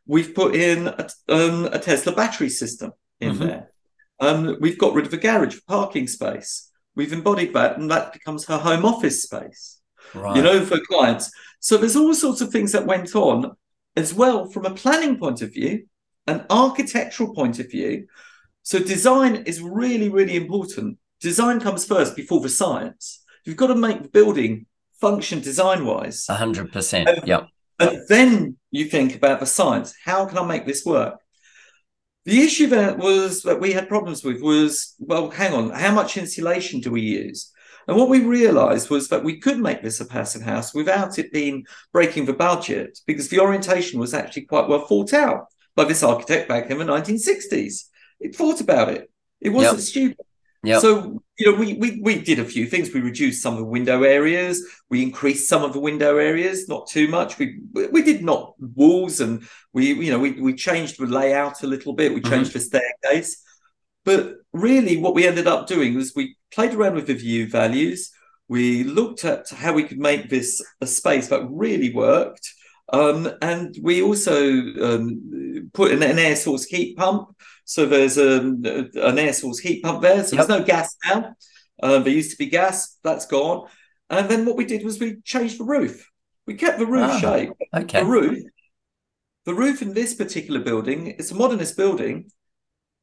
We've 0.06 0.34
put 0.34 0.56
in 0.56 0.88
a, 0.88 1.08
um, 1.30 1.66
a 1.66 1.80
Tesla 1.80 2.14
battery 2.14 2.50
system 2.50 2.92
in 3.20 3.34
Mhm. 3.36 3.40
there. 3.40 3.72
Um, 4.20 4.58
we've 4.60 4.78
got 4.78 4.94
rid 4.94 5.06
of 5.06 5.14
a 5.14 5.18
garage 5.18 5.56
for 5.56 5.62
parking 5.68 6.08
space. 6.08 6.72
We've 6.96 7.14
embodied 7.14 7.54
that, 7.54 7.78
and 7.78 7.90
that 7.92 8.14
becomes 8.14 8.46
her 8.46 8.58
home 8.58 8.86
office 8.86 9.24
space. 9.24 9.80
Right. 10.14 10.38
you 10.38 10.42
know, 10.42 10.66
for 10.66 10.80
clients. 10.90 11.32
So 11.60 11.78
there's 11.78 11.96
all 11.96 12.14
sorts 12.14 12.42
of 12.42 12.50
things 12.50 12.72
that 12.72 12.86
went 12.86 13.16
on 13.16 13.52
as 13.96 14.14
well 14.14 14.50
from 14.50 14.66
a 14.66 14.74
planning 14.74 15.18
point 15.18 15.42
of 15.42 15.54
view, 15.54 15.88
an 16.28 16.46
architectural 16.50 17.34
point 17.34 17.60
of 17.60 17.70
view. 17.70 18.08
So 18.64 18.80
design 18.80 19.44
is 19.46 19.62
really, 19.62 20.10
really 20.10 20.36
important. 20.36 20.98
Design 21.20 21.60
comes 21.60 21.86
first 21.86 22.16
before 22.16 22.40
the 22.42 22.50
science. 22.50 23.24
You've 23.44 23.58
got 23.58 23.68
to 23.68 23.76
make 23.76 24.04
the 24.04 24.10
building 24.10 24.66
function 25.00 25.42
design 25.42 25.86
wise. 25.86 26.26
Hundred 26.28 26.72
percent. 26.72 27.10
Yeah. 27.26 27.46
And 27.80 28.02
then 28.08 28.58
you 28.72 28.86
think 28.86 29.16
about 29.16 29.40
the 29.40 29.46
science. 29.46 29.94
How 30.04 30.26
can 30.26 30.38
I 30.38 30.46
make 30.46 30.66
this 30.66 30.86
work? 30.86 31.20
The 32.28 32.42
issue 32.42 32.68
that 32.68 32.98
was 32.98 33.44
that 33.44 33.62
we 33.62 33.72
had 33.72 33.88
problems 33.88 34.22
with 34.22 34.42
was 34.42 34.96
well, 35.00 35.30
hang 35.30 35.54
on, 35.54 35.70
how 35.70 35.94
much 35.94 36.18
insulation 36.18 36.82
do 36.82 36.92
we 36.92 37.00
use? 37.00 37.54
And 37.88 37.96
what 37.96 38.10
we 38.10 38.20
realized 38.20 38.90
was 38.90 39.08
that 39.08 39.24
we 39.24 39.40
could 39.40 39.60
make 39.60 39.82
this 39.82 40.02
a 40.02 40.06
passive 40.06 40.42
house 40.42 40.74
without 40.74 41.18
it 41.18 41.32
being 41.32 41.66
breaking 41.94 42.26
the 42.26 42.34
budget 42.34 43.00
because 43.08 43.30
the 43.30 43.40
orientation 43.40 43.98
was 43.98 44.14
actually 44.14 44.42
quite 44.42 44.68
well 44.68 44.86
thought 44.86 45.14
out 45.14 45.46
by 45.74 45.86
this 45.86 46.04
architect 46.04 46.50
back 46.50 46.70
in 46.70 46.80
the 46.80 46.84
1960s. 46.84 47.84
It 48.20 48.36
thought 48.36 48.60
about 48.60 48.90
it. 48.90 49.10
It 49.40 49.52
wasn't 49.52 49.78
yep. 49.78 49.86
stupid. 49.86 50.26
So, 50.80 51.22
you 51.38 51.52
know, 51.52 51.58
we, 51.58 51.74
we 51.76 52.00
we 52.02 52.22
did 52.22 52.40
a 52.40 52.46
few 52.46 52.68
things. 52.68 52.94
We 52.94 53.00
reduced 53.00 53.42
some 53.42 53.54
of 53.54 53.60
the 53.60 53.66
window 53.66 54.04
areas. 54.04 54.66
We 54.90 55.02
increased 55.02 55.48
some 55.48 55.64
of 55.64 55.74
the 55.74 55.80
window 55.80 56.18
areas, 56.18 56.68
not 56.68 56.88
too 56.88 57.08
much. 57.08 57.38
We 57.38 57.60
we 57.74 58.02
did 58.02 58.24
not 58.24 58.54
walls 58.60 59.22
and 59.22 59.48
we, 59.74 59.94
you 59.94 60.12
know, 60.12 60.20
we, 60.20 60.32
we 60.32 60.54
changed 60.54 61.00
the 61.00 61.06
layout 61.06 61.64
a 61.64 61.68
little 61.68 61.94
bit. 61.94 62.14
We 62.14 62.22
mm-hmm. 62.22 62.34
changed 62.34 62.50
mm-hmm. 62.52 62.60
the 62.60 62.82
staircase. 63.04 63.44
But 64.04 64.36
really 64.54 64.98
what 64.98 65.16
we 65.16 65.28
ended 65.28 65.48
up 65.48 65.68
doing 65.68 65.96
was 65.96 66.14
we 66.16 66.38
played 66.52 66.74
around 66.74 66.96
with 66.96 67.08
the 67.08 67.14
view 67.14 67.50
values. 67.50 68.12
We 68.48 68.84
looked 68.84 69.26
at 69.26 69.50
how 69.50 69.74
we 69.74 69.84
could 69.84 70.00
make 70.00 70.30
this 70.30 70.62
a 70.82 70.88
space 70.88 71.28
that 71.28 71.46
really 71.50 71.94
worked. 71.94 72.54
Um, 72.92 73.30
and 73.42 73.76
we 73.82 74.02
also 74.02 74.40
um, 74.82 75.70
put 75.74 75.92
an, 75.92 76.02
an, 76.04 76.18
air 76.20 76.38
source 76.38 76.64
heat 76.64 76.96
pump. 76.96 77.36
So 77.68 77.86
there's 77.86 78.18
a, 78.18 78.40
an 78.40 79.20
air 79.20 79.34
source 79.34 79.60
heat 79.60 79.84
pump 79.84 80.02
there. 80.02 80.24
So 80.24 80.36
yep. 80.36 80.48
there's 80.48 80.60
no 80.60 80.66
gas 80.66 80.96
now. 81.06 81.36
Um, 81.84 82.04
there 82.04 82.14
used 82.14 82.32
to 82.32 82.38
be 82.38 82.48
gas, 82.48 82.98
that's 83.04 83.28
gone. 83.28 83.68
And 84.10 84.30
then 84.30 84.46
what 84.46 84.56
we 84.56 84.66
did 84.66 84.84
was 84.84 85.00
we 85.00 85.22
changed 85.22 85.60
the 85.60 85.66
roof. 85.66 86.10
We 86.46 86.56
kept 86.56 86.80
the 86.80 86.86
roof 86.86 87.10
ah, 87.12 87.20
shape. 87.20 87.52
Okay. 87.76 88.00
The 88.00 88.06
roof, 88.06 88.44
the 89.46 89.54
roof 89.54 89.82
in 89.82 89.94
this 89.94 90.16
particular 90.16 90.62
building, 90.62 91.08
it's 91.08 91.32
a 91.32 91.36
modernist 91.36 91.76
building. 91.76 92.32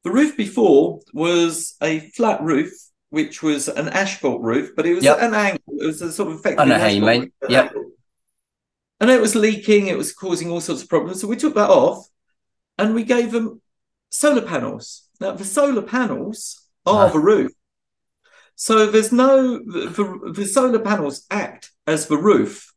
The 0.03 0.11
roof 0.11 0.37
before 0.37 1.01
was 1.13 1.77
a 1.83 2.01
flat 2.01 2.43
roof, 2.43 2.73
which 3.11 3.43
was 3.43 3.69
an 3.69 3.91
asphalt 3.91 4.41
roof, 4.43 4.73
but 4.75 4.87
it 4.87 4.95
was 4.95 5.05
yep. 5.05 5.19
an 5.21 5.35
angle. 5.35 5.61
It 5.69 5.87
was 5.87 6.03
a 6.03 6.11
sort 6.11 6.33
of 6.33 6.39
effective. 6.39 6.61
I 6.61 6.65
know 6.65 6.79
how 6.79 6.87
you 6.87 7.03
mean. 7.03 7.33
Yeah 7.49 7.71
and 9.01 9.11
it 9.11 9.21
was 9.21 9.35
leaking, 9.35 9.89
it 9.89 9.99
was 9.99 10.15
causing 10.15 10.51
all 10.51 10.61
sorts 10.61 10.83
of 10.83 10.89
problems. 10.89 11.21
So 11.21 11.29
we 11.29 11.37
took 11.37 11.55
that 11.55 11.71
off 11.71 12.07
and 12.79 12.95
we 12.95 13.05
gave 13.05 13.33
them 13.33 13.61
solar 14.15 14.43
panels. 14.43 15.09
Now, 15.21 15.33
the 15.33 15.45
solar 15.45 15.83
panels 15.83 16.63
are 16.87 17.11
the 17.11 17.19
roof. 17.19 17.53
So 18.55 18.87
there's 18.87 19.13
no, 19.13 19.59
the, 19.59 20.33
the, 20.33 20.47
solar 20.47 20.79
panels 20.79 21.27
act 21.31 21.73
as 21.87 22.07
the 22.07 22.17
roof. 22.17 22.73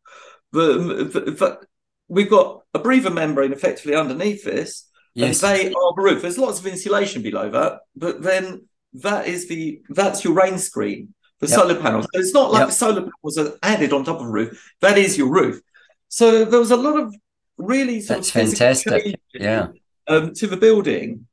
The, 0.51 0.73
the, 1.13 1.19
the, 1.31 1.59
we've 2.07 2.29
got 2.29 2.63
a 2.73 2.79
breather 2.79 3.11
membrane 3.11 3.53
effectively 3.53 3.95
underneath 3.95 4.43
this, 4.43 4.89
yes. 5.13 5.43
and 5.43 5.51
they 5.51 5.67
are 5.67 5.93
the 5.95 6.01
roof. 6.01 6.23
There's 6.23 6.39
lots 6.39 6.59
of 6.59 6.65
insulation 6.65 7.21
below 7.21 7.51
that, 7.51 7.81
but 7.95 8.23
then 8.23 8.67
that 8.93 9.27
is 9.27 9.47
the 9.47 9.81
that's 9.89 10.23
your 10.23 10.33
rain 10.33 10.57
screen. 10.57 11.13
The 11.39 11.47
yep. 11.47 11.59
solar 11.59 11.79
panels. 11.79 12.07
It's 12.13 12.33
not 12.33 12.51
like 12.51 12.61
yep. 12.61 12.69
the 12.69 12.73
solar 12.73 13.01
panels 13.01 13.37
are 13.37 13.51
added 13.61 13.93
on 13.93 14.03
top 14.03 14.19
of 14.19 14.25
the 14.25 14.31
roof. 14.31 14.73
That 14.81 14.97
is 14.97 15.19
your 15.19 15.29
roof. 15.29 15.61
So 16.07 16.45
there 16.45 16.59
was 16.59 16.71
a 16.71 16.77
lot 16.77 16.99
of 16.99 17.13
really 17.59 17.99
That's 18.01 18.31
fantastic. 18.31 19.19
Yeah. 19.35 19.67
Um, 20.07 20.33
to 20.35 20.47
the 20.47 20.57
building, 20.57 21.27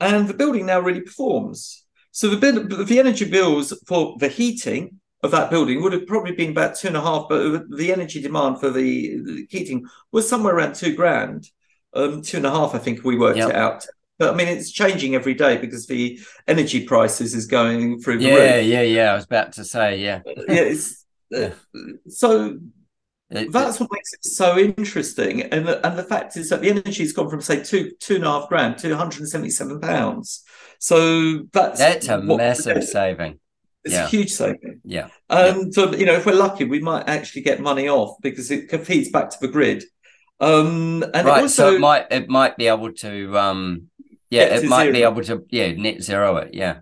and 0.00 0.28
the 0.28 0.34
building 0.34 0.66
now 0.66 0.80
really 0.80 1.02
performs. 1.02 1.84
So 2.12 2.30
the 2.30 2.84
the 2.86 2.98
energy 2.98 3.28
bills 3.28 3.78
for 3.86 4.16
the 4.18 4.28
heating 4.28 5.00
of 5.22 5.30
that 5.32 5.50
building 5.50 5.82
would 5.82 5.92
have 5.92 6.06
probably 6.06 6.32
been 6.32 6.50
about 6.50 6.76
two 6.76 6.88
and 6.88 6.96
a 6.96 7.00
half, 7.00 7.26
but 7.28 7.64
the 7.76 7.92
energy 7.92 8.20
demand 8.20 8.60
for 8.60 8.70
the, 8.70 9.20
the 9.22 9.46
heating 9.50 9.84
was 10.12 10.28
somewhere 10.28 10.54
around 10.54 10.74
two 10.74 10.94
grand, 10.94 11.50
um, 11.94 12.22
two 12.22 12.38
and 12.38 12.46
a 12.46 12.50
half, 12.50 12.74
I 12.74 12.78
think 12.78 13.04
we 13.04 13.18
worked 13.18 13.38
yep. 13.38 13.50
it 13.50 13.56
out. 13.56 13.86
But 14.18 14.32
I 14.32 14.36
mean, 14.36 14.48
it's 14.48 14.70
changing 14.70 15.14
every 15.14 15.34
day 15.34 15.58
because 15.58 15.86
the 15.86 16.18
energy 16.46 16.86
prices 16.86 17.34
is 17.34 17.46
going 17.46 18.00
through. 18.00 18.18
The 18.18 18.30
world. 18.30 18.38
Yeah, 18.38 18.58
yeah, 18.60 18.82
yeah. 18.82 19.12
I 19.12 19.14
was 19.14 19.24
about 19.24 19.52
to 19.54 19.64
say, 19.64 19.98
yeah, 19.98 20.22
yeah. 20.26 20.34
It's, 20.48 21.04
uh, 21.36 21.50
so 23.32 23.44
that's 23.50 23.80
what 23.80 23.90
makes 23.92 24.12
it 24.12 24.24
so 24.24 24.56
interesting, 24.58 25.42
and 25.42 25.66
the, 25.66 25.84
and 25.86 25.98
the 25.98 26.04
fact 26.04 26.36
is 26.36 26.48
that 26.50 26.60
the 26.60 26.70
energy's 26.70 27.12
gone 27.12 27.28
from 27.28 27.40
say 27.40 27.62
two 27.62 27.92
two 27.98 28.16
and 28.16 28.24
a 28.24 28.28
half 28.28 28.48
grand 28.48 28.78
to 28.78 28.88
177 28.90 29.80
pounds. 29.80 30.44
So 30.78 31.40
that's 31.52 31.80
that's 31.80 32.08
a 32.08 32.20
massive 32.20 32.84
saving. 32.84 33.40
It's 33.84 33.94
yeah. 33.94 34.04
a 34.04 34.08
huge 34.08 34.32
saving. 34.32 34.80
Yeah, 34.84 35.08
and 35.28 35.56
yeah. 35.56 35.70
so 35.72 35.92
you 35.94 36.06
know, 36.06 36.14
if 36.14 36.26
we're 36.26 36.34
lucky, 36.34 36.64
we 36.64 36.80
might 36.80 37.08
actually 37.08 37.42
get 37.42 37.60
money 37.60 37.88
off 37.88 38.16
because 38.22 38.50
it 38.50 38.68
feeds 38.84 39.10
back 39.10 39.30
to 39.30 39.38
the 39.40 39.48
grid. 39.48 39.82
Um, 40.38 41.02
and 41.14 41.26
right, 41.26 41.38
it 41.38 41.42
also, 41.42 41.70
so 41.70 41.74
it 41.74 41.80
might 41.80 42.06
it 42.10 42.28
might 42.28 42.56
be 42.56 42.68
able 42.68 42.92
to 42.92 43.38
um, 43.38 43.88
yeah, 44.30 44.42
it 44.42 44.68
might 44.68 44.84
zero. 44.84 44.92
be 44.92 45.02
able 45.02 45.22
to 45.24 45.44
yeah 45.50 45.72
net 45.72 46.02
zero 46.02 46.36
it. 46.36 46.54
Yeah, 46.54 46.80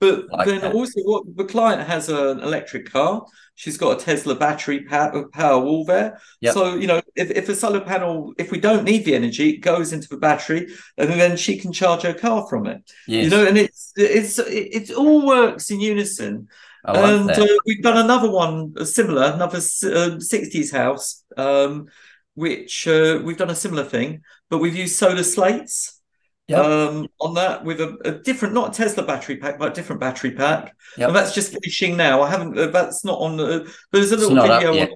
but 0.00 0.26
like 0.30 0.46
then 0.46 0.62
that. 0.62 0.74
also, 0.74 1.00
what 1.02 1.24
the 1.36 1.44
client 1.44 1.86
has 1.86 2.08
an 2.08 2.40
electric 2.40 2.90
car. 2.90 3.24
She's 3.56 3.76
got 3.76 4.00
a 4.00 4.04
Tesla 4.04 4.34
battery 4.34 4.84
power, 4.84 5.28
power 5.28 5.62
wall 5.62 5.84
there. 5.84 6.20
Yep. 6.40 6.54
So, 6.54 6.74
you 6.74 6.86
know, 6.86 7.00
if, 7.14 7.30
if 7.30 7.48
a 7.48 7.54
solar 7.54 7.80
panel, 7.80 8.32
if 8.36 8.50
we 8.50 8.58
don't 8.58 8.84
need 8.84 9.04
the 9.04 9.14
energy, 9.14 9.50
it 9.50 9.58
goes 9.58 9.92
into 9.92 10.08
the 10.08 10.16
battery 10.16 10.68
and 10.98 11.08
then 11.10 11.36
she 11.36 11.58
can 11.58 11.72
charge 11.72 12.02
her 12.02 12.14
car 12.14 12.46
from 12.48 12.66
it. 12.66 12.90
Yes. 13.06 13.24
You 13.24 13.30
know, 13.30 13.46
and 13.46 13.56
it's, 13.56 13.92
it's, 13.96 14.38
it, 14.40 14.90
it 14.90 14.90
all 14.92 15.24
works 15.24 15.70
in 15.70 15.80
unison. 15.80 16.48
and 16.84 17.30
uh, 17.30 17.46
we've 17.64 17.82
done 17.82 17.98
another 17.98 18.30
one 18.30 18.74
similar, 18.84 19.32
another 19.32 19.58
uh, 19.58 20.18
60s 20.18 20.72
house, 20.72 21.24
um, 21.36 21.86
which 22.34 22.88
uh, 22.88 23.20
we've 23.22 23.38
done 23.38 23.50
a 23.50 23.54
similar 23.54 23.84
thing, 23.84 24.22
but 24.50 24.58
we've 24.58 24.76
used 24.76 24.96
solar 24.96 25.22
slates 25.22 26.00
yep. 26.48 26.64
um, 26.64 27.08
on 27.20 27.34
that 27.34 27.64
with 27.64 27.80
a, 27.80 27.96
a, 28.04 28.12
different, 28.12 28.54
not 28.54 28.70
a 28.70 28.82
Tesla 28.82 29.04
battery 29.04 29.36
pack, 29.36 29.58
but 29.58 29.72
a 29.72 29.74
different 29.74 30.00
battery 30.00 30.32
pack. 30.32 30.74
Yep. 30.96 31.08
And 31.08 31.16
that's 31.16 31.34
just 31.34 31.52
finishing 31.52 31.96
now. 31.96 32.22
I 32.22 32.30
haven't. 32.30 32.58
Uh, 32.58 32.66
that's 32.68 33.04
not 33.04 33.18
on. 33.18 33.36
The, 33.36 33.62
uh, 33.62 33.68
there's 33.92 34.12
a 34.12 34.16
little 34.16 34.40
video. 34.40 34.82
On, 34.82 34.88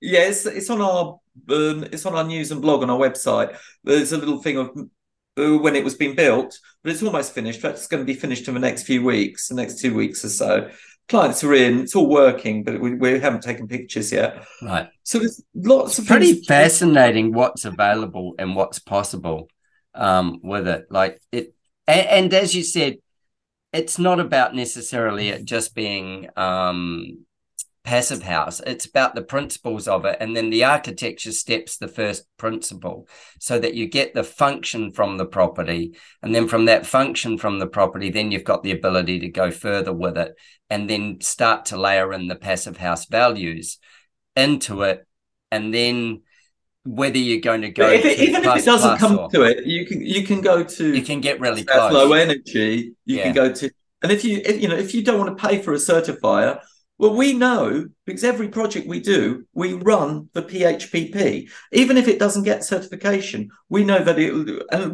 yeah, 0.00 0.20
it's, 0.20 0.46
it's 0.46 0.70
on 0.70 0.80
our 0.80 1.18
um, 1.50 1.84
it's 1.92 2.06
on 2.06 2.14
our 2.14 2.24
news 2.24 2.50
and 2.50 2.62
blog 2.62 2.82
on 2.82 2.90
our 2.90 2.98
website. 2.98 3.56
There's 3.84 4.12
a 4.12 4.18
little 4.18 4.42
thing 4.42 4.58
of 4.58 4.70
uh, 5.38 5.58
when 5.58 5.76
it 5.76 5.84
was 5.84 5.94
being 5.94 6.14
built, 6.14 6.58
but 6.82 6.92
it's 6.92 7.02
almost 7.02 7.32
finished. 7.32 7.62
That's 7.62 7.86
going 7.86 8.02
to 8.02 8.06
be 8.06 8.18
finished 8.18 8.48
in 8.48 8.54
the 8.54 8.60
next 8.60 8.84
few 8.84 9.04
weeks, 9.04 9.48
the 9.48 9.54
next 9.54 9.80
two 9.80 9.94
weeks 9.94 10.24
or 10.24 10.28
so. 10.28 10.70
Clients 11.08 11.42
are 11.42 11.54
in, 11.54 11.80
it's 11.80 11.96
all 11.96 12.08
working, 12.08 12.64
but 12.64 12.80
we, 12.80 12.94
we 12.94 13.18
haven't 13.18 13.42
taken 13.42 13.66
pictures 13.66 14.12
yet. 14.12 14.44
Right. 14.60 14.90
So 15.04 15.18
there's 15.18 15.42
lots 15.54 15.92
it's 15.92 16.00
of 16.00 16.06
pretty 16.06 16.42
fascinating 16.42 17.32
what's 17.32 17.64
available 17.64 18.34
and 18.38 18.54
what's 18.54 18.78
possible 18.78 19.48
um, 19.98 20.40
with 20.42 20.66
it. 20.66 20.86
Like 20.90 21.20
it, 21.32 21.54
and, 21.86 22.06
and, 22.06 22.34
as 22.34 22.54
you 22.54 22.62
said, 22.62 22.98
it's 23.72 23.98
not 23.98 24.20
about 24.20 24.54
necessarily 24.54 25.28
it 25.28 25.44
just 25.44 25.74
being 25.74 26.28
um, 26.36 27.26
passive 27.84 28.22
house. 28.22 28.60
It's 28.66 28.86
about 28.86 29.14
the 29.14 29.22
principles 29.22 29.88
of 29.88 30.04
it, 30.04 30.16
and 30.20 30.34
then 30.36 30.50
the 30.50 30.64
architecture 30.64 31.32
steps 31.32 31.76
the 31.76 31.88
first 31.88 32.24
principle, 32.38 33.08
so 33.40 33.58
that 33.58 33.74
you 33.74 33.86
get 33.86 34.14
the 34.14 34.24
function 34.24 34.92
from 34.92 35.18
the 35.18 35.26
property, 35.26 35.96
and 36.22 36.34
then 36.34 36.48
from 36.48 36.66
that 36.66 36.86
function 36.86 37.36
from 37.36 37.58
the 37.58 37.66
property, 37.66 38.10
then 38.10 38.30
you've 38.30 38.44
got 38.44 38.62
the 38.62 38.72
ability 38.72 39.18
to 39.20 39.28
go 39.28 39.50
further 39.50 39.92
with 39.92 40.16
it, 40.16 40.34
and 40.70 40.88
then 40.88 41.20
start 41.20 41.66
to 41.66 41.76
layer 41.76 42.12
in 42.12 42.28
the 42.28 42.36
passive 42.36 42.76
house 42.76 43.06
values 43.06 43.78
into 44.36 44.82
it, 44.82 45.06
and 45.50 45.74
then 45.74 46.22
whether 46.84 47.18
you're 47.18 47.40
going 47.40 47.60
to 47.62 47.70
go 47.70 47.88
if 47.88 48.04
it, 48.04 48.18
even 48.18 48.44
if 48.44 48.56
it 48.56 48.64
doesn't 48.64 48.98
come 48.98 49.18
or, 49.18 49.28
to 49.28 49.42
it 49.42 49.66
you 49.66 49.84
can 49.84 50.00
you 50.00 50.22
can 50.24 50.40
go 50.40 50.62
to 50.62 50.94
you 50.94 51.02
can 51.02 51.20
get 51.20 51.40
really 51.40 51.64
close 51.64 51.92
low 51.92 52.12
energy 52.12 52.94
you 53.04 53.16
yeah. 53.16 53.24
can 53.24 53.34
go 53.34 53.52
to 53.52 53.70
and 54.02 54.12
if 54.12 54.24
you 54.24 54.40
if, 54.44 54.62
you 54.62 54.68
know 54.68 54.76
if 54.76 54.94
you 54.94 55.02
don't 55.02 55.18
want 55.18 55.36
to 55.36 55.46
pay 55.46 55.60
for 55.60 55.72
a 55.72 55.76
certifier 55.76 56.60
well 56.98 57.14
we 57.14 57.32
know 57.32 57.86
because 58.04 58.24
every 58.24 58.48
project 58.48 58.86
we 58.86 59.00
do 59.00 59.44
we 59.54 59.72
run 59.74 60.28
the 60.32 60.42
phpp 60.42 61.48
even 61.72 61.96
if 61.96 62.08
it 62.08 62.18
doesn't 62.18 62.42
get 62.42 62.64
certification 62.64 63.48
we 63.68 63.84
know 63.84 64.02
that 64.02 64.18
it 64.18 64.32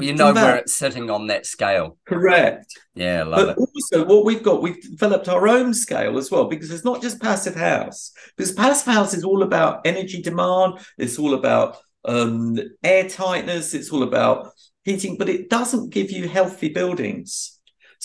you 0.00 0.14
know 0.14 0.32
where 0.32 0.56
it's 0.56 0.74
sitting 0.74 1.10
on 1.10 1.26
that 1.26 1.46
scale 1.46 1.96
correct 2.06 2.78
yeah 2.94 3.24
but 3.24 3.50
it. 3.50 3.58
also 3.58 4.04
what 4.06 4.24
we've 4.24 4.42
got 4.42 4.62
we've 4.62 4.82
developed 4.82 5.28
our 5.28 5.48
own 5.48 5.72
scale 5.74 6.18
as 6.18 6.30
well 6.30 6.44
because 6.44 6.70
it's 6.70 6.84
not 6.84 7.02
just 7.02 7.20
passive 7.20 7.54
house 7.54 8.12
because 8.36 8.52
passive 8.52 8.92
house 8.92 9.14
is 9.14 9.24
all 9.24 9.42
about 9.42 9.80
energy 9.84 10.22
demand 10.22 10.78
it's 10.98 11.18
all 11.18 11.34
about 11.34 11.76
um, 12.04 12.58
air 12.82 13.08
tightness, 13.08 13.74
it's 13.74 13.90
all 13.90 14.02
about 14.02 14.52
heating, 14.84 15.16
but 15.16 15.28
it 15.28 15.48
doesn't 15.48 15.90
give 15.90 16.10
you 16.10 16.28
healthy 16.28 16.68
buildings. 16.68 17.53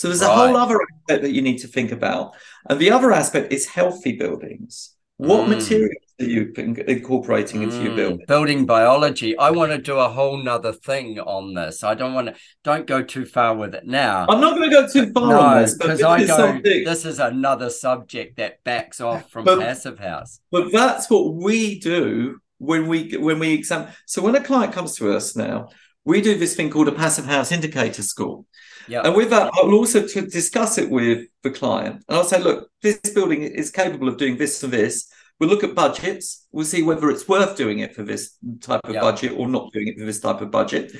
So 0.00 0.08
there's 0.08 0.22
right. 0.22 0.32
a 0.32 0.34
whole 0.34 0.56
other 0.56 0.78
aspect 0.80 1.24
that 1.24 1.32
you 1.32 1.42
need 1.42 1.58
to 1.58 1.66
think 1.66 1.92
about. 1.92 2.34
And 2.70 2.80
the 2.80 2.90
other 2.90 3.12
aspect 3.12 3.52
is 3.52 3.68
healthy 3.68 4.12
buildings. 4.12 4.96
What 5.18 5.44
mm. 5.44 5.48
materials 5.50 6.14
are 6.18 6.24
you 6.24 6.54
incorporating 6.88 7.62
into 7.62 7.76
mm. 7.76 7.84
your 7.84 7.96
building? 7.96 8.24
Building 8.26 8.64
biology. 8.64 9.36
I 9.36 9.50
want 9.50 9.72
to 9.72 9.76
do 9.76 9.98
a 9.98 10.08
whole 10.08 10.42
nother 10.42 10.72
thing 10.72 11.20
on 11.20 11.52
this. 11.52 11.84
I 11.84 11.92
don't 11.92 12.14
want 12.14 12.28
to. 12.28 12.34
Don't 12.64 12.86
go 12.86 13.02
too 13.02 13.26
far 13.26 13.54
with 13.54 13.74
it 13.74 13.86
now. 13.86 14.24
I'm 14.26 14.40
not 14.40 14.56
going 14.56 14.70
to 14.70 14.74
go 14.74 14.88
too 14.88 15.12
far 15.12 15.28
no, 15.28 15.38
on 15.38 15.60
this 15.60 15.76
because 15.76 16.02
I 16.02 16.24
go. 16.24 16.34
Something... 16.34 16.84
This 16.84 17.04
is 17.04 17.18
another 17.18 17.68
subject 17.68 18.38
that 18.38 18.64
backs 18.64 19.02
off 19.02 19.30
from 19.30 19.44
but, 19.44 19.60
passive 19.60 19.98
house. 19.98 20.40
But 20.50 20.72
that's 20.72 21.10
what 21.10 21.34
we 21.34 21.78
do 21.78 22.38
when 22.56 22.88
we 22.88 23.18
when 23.18 23.38
we 23.38 23.52
examine 23.52 23.88
so 24.06 24.22
when 24.22 24.34
a 24.34 24.42
client 24.42 24.72
comes 24.72 24.94
to 24.94 25.14
us 25.14 25.34
now 25.34 25.68
we 26.04 26.20
do 26.20 26.38
this 26.38 26.54
thing 26.54 26.70
called 26.70 26.88
a 26.88 26.92
passive 26.92 27.26
house 27.26 27.52
indicator 27.52 28.02
score. 28.02 28.44
Yeah. 28.90 29.02
And 29.04 29.14
with 29.14 29.30
that, 29.30 29.50
I'll 29.54 29.72
also 29.72 30.06
to 30.06 30.20
discuss 30.22 30.76
it 30.78 30.90
with 30.90 31.26
the 31.42 31.50
client. 31.50 32.04
And 32.08 32.18
I'll 32.18 32.24
say, 32.24 32.40
look, 32.40 32.68
this 32.82 32.98
building 33.14 33.42
is 33.42 33.70
capable 33.70 34.08
of 34.08 34.16
doing 34.16 34.36
this 34.36 34.62
and 34.62 34.72
this. 34.72 35.10
We'll 35.38 35.48
look 35.48 35.64
at 35.64 35.74
budgets. 35.74 36.46
We'll 36.52 36.66
see 36.66 36.82
whether 36.82 37.08
it's 37.08 37.28
worth 37.28 37.56
doing 37.56 37.78
it 37.78 37.94
for 37.94 38.02
this 38.02 38.36
type 38.60 38.80
of 38.84 38.94
Yeah. 38.94 39.00
budget 39.00 39.32
or 39.36 39.48
not 39.48 39.72
doing 39.72 39.88
it 39.88 39.98
for 39.98 40.04
this 40.04 40.20
type 40.20 40.40
of 40.40 40.50
budget. 40.50 40.92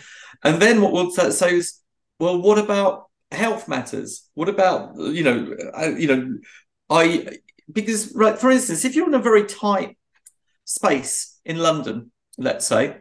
And 0.45 0.62
then 0.62 0.80
what 0.80 0.93
we'll 0.93 1.11
sa- 1.11 1.30
say 1.30 1.57
is, 1.57 1.80
well, 2.18 2.41
what 2.41 2.59
about 2.59 3.11
health 3.32 3.68
matters? 3.68 4.28
What 4.34 4.49
about 4.49 4.97
you 4.97 5.24
know, 5.24 5.57
uh, 5.76 5.91
you 5.97 6.09
know, 6.09 6.38
I 6.88 7.38
because 7.70 8.14
right, 8.14 8.38
for 8.38 8.51
instance, 8.51 8.84
if 8.84 8.95
you're 8.95 9.09
in 9.09 9.14
a 9.14 9.18
very 9.18 9.45
tight 9.45 9.99
space 10.64 11.38
in 11.45 11.59
London, 11.59 12.11
let's 12.38 12.66
say, 12.66 12.99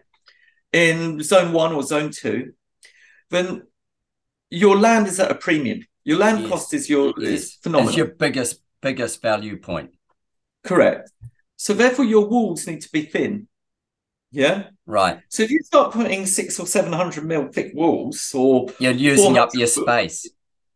in 0.73 1.21
zone 1.21 1.53
one 1.53 1.73
or 1.73 1.83
zone 1.83 2.11
two, 2.11 2.53
then 3.29 3.63
your 4.49 4.77
land 4.77 5.07
is 5.07 5.19
at 5.19 5.31
a 5.31 5.35
premium. 5.35 5.85
Your 6.03 6.17
land 6.17 6.39
Yes. 6.41 6.49
cost 6.49 6.73
is 6.73 6.89
your 6.89 7.13
Yes. 7.17 7.29
is 7.29 7.53
phenomenal. 7.63 7.89
It's 7.89 7.97
your 7.97 8.07
biggest 8.07 8.61
biggest 8.81 9.21
value 9.21 9.57
point. 9.57 9.91
Correct. 10.63 11.11
So 11.57 11.73
therefore, 11.73 12.05
your 12.05 12.25
walls 12.27 12.65
need 12.67 12.81
to 12.81 12.91
be 12.91 13.01
thin. 13.03 13.47
Yeah. 14.31 14.67
Right. 14.85 15.19
So 15.29 15.43
if 15.43 15.51
you 15.51 15.59
start 15.63 15.91
putting 15.91 16.25
six 16.25 16.59
or 16.59 16.67
seven 16.67 16.93
hundred 16.93 17.25
mil 17.25 17.47
thick 17.51 17.71
walls, 17.73 18.31
or 18.33 18.67
You're 18.79 18.91
using 18.93 19.37
up 19.37 19.53
your 19.53 19.67
space. 19.67 20.27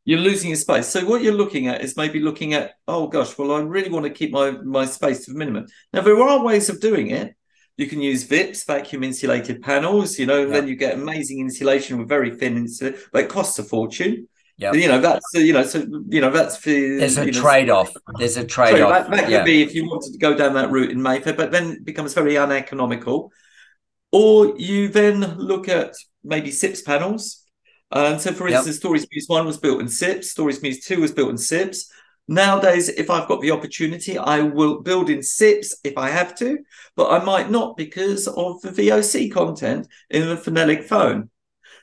you're 0.06 0.20
losing 0.20 0.50
your 0.50 0.58
space. 0.58 0.88
So 0.88 1.06
what 1.06 1.22
you're 1.24 1.34
looking 1.44 1.68
at 1.68 1.82
is 1.82 1.96
maybe 1.96 2.20
looking 2.20 2.54
at, 2.54 2.72
oh 2.88 3.08
gosh, 3.08 3.38
well, 3.38 3.52
I 3.54 3.60
really 3.62 3.90
want 3.90 4.06
to 4.06 4.12
keep 4.12 4.32
my 4.32 4.52
my 4.52 4.86
space 4.86 5.26
to 5.26 5.32
the 5.32 5.38
minimum. 5.38 5.68
Now 5.94 6.02
there 6.02 6.20
are 6.22 6.44
ways 6.44 6.70
of 6.70 6.80
doing 6.82 7.08
it. 7.12 7.36
You 7.78 7.88
can 7.88 8.02
use 8.02 8.24
VIPs, 8.24 8.66
vacuum 8.66 9.04
insulated 9.04 9.62
panels, 9.62 10.20
you 10.20 10.26
know, 10.26 10.44
and 10.44 10.52
Yeah. 10.52 10.60
then 10.60 10.68
you 10.70 10.76
get 10.76 10.94
amazing 10.94 11.40
insulation 11.40 11.98
with 11.98 12.08
very 12.08 12.36
thin 12.36 12.56
insulation, 12.58 13.00
but 13.12 13.24
it 13.24 13.30
costs 13.30 13.58
a 13.58 13.64
fortune. 13.64 14.28
Yeah. 14.58 14.74
You 14.74 14.88
know, 14.88 15.02
that's 15.02 15.26
uh, 15.36 15.40
you 15.40 15.54
know, 15.54 15.64
so 15.64 15.80
you 16.10 16.22
know, 16.22 16.30
that's 16.30 16.58
for 16.58 16.70
There's 16.70 17.18
a 17.18 17.26
know, 17.26 17.32
trade-off. 17.32 17.92
There's 18.20 18.38
a 18.38 18.46
trade-off. 18.46 19.08
that, 19.10 19.12
that 19.12 19.26
could 19.28 19.46
be 19.46 19.64
if 19.64 19.74
you 19.74 19.90
wanted 19.90 20.14
to 20.14 20.20
go 20.20 20.36
down 20.36 20.54
that 20.54 20.70
route 20.70 20.92
in 20.92 21.02
Mayfair, 21.02 21.34
but 21.34 21.52
then 21.52 21.72
it 21.72 21.86
becomes 21.86 22.14
very 22.14 22.36
uneconomical. 22.36 23.32
Or 24.12 24.56
you 24.58 24.90
then 24.90 25.22
look 25.40 25.68
at 25.68 25.96
maybe 26.24 26.52
SIPS 26.52 26.84
panels. 26.84 27.44
And 27.92 28.22
so, 28.22 28.32
for 28.32 28.48
Yep. 28.48 28.58
instance, 28.58 28.78
Stories 28.78 29.08
Mews 29.12 29.26
1 29.28 29.46
was 29.48 29.58
built 29.58 29.82
in 29.82 29.90
SIPS, 29.90 30.30
Stories 30.30 30.62
Mews 30.62 30.86
2 30.86 31.02
was 31.02 31.12
built 31.12 31.32
in 31.32 31.38
SIPS. 31.40 31.92
Nowadays, 32.28 32.88
if 32.88 33.10
I've 33.10 33.28
got 33.28 33.42
the 33.42 33.52
opportunity, 33.52 34.18
I 34.18 34.42
will 34.42 34.82
build 34.82 35.10
in 35.10 35.22
SIPS 35.22 35.76
if 35.84 35.98
I 35.98 36.10
have 36.10 36.36
to, 36.36 36.60
but 36.96 37.12
I 37.12 37.24
might 37.24 37.52
not 37.52 37.76
because 37.76 38.28
of 38.28 38.62
the 38.62 38.70
VOC 38.70 39.32
content 39.32 39.88
in 40.10 40.30
the 40.30 40.36
phenolic 40.36 40.86
foam. 40.86 41.30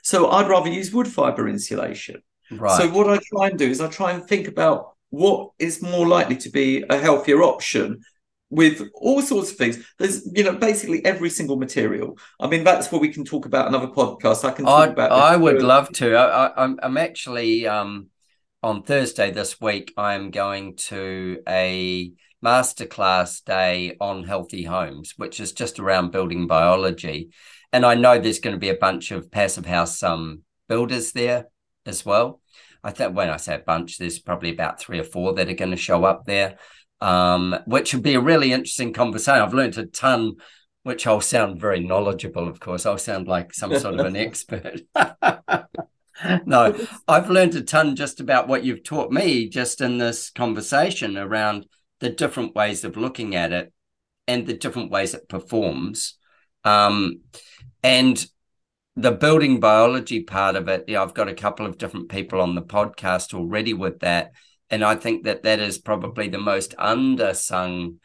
So 0.03 0.30
I'd 0.30 0.49
rather 0.49 0.70
use 0.70 0.93
wood 0.93 1.09
fiber 1.09 1.47
insulation. 1.47 2.22
Right. 2.51 2.80
So 2.80 2.88
what 2.88 3.11
I 3.11 3.18
try 3.18 3.49
and 3.49 3.59
do 3.59 3.68
is 3.68 3.80
I 3.80 3.88
try 3.88 4.12
and 4.12 4.26
think 4.26 4.49
about 4.49 4.95
what 5.11 5.51
is 5.59 5.82
more 5.82 6.07
likely 6.07 6.36
to 6.36 6.51
be 6.51 6.84
a 6.88 6.97
healthier 6.97 7.43
option 7.43 8.01
with 8.49 8.82
all 8.95 9.22
sorts 9.22 9.53
of 9.53 9.57
things. 9.57 9.84
There's, 9.99 10.28
you 10.34 10.45
know, 10.45 10.57
basically 10.57 11.05
every 11.05 11.30
single 11.30 11.57
material. 11.57 12.18
I 12.41 12.49
mean, 12.49 12.64
that's 12.64 12.91
what 12.91 13.01
we 13.01 13.12
can 13.12 13.24
talk 13.24 13.47
about 13.47 13.68
another 13.68 13.86
podcast. 13.88 14.45
I 14.45 14.53
can 14.53 14.64
talk 14.64 14.88
I 14.88 14.93
about. 14.93 15.12
I 15.12 15.36
would 15.36 15.62
love 15.62 15.91
to. 15.95 16.14
I, 16.14 16.47
I, 16.47 16.64
I'm 16.64 16.78
I'm 16.82 16.97
actually 16.97 17.66
um 17.66 18.10
on 18.63 18.83
Thursday 18.83 19.31
this 19.31 19.61
week. 19.61 19.93
I'm 19.97 20.31
going 20.31 20.77
to 20.89 21.43
a 21.49 22.13
masterclass 22.45 23.45
day 23.45 23.97
on 24.01 24.25
healthy 24.25 24.65
homes, 24.65 25.15
which 25.17 25.41
is 25.41 25.53
just 25.53 25.79
around 25.79 26.13
building 26.13 26.47
biology, 26.47 27.31
and 27.73 27.85
I 27.87 27.95
know 27.95 28.19
there's 28.19 28.41
going 28.41 28.57
to 28.57 28.61
be 28.61 28.71
a 28.71 28.75
bunch 28.75 29.11
of 29.11 29.31
passive 29.31 29.67
house 29.67 30.03
um 30.03 30.43
builders 30.69 31.13
there 31.13 31.47
as 31.87 32.05
well. 32.05 32.41
I 32.83 32.93
think 32.93 33.15
when 33.15 33.31
I 33.31 33.37
say 33.37 33.57
a 33.57 33.59
bunch, 33.59 33.99
there's 33.99 34.19
probably 34.19 34.51
about 34.51 34.81
three 34.81 34.99
or 34.99 35.05
four 35.05 35.35
that 35.35 35.49
are 35.49 35.55
going 35.55 35.73
to 35.73 35.77
show 35.77 36.05
up 36.05 36.25
there, 36.25 36.57
um, 37.01 37.57
which 37.67 37.93
would 37.93 38.03
be 38.03 38.15
a 38.15 38.21
really 38.21 38.53
interesting 38.53 38.93
conversation. 38.93 39.43
I've 39.43 39.55
learned 39.55 39.79
a 39.79 39.87
ton 39.87 40.37
which 40.83 41.07
I'll 41.07 41.21
sound 41.21 41.61
very 41.61 41.81
knowledgeable, 41.81 42.49
of 42.49 42.59
course. 42.59 42.87
I'll 42.87 42.99
sound 42.99 43.29
like 43.29 43.53
some 43.53 43.79
sort 43.79 44.01
of 44.01 44.07
an 44.07 44.17
expert. 44.27 44.81
no, 46.47 46.77
I've 47.09 47.31
learned 47.31 47.55
a 47.55 47.62
ton 47.62 47.97
just 47.97 48.21
about 48.21 48.49
what 48.49 48.64
you've 48.64 48.85
taught 48.85 49.11
me 49.11 49.49
just 49.49 49.81
in 49.81 49.99
this 49.99 50.31
conversation 50.31 51.16
around 51.16 51.66
the 52.01 52.11
different 52.11 52.55
ways 52.55 52.85
of 52.85 52.97
looking 52.97 53.35
at 53.35 53.53
it 53.53 53.73
and 54.27 54.47
the 54.47 54.55
different 54.55 54.91
ways 54.91 55.14
it 55.14 55.29
performs. 55.29 56.16
Um, 56.64 57.21
and 57.83 58.25
the 58.97 59.12
building 59.12 59.61
biology 59.61 60.23
part 60.23 60.57
of 60.57 60.68
it, 60.68 60.85
yeah, 60.89 61.03
I've 61.03 61.14
got 61.14 61.29
a 61.29 61.35
couple 61.35 61.66
of 61.66 61.79
different 61.79 62.09
people 62.09 62.41
on 62.41 62.55
the 62.55 62.62
podcast 62.62 63.35
already 63.35 63.75
with 63.75 64.01
that. 64.01 64.33
And 64.68 64.85
I 64.85 64.95
think 64.95 65.25
that 65.25 65.43
that 65.43 65.59
is 65.59 65.79
probably 65.79 66.29
the 66.29 66.39
most 66.39 66.77
undersung 66.77 67.97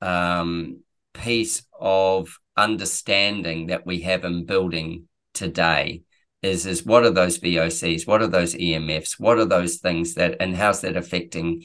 um, 0.00 0.82
piece 1.12 1.62
of 1.78 2.38
understanding 2.56 3.66
that 3.68 3.86
we 3.86 4.00
have 4.02 4.24
in 4.24 4.44
building 4.44 5.08
today 5.34 6.02
is 6.42 6.66
is 6.66 6.84
what 6.84 7.04
are 7.04 7.10
those 7.10 7.38
VOCs, 7.38 8.06
what 8.06 8.22
are 8.22 8.28
those 8.28 8.54
EMFs, 8.54 9.18
what 9.18 9.38
are 9.38 9.44
those 9.44 9.76
things 9.76 10.14
that, 10.14 10.36
and 10.40 10.56
how's 10.56 10.80
that 10.82 10.96
affecting 10.96 11.64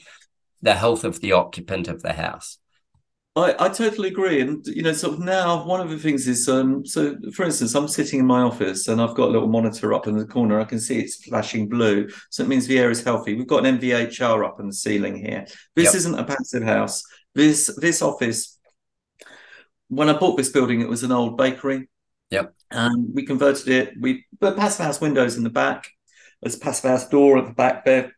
the 0.62 0.74
health 0.74 1.04
of 1.04 1.20
the 1.20 1.32
occupant 1.32 1.88
of 1.88 2.02
the 2.02 2.14
house? 2.14 2.58
I, 3.36 3.54
I 3.58 3.68
totally 3.68 4.08
agree. 4.08 4.40
And, 4.40 4.64
you 4.66 4.82
know, 4.82 4.92
sort 4.92 5.14
of 5.14 5.20
now, 5.20 5.64
one 5.64 5.80
of 5.80 5.90
the 5.90 5.98
things 5.98 6.28
is, 6.28 6.48
um, 6.48 6.86
so 6.86 7.16
for 7.34 7.44
instance, 7.44 7.74
I'm 7.74 7.88
sitting 7.88 8.20
in 8.20 8.26
my 8.26 8.42
office 8.42 8.86
and 8.86 9.00
I've 9.00 9.16
got 9.16 9.28
a 9.28 9.32
little 9.32 9.48
monitor 9.48 9.92
up 9.92 10.06
in 10.06 10.16
the 10.16 10.24
corner. 10.24 10.60
I 10.60 10.64
can 10.64 10.78
see 10.78 11.00
it's 11.00 11.24
flashing 11.24 11.68
blue. 11.68 12.08
So 12.30 12.44
it 12.44 12.48
means 12.48 12.66
the 12.66 12.78
air 12.78 12.90
is 12.90 13.02
healthy. 13.02 13.34
We've 13.34 13.46
got 13.46 13.66
an 13.66 13.78
MVHR 13.78 14.46
up 14.46 14.60
on 14.60 14.68
the 14.68 14.72
ceiling 14.72 15.16
here. 15.16 15.46
This 15.74 15.86
Yep. 15.86 15.94
isn't 15.96 16.18
a 16.18 16.24
passive 16.24 16.62
house. 16.62 17.02
This, 17.34 17.74
this 17.76 18.02
office, 18.02 18.56
when 19.88 20.08
I 20.08 20.12
bought 20.12 20.36
this 20.36 20.50
building, 20.50 20.80
it 20.80 20.88
was 20.88 21.02
an 21.02 21.10
old 21.10 21.36
bakery. 21.36 21.88
Yep. 22.30 22.54
And 22.70 23.14
we 23.14 23.26
converted 23.26 23.68
it. 23.68 23.94
We 24.00 24.24
put 24.40 24.56
passive 24.56 24.84
house 24.86 25.00
windows 25.00 25.36
in 25.36 25.44
the 25.44 25.50
back. 25.50 25.90
There's 26.42 26.56
a 26.56 26.60
passive 26.60 26.90
house 26.90 27.08
door 27.08 27.38
at 27.38 27.46
the 27.46 27.52
back 27.52 27.84
there. 27.84 28.14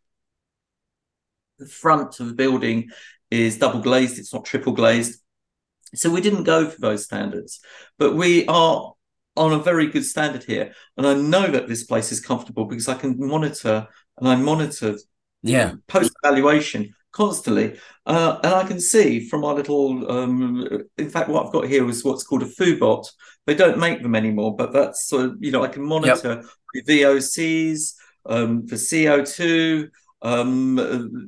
The 1.59 1.67
front 1.67 2.21
of 2.21 2.29
the 2.29 2.35
building 2.35 2.91
is 3.31 3.59
double 3.59 3.81
glazed, 3.81 4.19
it's 4.19 4.33
not 4.33 4.45
triple 4.45 4.73
glazed. 4.73 5.21
So 5.95 6.11
we 6.11 6.21
didn't 6.21 6.45
go 6.45 6.69
for 6.69 6.81
those 6.81 7.05
standards, 7.05 7.61
but 7.99 8.15
we 8.15 8.47
are 8.47 8.93
on 9.37 9.53
a 9.53 9.59
very 9.59 9.87
good 9.87 10.05
standard 10.05 10.45
here. 10.45 10.73
And 10.97 11.07
I 11.07 11.15
know 11.15 11.47
that 11.47 11.69
this 11.69 11.85
place 11.85 12.11
is 12.13 12.21
comfortable 12.21 12.65
because 12.65 12.89
I 12.89 12.95
can 12.95 13.17
monitor 13.19 13.87
and 14.19 14.29
I 14.29 14.37
monitor 14.37 14.97
Yeah. 15.43 15.75
post 15.87 16.13
evaluation 16.23 16.95
constantly. 17.17 17.79
Uh, 18.05 18.39
and 18.45 18.55
I 18.55 18.65
can 18.65 18.79
see 18.79 19.27
from 19.29 19.45
our 19.45 19.55
little, 19.55 20.11
um, 20.11 20.85
in 20.99 21.09
fact, 21.09 21.31
what 21.31 21.47
I've 21.47 21.53
got 21.53 21.67
here 21.67 21.89
is 21.89 22.05
what's 22.05 22.23
called 22.23 22.43
a 22.43 22.47
Foobot. 22.47 23.07
They 23.47 23.55
don't 23.55 23.79
make 23.79 24.03
them 24.03 24.15
anymore, 24.15 24.55
but 24.55 24.73
that's, 24.73 25.13
uh, 25.13 25.31
you 25.41 25.51
know, 25.51 25.65
I 25.65 25.69
can 25.69 25.83
monitor 25.83 26.45
the 26.75 26.83
VOCs, 26.83 27.95
um, 28.27 28.67
for 28.67 28.77
CO2. 28.77 29.89
Um, 30.21 30.79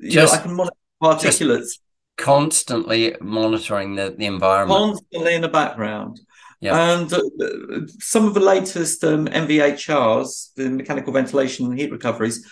you 0.03 0.11
Just- 0.11 0.34
know, 0.34 0.41
I 0.41 0.43
can 0.43 0.55
monitor 0.55 0.76
particulates 1.03 1.78
Constantly 2.18 3.14
monitoring 3.20 3.95
the, 3.95 4.12
the 4.18 4.26
environment. 4.26 4.76
constantly 4.76 5.34
in 5.36 5.41
the 5.41 5.49
background. 5.49 6.20
Yeah. 6.61 6.76
And 6.76 7.12
uh, 7.12 7.20
some 8.01 8.26
of 8.26 8.34
the 8.34 8.41
latest 8.41 9.05
um, 9.05 9.28
MVHRs, 9.28 10.55
the 10.57 10.68
mechanical 10.68 11.12
ventilation 11.12 11.66
and 11.66 11.78
heat 11.78 11.93
recoveries, 11.93 12.45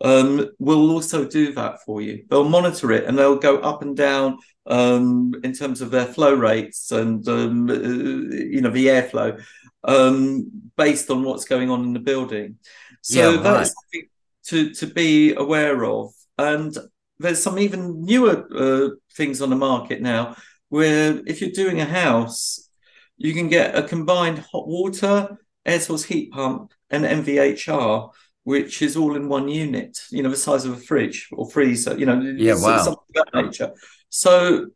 um, 0.00 0.50
will 0.58 0.90
also 0.90 1.24
do 1.24 1.52
that 1.54 1.82
for 1.84 2.00
you. 2.00 2.24
They'll 2.28 2.48
monitor 2.48 2.92
it 2.92 3.04
and 3.04 3.18
they'll 3.18 3.38
go 3.38 3.58
up 3.58 3.82
and 3.82 3.96
down 3.96 4.38
um, 4.66 5.34
in 5.44 5.52
terms 5.52 5.80
of 5.80 5.90
their 5.90 6.06
flow 6.06 6.34
rates 6.34 6.90
and 6.90 7.26
um, 7.28 7.68
uh, 7.70 7.74
you 7.74 8.60
know 8.60 8.70
the 8.70 8.86
airflow 8.86 9.42
um, 9.84 10.50
based 10.76 11.10
on 11.10 11.22
what's 11.22 11.44
going 11.44 11.70
on 11.70 11.84
in 11.84 11.92
the 11.92 12.00
building. 12.00 12.56
So 13.02 13.36
Yeah, 13.36 13.42
that's 13.42 13.74
something 13.74 14.08
to 14.46 14.74
to 14.74 14.86
be 14.86 15.34
aware 15.34 15.84
of. 15.84 16.12
And 16.38 16.76
there's 17.18 17.42
some 17.42 17.58
even 17.58 18.04
newer 18.04 18.46
uh, 18.54 18.96
things 19.14 19.40
on 19.40 19.50
the 19.50 19.56
market 19.56 20.00
now 20.02 20.36
where 20.68 21.20
if 21.26 21.40
you're 21.40 21.50
doing 21.50 21.80
a 21.80 21.84
house, 21.84 22.68
you 23.16 23.32
can 23.32 23.48
get 23.48 23.76
a 23.76 23.82
combined 23.82 24.38
hot 24.40 24.66
water, 24.66 25.38
air 25.64 25.80
source 25.80 26.04
heat 26.04 26.32
pump, 26.32 26.72
and 26.90 27.04
MVHR, 27.04 28.10
which 28.44 28.82
is 28.82 28.96
all 28.96 29.16
in 29.16 29.28
one 29.28 29.48
unit. 29.48 29.98
You 30.10 30.22
know, 30.22 30.30
the 30.30 30.36
size 30.36 30.64
of 30.64 30.72
a 30.74 30.76
fridge 30.76 31.28
or 31.32 31.50
freezer. 31.50 31.98
You 31.98 32.06
know, 32.06 32.20
Yeah, 32.20 32.54
wow. 32.54 32.78
something 32.78 33.04
of 33.16 33.24
that 33.32 33.44
nature. 33.44 33.72
So 34.08 34.66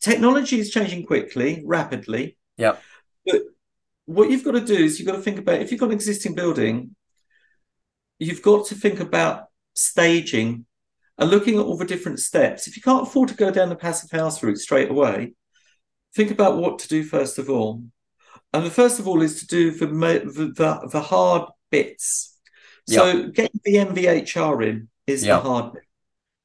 technology 0.00 0.58
is 0.58 0.70
changing 0.70 1.06
quickly, 1.06 1.62
rapidly. 1.64 2.36
Yeah. 2.56 2.76
But 3.24 3.42
what 4.06 4.30
you've 4.30 4.44
got 4.44 4.52
to 4.52 4.60
do 4.60 4.74
is 4.74 4.98
you've 4.98 5.06
got 5.06 5.16
to 5.16 5.22
think 5.22 5.38
about 5.38 5.60
if 5.60 5.70
you've 5.70 5.80
got 5.80 5.86
an 5.86 5.92
existing 5.92 6.34
building, 6.34 6.96
you've 8.18 8.42
got 8.42 8.66
to 8.66 8.74
think 8.74 9.00
about 9.00 9.46
staging 9.74 10.66
and 11.18 11.30
looking 11.30 11.58
at 11.58 11.64
all 11.64 11.76
the 11.76 11.84
different 11.84 12.18
steps. 12.20 12.66
If 12.66 12.76
you 12.76 12.82
can't 12.82 13.06
afford 13.06 13.28
to 13.28 13.34
go 13.34 13.50
down 13.50 13.68
the 13.68 13.76
passive 13.76 14.10
house 14.10 14.42
route 14.42 14.58
straight 14.58 14.90
away, 14.90 15.34
think 16.14 16.30
about 16.30 16.56
what 16.56 16.78
to 16.80 16.88
do 16.88 17.04
first 17.04 17.38
of 17.38 17.48
all. 17.48 17.84
And 18.52 18.66
the 18.66 18.70
first 18.70 18.98
of 18.98 19.08
all 19.08 19.22
is 19.22 19.40
to 19.40 19.46
do 19.46 19.70
the 19.70 19.86
the, 19.86 20.88
the 20.90 21.00
hard 21.00 21.48
bits. 21.70 22.31
So 22.88 23.06
yep. 23.06 23.34
getting 23.34 23.60
the 23.64 23.74
MVHR 23.76 24.66
in 24.66 24.88
is 25.06 25.24
yep. 25.24 25.42
the 25.42 25.48
hard 25.48 25.72
bit. 25.74 25.82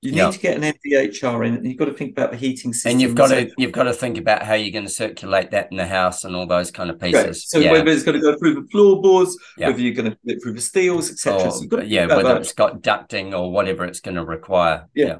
You 0.02 0.12
need 0.12 0.32
to 0.32 0.40
get 0.40 0.56
an 0.56 0.62
MVHR 0.62 1.48
in, 1.48 1.56
and 1.56 1.66
you've 1.66 1.78
got 1.78 1.86
to 1.86 1.94
think 1.94 2.12
about 2.12 2.30
the 2.30 2.38
heating 2.38 2.72
system. 2.72 2.92
And 2.92 3.02
you've 3.02 3.16
got 3.16 3.30
to 3.30 3.50
you've 3.58 3.72
got 3.72 3.84
to 3.84 3.94
think 3.94 4.20
about 4.20 4.44
how 4.44 4.54
you're 4.54 4.72
going 4.72 4.86
to 4.86 4.92
circulate 4.92 5.52
that 5.52 5.70
in 5.72 5.78
the 5.78 5.88
house 5.88 6.24
and 6.24 6.36
all 6.36 6.46
those 6.46 6.70
kind 6.70 6.92
of 6.92 7.00
pieces. 7.00 7.26
Right. 7.26 7.36
So 7.36 7.60
yeah. 7.60 7.72
whether 7.72 7.90
it's 7.90 8.04
going 8.04 8.20
to 8.20 8.22
go 8.22 8.38
through 8.38 8.62
the 8.62 8.68
floorboards, 8.72 9.36
whether 9.58 9.80
you're 9.80 9.96
going 9.96 10.12
to 10.12 10.18
put 10.18 10.36
it 10.36 10.44
through 10.44 10.54
the 10.54 10.62
steels, 10.62 11.10
etc. 11.10 11.52
So 11.52 11.82
yeah, 11.82 12.06
whether 12.06 12.24
that. 12.24 12.42
it's 12.42 12.54
got 12.54 12.84
ducting 12.84 13.38
or 13.38 13.52
whatever 13.52 13.86
it's 13.86 14.00
going 14.00 14.16
to 14.16 14.24
require. 14.24 14.88
Yeah. 14.94 15.18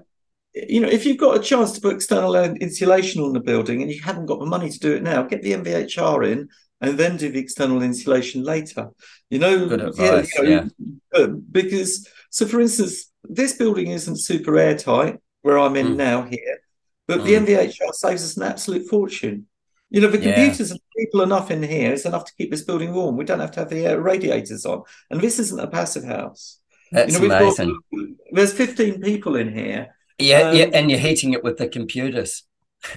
yeah. 0.54 0.66
You 0.70 0.82
know, 0.82 0.90
if 0.90 1.06
you've 1.06 1.18
got 1.18 1.38
a 1.38 1.44
chance 1.44 1.72
to 1.74 1.82
put 1.82 1.96
external 1.96 2.36
insulation 2.36 3.24
on 3.24 3.34
the 3.34 3.40
building 3.40 3.82
and 3.82 3.92
you 3.92 4.02
haven't 4.02 4.28
got 4.28 4.40
the 4.40 4.46
money 4.46 4.70
to 4.70 4.80
do 4.80 4.94
it 4.94 5.04
now, 5.04 5.24
get 5.24 5.42
the 5.42 5.54
MVHR 5.54 6.32
in 6.32 6.50
and 6.82 6.98
then 6.98 7.18
do 7.18 7.32
the 7.32 7.40
external 7.40 7.82
insulation 7.82 8.44
later. 8.44 8.90
You 9.30 9.40
know, 9.40 9.68
Good 9.68 9.82
advice, 9.82 10.32
yeah, 10.36 10.44
you 10.44 10.50
know, 10.50 10.70
yeah. 11.16 11.28
because 11.52 12.08
so 12.30 12.46
for 12.46 12.62
instance, 12.62 13.12
this 13.24 13.54
building 13.54 13.88
isn't 13.88 14.18
super 14.18 14.58
airtight 14.58 15.20
where 15.42 15.58
I'm 15.60 15.76
in 15.76 15.88
mm. 15.88 15.96
now 15.96 16.24
here, 16.24 16.60
but 17.08 17.22
mm. 17.22 17.24
the 17.26 17.34
MVHR 17.34 17.94
saves 17.94 18.24
us 18.24 18.38
an 18.38 18.44
absolute 18.44 18.88
fortune. 18.88 19.48
You 19.90 20.02
know, 20.02 20.10
the 20.10 20.20
yeah. 20.20 20.36
computers 20.36 20.72
and 20.72 20.80
people 20.98 21.22
enough 21.22 21.50
in 21.50 21.64
here 21.64 21.94
is 21.94 22.06
enough 22.06 22.26
to 22.26 22.34
keep 22.38 22.52
this 22.52 22.64
building 22.64 22.94
warm. 22.94 23.16
We 23.16 23.24
don't 23.24 23.40
have 23.40 23.52
to 23.52 23.62
have 23.62 23.70
the 23.70 23.86
air 23.86 24.02
radiators 24.02 24.66
on. 24.66 24.84
And 25.10 25.22
this 25.22 25.40
isn't 25.40 25.60
a 25.60 25.68
passive 25.68 26.04
house. 26.04 26.60
That's 26.92 27.14
you 27.14 27.28
know, 27.28 27.36
amazing. 27.36 27.80
Got, 27.94 28.06
there's 28.32 28.54
15 28.54 29.02
people 29.02 29.38
in 29.38 29.54
here. 29.54 29.96
Yeah, 30.20 30.42
um, 30.42 30.56
yeah, 30.56 30.66
and 30.74 30.90
you're 30.90 31.00
heating 31.00 31.34
it 31.34 31.44
with 31.44 31.58
the 31.58 31.68
computers. 31.68 32.44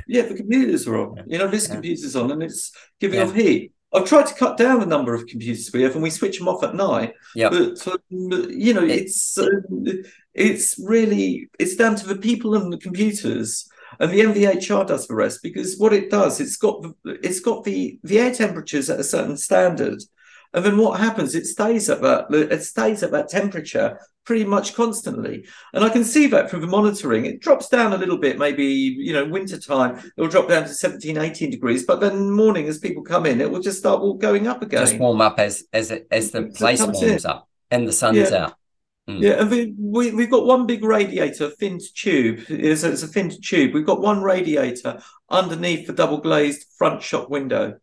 Yeah, 0.06 0.22
the 0.22 0.34
computers 0.34 0.86
are 0.86 0.96
on. 0.98 1.24
You 1.26 1.38
know, 1.38 1.48
this 1.48 1.68
yeah. 1.68 1.74
computer's 1.74 2.16
on 2.16 2.30
and 2.30 2.42
it's 2.42 2.72
giving 3.00 3.18
yeah. 3.18 3.26
off 3.26 3.34
heat. 3.34 3.72
I've 3.92 4.04
tried 4.04 4.26
to 4.26 4.34
cut 4.34 4.56
down 4.56 4.80
the 4.80 4.86
number 4.86 5.14
of 5.14 5.26
computers 5.26 5.70
we 5.72 5.82
have, 5.82 5.94
and 5.94 6.02
we 6.02 6.10
switch 6.10 6.38
them 6.38 6.48
off 6.48 6.62
at 6.62 6.74
night. 6.74 7.14
Yeah, 7.34 7.48
but 7.48 7.86
um, 7.88 7.98
you 8.50 8.72
know, 8.72 8.84
it's 8.84 9.36
um, 9.36 9.84
it's 10.32 10.78
really 10.78 11.50
it's 11.58 11.74
down 11.74 11.96
to 11.96 12.06
the 12.06 12.16
people 12.16 12.54
and 12.54 12.72
the 12.72 12.78
computers, 12.78 13.68
and 13.98 14.12
the 14.12 14.20
MVHR 14.20 14.86
does 14.86 15.08
the 15.08 15.14
rest 15.14 15.42
because 15.42 15.76
what 15.76 15.92
it 15.92 16.08
does, 16.08 16.40
it's 16.40 16.56
got 16.56 16.86
it's 17.04 17.40
got 17.40 17.64
the 17.64 17.98
the 18.04 18.20
air 18.20 18.32
temperatures 18.32 18.90
at 18.90 19.00
a 19.00 19.04
certain 19.04 19.36
standard, 19.36 20.00
and 20.52 20.64
then 20.64 20.76
what 20.76 20.98
happens? 20.98 21.34
It 21.34 21.46
stays 21.46 21.88
at 21.88 22.02
that 22.02 22.26
it 22.32 22.62
stays 22.62 23.02
at 23.02 23.12
that 23.12 23.28
temperature 23.28 24.00
pretty 24.24 24.44
much 24.44 24.74
constantly. 24.74 25.44
And 25.72 25.84
I 25.84 25.88
can 25.88 26.04
see 26.04 26.26
that 26.28 26.50
through 26.50 26.60
the 26.60 26.66
monitoring. 26.66 27.24
It 27.24 27.40
drops 27.40 27.68
down 27.68 27.92
a 27.92 27.96
little 27.96 28.18
bit, 28.18 28.38
maybe, 28.38 28.64
you 28.64 29.12
know, 29.12 29.24
winter 29.24 29.58
time, 29.58 29.98
it'll 30.16 30.30
drop 30.30 30.48
down 30.48 30.64
to 30.64 30.74
17, 30.74 31.16
18 31.18 31.50
degrees. 31.50 31.84
But 31.84 32.00
then 32.00 32.30
morning, 32.30 32.68
as 32.68 32.78
people 32.78 33.02
come 33.02 33.26
in, 33.26 33.40
it 33.40 33.50
will 33.50 33.60
just 33.60 33.78
start 33.78 34.00
all 34.00 34.14
going 34.14 34.46
up 34.46 34.62
again. 34.62 34.80
Just 34.80 34.98
warm 34.98 35.20
up 35.20 35.38
as 35.38 35.64
as 35.72 35.90
it, 35.90 36.06
as 36.10 36.30
the 36.30 36.44
place 36.44 36.80
warms 36.80 37.02
in. 37.02 37.30
up 37.30 37.48
and 37.70 37.86
the 37.86 37.92
sun's 37.92 38.30
yeah. 38.30 38.44
out. 38.44 38.54
Mm. 39.08 39.22
Yeah, 39.22 39.40
and 39.40 39.50
we, 39.50 39.74
we, 39.78 40.10
we've 40.12 40.30
got 40.30 40.46
one 40.46 40.66
big 40.66 40.84
radiator, 40.84 41.50
finned 41.50 41.80
tube. 41.94 42.44
It's 42.48 42.84
a, 42.84 42.92
it's 42.92 43.02
a 43.02 43.08
finned 43.08 43.42
tube. 43.42 43.72
We've 43.72 43.86
got 43.86 44.00
one 44.00 44.22
radiator 44.22 45.00
underneath 45.28 45.86
the 45.86 45.92
double 45.92 46.18
glazed 46.18 46.66
front 46.76 47.02
shop 47.02 47.30
window. 47.30 47.78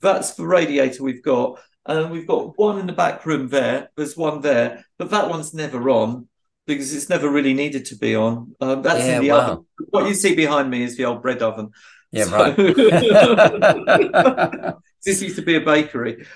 That's 0.00 0.34
the 0.34 0.46
radiator 0.46 1.02
we've 1.02 1.22
got. 1.22 1.60
And 1.84 2.10
we've 2.10 2.26
got 2.26 2.58
one 2.58 2.78
in 2.78 2.86
the 2.86 2.92
back 2.92 3.26
room 3.26 3.48
there. 3.48 3.90
There's 3.96 4.16
one 4.16 4.40
there, 4.40 4.84
but 4.98 5.10
that 5.10 5.28
one's 5.28 5.52
never 5.52 5.90
on 5.90 6.28
because 6.66 6.94
it's 6.94 7.08
never 7.08 7.28
really 7.28 7.54
needed 7.54 7.86
to 7.86 7.96
be 7.96 8.14
on. 8.14 8.54
Um, 8.60 8.82
that's 8.82 9.04
yeah, 9.04 9.16
in 9.16 9.22
the 9.22 9.30
wow. 9.30 9.40
oven. 9.40 9.66
What 9.90 10.06
you 10.06 10.14
see 10.14 10.34
behind 10.34 10.70
me 10.70 10.84
is 10.84 10.96
the 10.96 11.06
old 11.06 11.22
bread 11.22 11.42
oven. 11.42 11.70
Yeah, 12.12 12.24
so, 12.24 12.36
right. 12.36 12.56
this 15.04 15.22
used 15.22 15.36
to 15.36 15.42
be 15.42 15.56
a 15.56 15.60
bakery, 15.60 16.26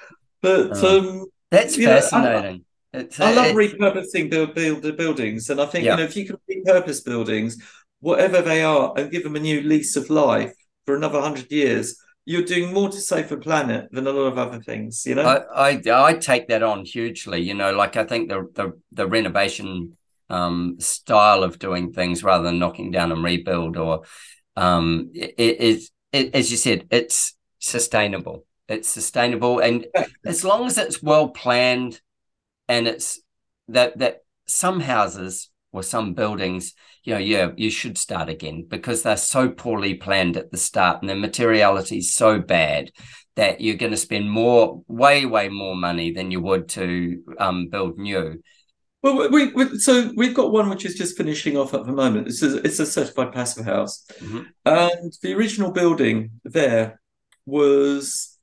but 0.40 0.70
oh, 0.82 0.98
um, 0.98 1.26
that's 1.50 1.76
fascinating. 1.76 2.64
Know, 2.94 3.06
I, 3.20 3.22
I, 3.30 3.34
love 3.34 3.54
repurposing 3.54 4.30
the, 4.30 4.46
build, 4.46 4.80
the 4.80 4.94
buildings, 4.94 5.50
and 5.50 5.60
I 5.60 5.66
think 5.66 5.84
yeah. 5.84 5.92
you 5.92 5.96
know 5.98 6.04
if 6.04 6.16
you 6.16 6.24
can 6.24 6.38
repurpose 6.50 7.04
buildings, 7.04 7.62
whatever 8.00 8.40
they 8.40 8.62
are, 8.62 8.94
and 8.96 9.10
give 9.10 9.22
them 9.22 9.36
a 9.36 9.40
new 9.40 9.60
lease 9.60 9.96
of 9.96 10.08
life 10.08 10.54
for 10.86 10.96
another 10.96 11.20
hundred 11.20 11.52
years, 11.52 12.02
you're 12.26 12.42
doing 12.42 12.72
more 12.74 12.90
to 12.90 13.00
save 13.00 13.30
the 13.30 13.36
planet 13.38 13.88
than 13.90 14.06
a 14.06 14.12
lot 14.12 14.26
of 14.26 14.36
other 14.36 14.60
things 14.60 15.04
you 15.06 15.14
know? 15.14 15.22
I, 15.54 15.70
I, 15.70 16.08
I 16.08 16.14
take 16.14 16.48
that 16.48 16.62
on 16.62 16.84
hugely 16.84 17.40
you 17.40 17.54
know 17.54 17.72
like 17.72 17.96
i 17.96 18.04
think 18.04 18.28
the 18.28 18.46
the, 18.54 18.78
the 18.92 19.06
renovation 19.06 19.96
um, 20.28 20.74
style 20.80 21.44
of 21.44 21.60
doing 21.60 21.92
things 21.92 22.24
rather 22.24 22.42
than 22.42 22.58
knocking 22.58 22.90
down 22.90 23.12
and 23.12 23.22
rebuild 23.22 23.76
or 23.76 24.02
um 24.56 25.10
it, 25.14 25.34
it, 25.38 25.90
it 26.12 26.34
as 26.34 26.50
you 26.50 26.56
said 26.56 26.86
it's 26.90 27.36
sustainable. 27.66 28.44
It's 28.68 28.88
sustainable 28.88 29.60
and 29.60 29.86
as 30.24 30.44
long 30.44 30.66
as 30.66 30.76
it's 30.76 31.02
well 31.02 31.28
planned 31.28 32.00
and 32.68 32.88
it's 32.88 33.20
that 33.68 33.98
that 33.98 34.24
some 34.46 34.80
houses 34.80 35.50
or 35.76 35.82
some 35.82 36.14
buildings 36.14 36.74
you 37.06 37.14
know, 37.14 37.20
yeah, 37.20 37.52
you 37.56 37.70
should 37.70 37.96
start 37.96 38.28
again 38.28 38.66
because 38.68 39.02
they're 39.02 39.16
so 39.16 39.48
poorly 39.48 39.94
planned 39.94 40.36
at 40.36 40.50
the 40.50 40.58
start 40.58 41.00
and 41.00 41.08
the 41.08 41.14
materiality 41.14 41.98
is 41.98 42.12
so 42.12 42.40
bad 42.40 42.90
that 43.36 43.60
you're 43.60 43.76
going 43.76 43.92
to 43.92 43.96
spend 43.96 44.28
more, 44.28 44.82
way, 44.88 45.24
way 45.24 45.48
more 45.48 45.76
money 45.76 46.10
than 46.10 46.32
you 46.32 46.40
would 46.40 46.68
to 46.70 47.22
um, 47.38 47.68
build 47.68 47.96
new. 47.96 48.42
Well, 49.02 49.30
we, 49.30 49.52
we, 49.52 49.78
so 49.78 50.10
we've 50.16 50.34
got 50.34 50.50
one 50.50 50.68
which 50.68 50.84
is 50.84 50.96
just 50.96 51.16
finishing 51.16 51.56
off 51.56 51.74
at 51.74 51.86
the 51.86 51.92
moment. 51.92 52.26
It's 52.26 52.42
a, 52.42 52.56
it's 52.56 52.80
a 52.80 52.86
certified 52.86 53.32
passive 53.32 53.64
house, 53.64 54.04
mm-hmm. 54.18 54.42
and 54.64 55.12
the 55.22 55.34
original 55.34 55.70
building 55.70 56.32
there 56.42 57.00
was 57.44 58.36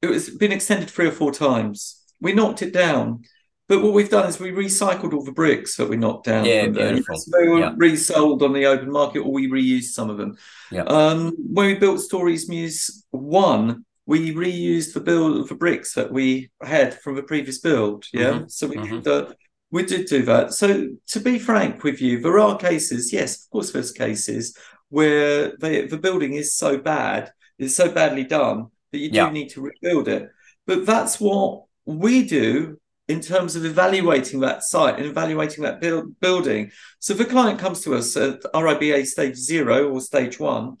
it 0.00 0.06
was 0.06 0.30
been 0.30 0.52
extended 0.52 0.88
three 0.88 1.08
or 1.08 1.12
four 1.12 1.32
times. 1.32 2.02
We 2.18 2.32
knocked 2.32 2.62
it 2.62 2.72
down 2.72 3.24
but 3.68 3.82
what 3.82 3.92
we've 3.92 4.08
done 4.08 4.26
is 4.26 4.40
we 4.40 4.50
recycled 4.50 5.12
all 5.12 5.22
the 5.22 5.32
bricks 5.32 5.76
that 5.76 5.88
we 5.88 5.96
knocked 5.96 6.24
down. 6.24 6.46
Yeah, 6.46 6.64
from 6.64 6.72
there. 6.72 7.02
So 7.02 7.38
they 7.38 7.48
were 7.48 7.60
yeah. 7.60 7.74
resold 7.76 8.42
on 8.42 8.54
the 8.54 8.64
open 8.64 8.90
market, 8.90 9.20
or 9.20 9.30
we 9.30 9.48
reused 9.48 9.90
some 9.90 10.08
of 10.08 10.16
them. 10.16 10.36
Yeah. 10.70 10.84
Um, 10.84 11.34
when 11.36 11.66
we 11.66 11.74
built 11.74 12.00
Stories 12.00 12.48
Mews 12.48 13.04
One, 13.10 13.84
we 14.06 14.34
reused 14.34 14.94
the 14.94 15.00
build 15.00 15.48
the 15.48 15.54
bricks 15.54 15.92
that 15.94 16.10
we 16.10 16.50
had 16.62 16.98
from 17.00 17.14
the 17.14 17.22
previous 17.22 17.58
build. 17.58 18.06
Yeah, 18.10 18.30
mm-hmm. 18.30 18.48
so 18.48 18.66
we 18.66 18.76
mm-hmm. 18.76 19.00
did, 19.00 19.06
uh, 19.06 19.32
we 19.70 19.84
did 19.84 20.06
do 20.06 20.22
that. 20.22 20.54
So 20.54 20.88
to 21.08 21.20
be 21.20 21.38
frank 21.38 21.84
with 21.84 22.00
you, 22.00 22.20
there 22.20 22.38
are 22.38 22.56
cases. 22.56 23.12
Yes, 23.12 23.44
of 23.44 23.50
course, 23.50 23.70
there's 23.70 23.92
cases 23.92 24.56
where 24.88 25.54
they, 25.58 25.86
the 25.86 25.98
building 25.98 26.32
is 26.32 26.56
so 26.56 26.78
bad, 26.78 27.30
it's 27.58 27.76
so 27.76 27.90
badly 27.90 28.24
done 28.24 28.68
that 28.92 28.98
you 28.98 29.10
do 29.10 29.16
yeah. 29.16 29.30
need 29.30 29.50
to 29.50 29.60
rebuild 29.60 30.08
it. 30.08 30.30
But 30.66 30.86
that's 30.86 31.20
what 31.20 31.64
we 31.84 32.26
do 32.26 32.78
in 33.08 33.20
terms 33.20 33.56
of 33.56 33.64
evaluating 33.64 34.40
that 34.40 34.62
site 34.62 34.98
and 34.98 35.06
evaluating 35.06 35.64
that 35.64 35.80
build, 35.80 36.18
building. 36.20 36.70
So 36.98 37.14
if 37.14 37.20
a 37.20 37.24
client 37.24 37.58
comes 37.58 37.80
to 37.82 37.94
us 37.94 38.16
at 38.16 38.42
RIBA 38.54 39.06
stage 39.06 39.36
zero 39.36 39.88
or 39.88 40.00
stage 40.00 40.38
one, 40.38 40.76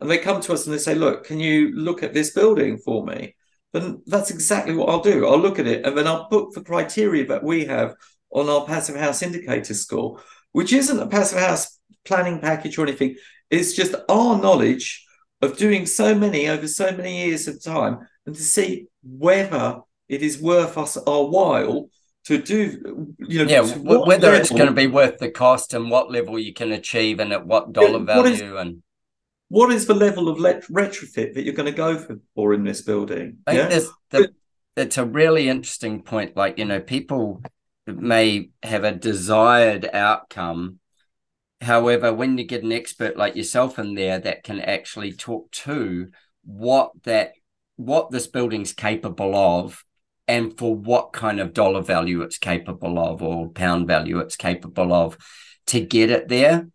and 0.00 0.10
they 0.10 0.18
come 0.18 0.40
to 0.40 0.52
us 0.52 0.66
and 0.66 0.74
they 0.74 0.78
say, 0.78 0.94
look, 0.94 1.24
can 1.24 1.38
you 1.40 1.72
look 1.74 2.02
at 2.02 2.14
this 2.14 2.32
building 2.32 2.78
for 2.78 3.04
me? 3.04 3.36
Then 3.72 4.02
that's 4.06 4.30
exactly 4.30 4.74
what 4.74 4.88
I'll 4.88 5.00
do. 5.00 5.26
I'll 5.26 5.38
look 5.38 5.58
at 5.58 5.66
it 5.66 5.86
and 5.86 5.96
then 5.96 6.06
I'll 6.06 6.28
book 6.28 6.52
the 6.52 6.62
criteria 6.62 7.26
that 7.28 7.42
we 7.42 7.64
have 7.66 7.94
on 8.30 8.48
our 8.48 8.64
passive 8.64 8.96
house 8.96 9.22
indicator 9.22 9.74
score, 9.74 10.20
which 10.52 10.72
isn't 10.72 10.98
a 10.98 11.06
passive 11.06 11.38
house 11.38 11.78
planning 12.04 12.40
package 12.40 12.78
or 12.78 12.82
anything. 12.82 13.16
It's 13.50 13.74
just 13.74 13.94
our 14.08 14.40
knowledge 14.40 15.04
of 15.40 15.56
doing 15.56 15.86
so 15.86 16.14
many 16.14 16.48
over 16.48 16.68
so 16.68 16.92
many 16.92 17.24
years 17.24 17.48
of 17.48 17.62
time 17.62 17.98
and 18.26 18.34
to 18.34 18.42
see 18.42 18.86
whether 19.02 19.80
it 20.12 20.22
is 20.22 20.40
worth 20.40 20.76
us 20.76 20.96
our 20.98 21.24
while 21.24 21.88
to 22.24 22.40
do 22.40 23.16
you 23.18 23.44
know 23.44 23.50
yeah 23.50 23.62
whether 23.62 24.28
level, 24.28 24.40
it's 24.40 24.50
going 24.50 24.66
to 24.66 24.72
be 24.72 24.86
worth 24.86 25.18
the 25.18 25.30
cost 25.30 25.74
and 25.74 25.90
what 25.90 26.12
level 26.12 26.38
you 26.38 26.52
can 26.52 26.70
achieve 26.70 27.18
and 27.18 27.32
at 27.32 27.46
what 27.46 27.72
dollar 27.72 27.98
yeah, 27.98 28.04
value 28.04 28.32
is, 28.32 28.60
and 28.60 28.82
what 29.48 29.72
is 29.72 29.86
the 29.86 29.94
level 29.94 30.28
of 30.28 30.38
let- 30.38 30.62
retrofit 30.68 31.34
that 31.34 31.42
you're 31.44 31.54
going 31.54 31.70
to 31.70 31.76
go 31.76 31.98
for, 31.98 32.20
for 32.34 32.54
in 32.54 32.62
this 32.62 32.82
building 32.82 33.38
I 33.46 33.54
yeah? 33.54 33.68
think 33.68 33.84
the, 34.10 34.34
it's 34.76 34.98
a 34.98 35.04
really 35.04 35.48
interesting 35.48 36.02
point 36.02 36.36
like 36.36 36.58
you 36.58 36.66
know 36.66 36.80
people 36.80 37.42
may 37.86 38.50
have 38.62 38.84
a 38.84 38.92
desired 38.92 39.88
outcome 39.92 40.78
however 41.62 42.12
when 42.12 42.36
you 42.36 42.44
get 42.44 42.62
an 42.62 42.72
expert 42.72 43.16
like 43.16 43.34
yourself 43.34 43.78
in 43.78 43.94
there 43.94 44.18
that 44.18 44.44
can 44.44 44.60
actually 44.60 45.12
talk 45.12 45.50
to 45.52 46.10
what 46.44 46.90
that 47.04 47.32
what 47.76 48.10
this 48.10 48.26
building's 48.26 48.72
capable 48.72 49.34
of 49.34 49.84
and 50.28 50.56
for 50.56 50.74
what 50.74 51.12
kind 51.12 51.40
of 51.40 51.52
dollar 51.52 51.82
value 51.82 52.22
it's 52.22 52.38
capable 52.38 52.98
of 52.98 53.22
or 53.22 53.48
pound 53.50 53.86
value 53.86 54.18
it's 54.18 54.36
capable 54.36 54.92
of 54.92 55.16
to 55.66 55.80
get 55.80 56.10
it 56.10 56.28
there. 56.28 56.68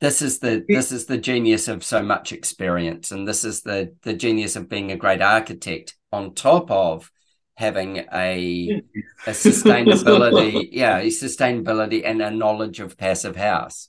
This 0.00 0.22
is 0.22 0.38
the 0.38 0.64
this 0.68 0.92
is 0.92 1.06
the 1.06 1.18
genius 1.18 1.66
of 1.66 1.82
so 1.82 2.02
much 2.02 2.32
experience 2.32 3.10
and 3.10 3.26
this 3.26 3.44
is 3.44 3.62
the 3.62 3.94
the 4.02 4.14
genius 4.14 4.54
of 4.54 4.68
being 4.68 4.92
a 4.92 4.96
great 4.96 5.20
architect 5.20 5.96
on 6.12 6.34
top 6.34 6.70
of 6.70 7.10
having 7.56 7.98
a 8.12 8.82
a 9.26 9.30
sustainability 9.30 10.68
yeah 10.72 10.98
a 10.98 11.06
sustainability 11.06 12.02
and 12.04 12.22
a 12.22 12.30
knowledge 12.30 12.78
of 12.78 12.96
passive 12.96 13.34
house. 13.34 13.88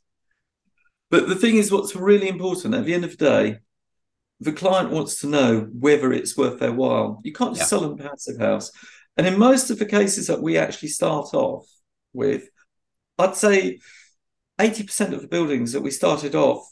But 1.12 1.28
the 1.28 1.36
thing 1.36 1.58
is 1.58 1.72
what's 1.72 1.96
really 1.96 2.28
important 2.28 2.74
at 2.74 2.86
the 2.86 2.94
end 2.94 3.04
of 3.04 3.18
the 3.18 3.26
day 3.26 3.60
the 4.40 4.52
client 4.54 4.92
wants 4.92 5.20
to 5.22 5.28
know 5.28 5.68
whether 5.74 6.14
it's 6.14 6.38
worth 6.38 6.60
their 6.60 6.72
while. 6.74 7.20
You 7.24 7.34
can't 7.34 7.52
just 7.56 7.62
Yeah. 7.72 7.78
sell 7.78 7.82
them 7.90 8.00
a 8.00 8.10
passive 8.10 8.38
house. 8.40 8.72
And 9.18 9.28
in 9.28 9.38
most 9.38 9.70
of 9.70 9.80
the 9.80 9.86
cases 9.86 10.28
that 10.28 10.42
we 10.42 10.58
actually 10.58 10.90
start 10.90 11.34
off 11.34 11.68
with, 12.14 12.50
I'd 13.18 13.36
say 13.36 13.80
80% 14.58 15.14
of 15.14 15.22
the 15.22 15.28
buildings 15.28 15.74
that 15.74 15.82
we 15.82 15.92
started 15.92 16.36
off, 16.36 16.66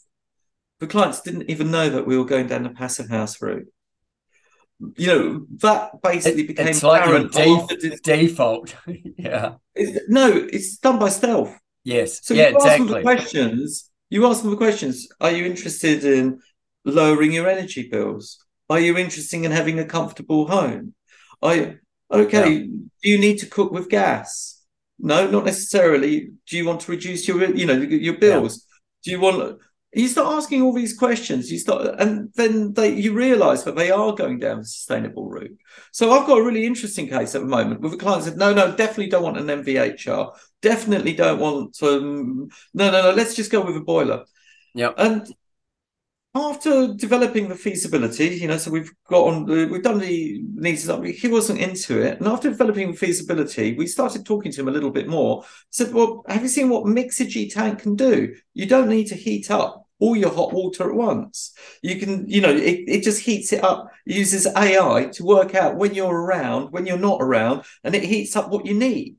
the 0.80 0.88
clients 0.88 1.22
didn't 1.22 1.49
even 1.49 1.72
know 1.72 1.89
that 1.89 2.07
we 2.07 2.18
were 2.18 2.26
going 2.26 2.47
down 2.47 2.63
the 2.63 2.70
passive 2.70 3.09
house 3.09 3.41
route. 3.41 3.68
You 4.95 5.07
know, 5.07 5.45
that 5.61 6.01
basically 6.03 6.43
It- 6.43 6.47
became 6.47 6.68
it's 6.68 6.84
like 6.84 7.03
your 7.05 7.15
apparent 7.15 7.34
def- 7.34 7.47
after 7.63 7.76
dis- 7.76 7.99
default. 8.01 8.76
yeah. 9.18 9.55
no, 10.07 10.32
it's 10.51 10.78
done 10.78 10.99
by 10.99 11.09
stealth. 11.09 11.53
Yes. 11.84 12.26
So 12.26 12.34
yeah, 12.34 12.49
you 12.49 12.57
ask 12.57 12.78
them 12.78 12.88
the 12.88 13.01
questions. 13.01 13.89
You 14.09 14.26
ask 14.28 14.41
them 14.41 14.51
the 14.51 14.57
questions. 14.57 15.07
Are 15.20 15.32
you 15.32 15.45
interested 15.45 16.03
in 16.05 16.39
lowering 16.88 17.32
your 17.32 17.48
energy 17.48 17.88
bills? 17.90 18.44
Are 18.70 18.80
you 18.80 18.98
interested 18.98 19.44
in 19.44 19.52
having 19.52 19.80
a 19.80 19.86
comfortable 19.86 20.48
home? 20.48 20.94
You, 21.44 21.80
okay? 22.12 22.64
Do 22.64 23.10
you 23.10 23.18
need 23.18 23.40
to 23.40 23.46
cook 23.46 23.72
with 23.72 23.90
gas? 23.90 24.62
No, 25.00 25.30
not 25.30 25.46
necessarily. 25.46 26.32
Do 26.48 26.58
you 26.58 26.66
want 26.66 26.82
to 26.82 26.92
reduce 26.92 27.28
your, 27.28 27.44
you 27.56 27.66
know, 27.66 27.76
your 27.76 28.18
bills? 28.18 28.66
Do 29.04 29.12
you 29.12 29.20
want? 29.20 29.60
You 29.94 30.08
start 30.08 30.36
asking 30.36 30.62
all 30.62 30.74
these 30.74 30.98
questions. 30.98 31.52
You 31.52 31.60
start, 31.60 32.00
and 32.00 32.30
then 32.36 32.74
they 32.74 32.94
you 32.94 33.14
realise 33.14 33.64
that 33.64 33.76
they 33.76 33.92
are 33.92 34.14
going 34.14 34.40
down 34.40 34.60
the 34.60 34.66
sustainable 34.66 35.30
route. 35.30 35.58
So 35.92 36.12
I've 36.12 36.28
got 36.28 36.40
a 36.40 36.44
really 36.44 36.66
interesting 36.66 37.08
case 37.08 37.36
at 37.36 37.42
the 37.42 37.48
moment 37.48 37.82
with 37.82 37.94
a 37.94 37.98
client 37.98 38.24
said, 38.24 38.38
no, 38.38 38.54
no, 38.54 38.76
definitely 38.76 39.10
don't 39.10 39.24
want 39.24 39.38
an 39.38 39.64
MVHR. 39.64 40.36
Definitely 40.62 41.14
don't 41.14 41.40
want 41.40 41.82
um, 41.84 42.50
no, 42.74 42.92
no, 42.92 43.04
no. 43.04 43.12
Let's 43.12 43.36
just 43.36 43.52
go 43.52 43.62
with 43.62 43.78
a 43.78 43.82
boiler. 43.82 44.26
yeah 44.74 44.92
And 44.98 45.32
after 46.38 46.94
developing 46.94 47.48
the 47.48 47.56
feasibility, 47.56 48.28
you 48.28 48.48
know, 48.48 48.58
so 48.58 48.72
we've 48.72 48.92
got 49.10 49.28
on, 49.28 49.46
we've 49.46 49.84
done 49.84 50.00
the 50.00 50.42
needs. 50.56 50.90
He 51.20 51.28
wasn't 51.28 51.60
into 51.60 52.02
it, 52.02 52.20
and 52.20 52.28
after 52.28 52.50
developing 52.50 52.94
feasibility, 52.96 53.76
we 53.76 53.88
started 53.88 54.26
talking 54.26 54.52
to 54.52 54.62
him 54.62 54.68
a 54.68 54.72
little 54.72 54.92
bit 54.92 55.08
more. 55.08 55.44
Said, 55.70 55.94
"Well, 55.94 56.24
have 56.28 56.42
you 56.42 56.48
seen 56.48 56.70
what 56.70 56.86
Mixergy 56.86 57.54
tank 57.54 57.80
can 57.80 57.96
do? 57.96 58.36
You 58.54 58.66
don't 58.66 58.90
need 58.90 59.08
to 59.08 59.16
heat 59.16 59.52
up 59.52 59.88
all 60.00 60.16
your 60.16 60.34
hot 60.34 60.54
water 60.54 60.90
at 60.90 60.96
once. 60.96 61.54
You 61.82 61.98
can, 62.00 62.28
you 62.30 62.42
know, 62.42 62.52
it, 62.56 62.84
it 62.88 63.04
just 63.04 63.22
heats 63.24 63.52
it 63.52 63.64
up. 63.64 63.90
Uses 64.06 64.48
AI 64.48 65.10
to 65.14 65.24
work 65.24 65.56
out 65.56 65.76
when 65.76 65.94
you're 65.94 66.14
around, 66.16 66.72
when 66.72 66.86
you're 66.86 66.98
not 66.98 67.22
around, 67.22 67.64
and 67.84 67.96
it 67.96 68.04
heats 68.04 68.36
up 68.36 68.50
what 68.50 68.66
you 68.66 68.74
need. 68.74 69.18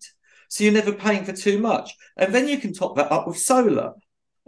So 0.48 0.64
you're 0.64 0.72
never 0.72 0.92
paying 0.92 1.24
for 1.24 1.32
too 1.32 1.58
much. 1.58 1.94
And 2.16 2.34
then 2.34 2.48
you 2.48 2.58
can 2.58 2.72
top 2.72 2.96
that 2.96 3.12
up 3.12 3.26
with 3.26 3.38
solar. 3.38 3.94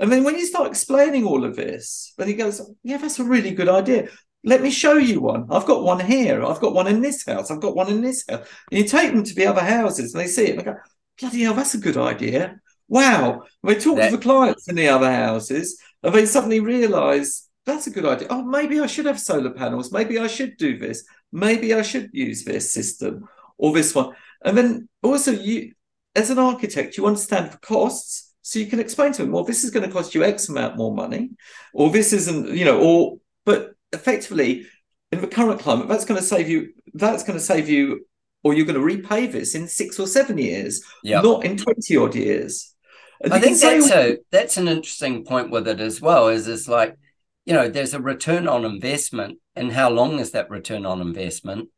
And 0.01 0.11
then 0.11 0.25
when 0.25 0.37
you 0.37 0.47
start 0.47 0.69
explaining 0.69 1.25
all 1.25 1.45
of 1.45 1.55
this, 1.55 2.15
then 2.17 2.27
he 2.27 2.35
goes, 2.35 2.61
Yeah, 2.83 2.97
that's 2.97 3.19
a 3.21 3.25
really 3.25 3.53
good 3.53 3.69
idea. 3.69 4.09
Let 4.43 4.63
me 4.63 4.71
show 4.71 4.95
you 4.95 5.21
one. 5.21 5.47
I've 5.51 5.67
got 5.67 5.85
one 5.85 6.01
here. 6.01 6.43
I've 6.43 6.61
got 6.61 6.73
one 6.73 6.87
in 6.87 7.03
this 7.03 7.25
house. 7.27 7.51
I've 7.51 7.61
got 7.61 7.77
one 7.77 7.91
in 7.91 8.01
this 8.01 8.25
house. 8.29 8.49
And 8.71 8.79
you 8.81 8.85
take 8.85 9.13
them 9.13 9.23
to 9.23 9.35
the 9.35 9.47
other 9.47 9.61
houses 9.61 10.15
and 10.15 10.23
they 10.23 10.27
see 10.27 10.47
it 10.47 10.51
and 10.51 10.61
they 10.61 10.65
go, 10.65 10.77
Bloody 11.21 11.43
hell, 11.43 11.55
that's 11.55 11.75
a 11.75 11.79
good 11.79 11.99
idea. 11.99 12.59
Wow. 12.89 13.43
And 13.63 13.71
they 13.71 13.79
talk 13.79 13.97
That- 13.99 14.11
to 14.11 14.17
the 14.17 14.23
clients 14.23 14.69
in 14.69 14.77
the 14.77 14.89
other 14.89 15.13
houses 15.13 15.79
and 16.03 16.15
they 16.15 16.25
suddenly 16.25 16.61
realize 16.61 17.47
that's 17.67 17.87
a 17.87 17.91
good 17.91 18.07
idea. 18.07 18.29
Oh, 18.31 18.43
maybe 18.43 18.81
I 18.81 18.87
should 18.87 19.05
have 19.05 19.21
solar 19.21 19.51
panels. 19.51 19.93
Maybe 19.93 20.19
I 20.19 20.29
should 20.29 20.57
do 20.57 20.79
this. 20.79 21.05
Maybe 21.31 21.75
I 21.75 21.83
should 21.83 22.09
use 22.15 22.43
this 22.43 22.73
system 22.73 23.29
or 23.59 23.75
this 23.75 23.95
one. 23.95 24.15
And 24.43 24.57
then 24.57 24.89
also 25.03 25.33
you 25.33 25.73
as 26.17 26.31
an 26.31 26.39
architect, 26.39 26.97
you 26.97 27.07
understand 27.07 27.53
the 27.53 27.59
costs. 27.59 28.30
So 28.43 28.59
you 28.59 28.67
can 28.67 28.81
explain 28.81 29.13
to 29.13 29.23
them, 29.23 29.33
well, 29.33 29.45
this 29.45 29.65
is 29.65 29.71
going 29.71 29.87
to 29.87 29.93
cost 29.93 30.15
you 30.15 30.25
X 30.25 30.49
amount 30.49 30.77
more 30.77 30.95
money, 30.95 31.31
or 31.75 31.91
this 31.91 32.13
isn't, 32.13 32.49
you 32.49 32.65
know, 32.65 32.81
or 32.81 33.19
but 33.45 33.75
effectively 33.93 34.67
in 35.13 35.21
the 35.21 35.27
current 35.27 35.61
climate, 35.61 35.89
that's 35.89 36.05
going 36.05 36.21
to 36.21 36.27
save 36.27 36.49
you, 36.49 36.73
that's 36.95 37.25
going 37.25 37.39
to 37.39 37.45
save 37.45 37.69
you, 37.69 38.07
or 38.43 38.55
you're 38.55 38.67
going 38.67 38.79
to 38.79 38.85
repay 38.85 39.27
this 39.27 39.55
in 39.55 39.67
six 39.67 39.99
or 39.99 40.07
seven 40.07 40.39
years, 40.39 40.83
Yeah. 41.03 41.21
not 41.21 41.45
in 41.45 41.57
20 41.57 41.97
odd 41.97 42.15
years. 42.15 42.75
And 43.23 43.35
I 43.35 43.41
think 43.41 43.59
that's 43.59 43.91
a 43.91 44.17
that's 44.31 44.57
an 44.57 44.67
interesting 44.67 45.25
point 45.25 45.51
with 45.51 45.69
it 45.69 45.79
as 45.81 46.01
well. 46.01 46.29
Is 46.29 46.49
it's 46.49 46.69
like, 46.69 46.97
you 47.45 47.53
know, 47.53 47.69
there's 47.69 47.93
a 47.93 48.01
return 48.01 48.49
on 48.49 48.65
investment, 48.65 49.39
and 49.55 49.71
how 49.71 49.91
long 49.91 50.19
is 50.21 50.31
that 50.31 50.49
return 50.49 50.87
on 50.87 51.03
investment? 51.03 51.69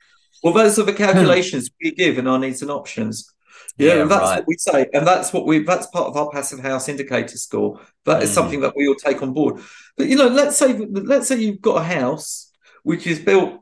Well, 0.45 0.55
those 0.55 0.79
are 0.79 0.85
the 0.85 0.93
hmm. 0.93 0.99
calculations 0.99 1.71
we 1.83 1.93
give 1.93 2.19
in 2.19 2.29
our 2.29 2.39
needs 2.39 2.63
and 2.63 2.71
options. 2.71 3.33
Yeah, 3.79 3.95
Yeah, 3.95 4.03
and 4.03 4.11
that's 4.11 4.21
right. 4.23 4.39
what 4.39 4.49
we 4.49 4.57
say, 4.59 4.87
and 4.93 5.07
that's 5.07 5.33
what 5.33 5.47
we 5.47 5.61
that's 5.65 5.87
part 5.89 6.07
of 6.09 6.17
our 6.17 6.31
passive 6.31 6.61
house 6.61 6.89
indicator 6.89 7.37
score. 7.37 7.81
That 8.05 8.23
is 8.23 8.31
Mm. 8.31 8.35
something 8.35 8.61
that 8.61 8.75
we 8.77 8.87
all 8.89 8.95
take 8.95 9.23
on 9.23 9.33
board. 9.33 9.61
But 9.97 10.09
you 10.09 10.17
know, 10.17 10.29
let's 10.29 10.57
say 10.57 10.73
let's 10.75 11.29
say 11.29 11.37
you've 11.41 11.61
got 11.61 11.81
a 11.81 11.85
house 11.85 12.53
which 12.83 13.07
is 13.07 13.19
built 13.19 13.61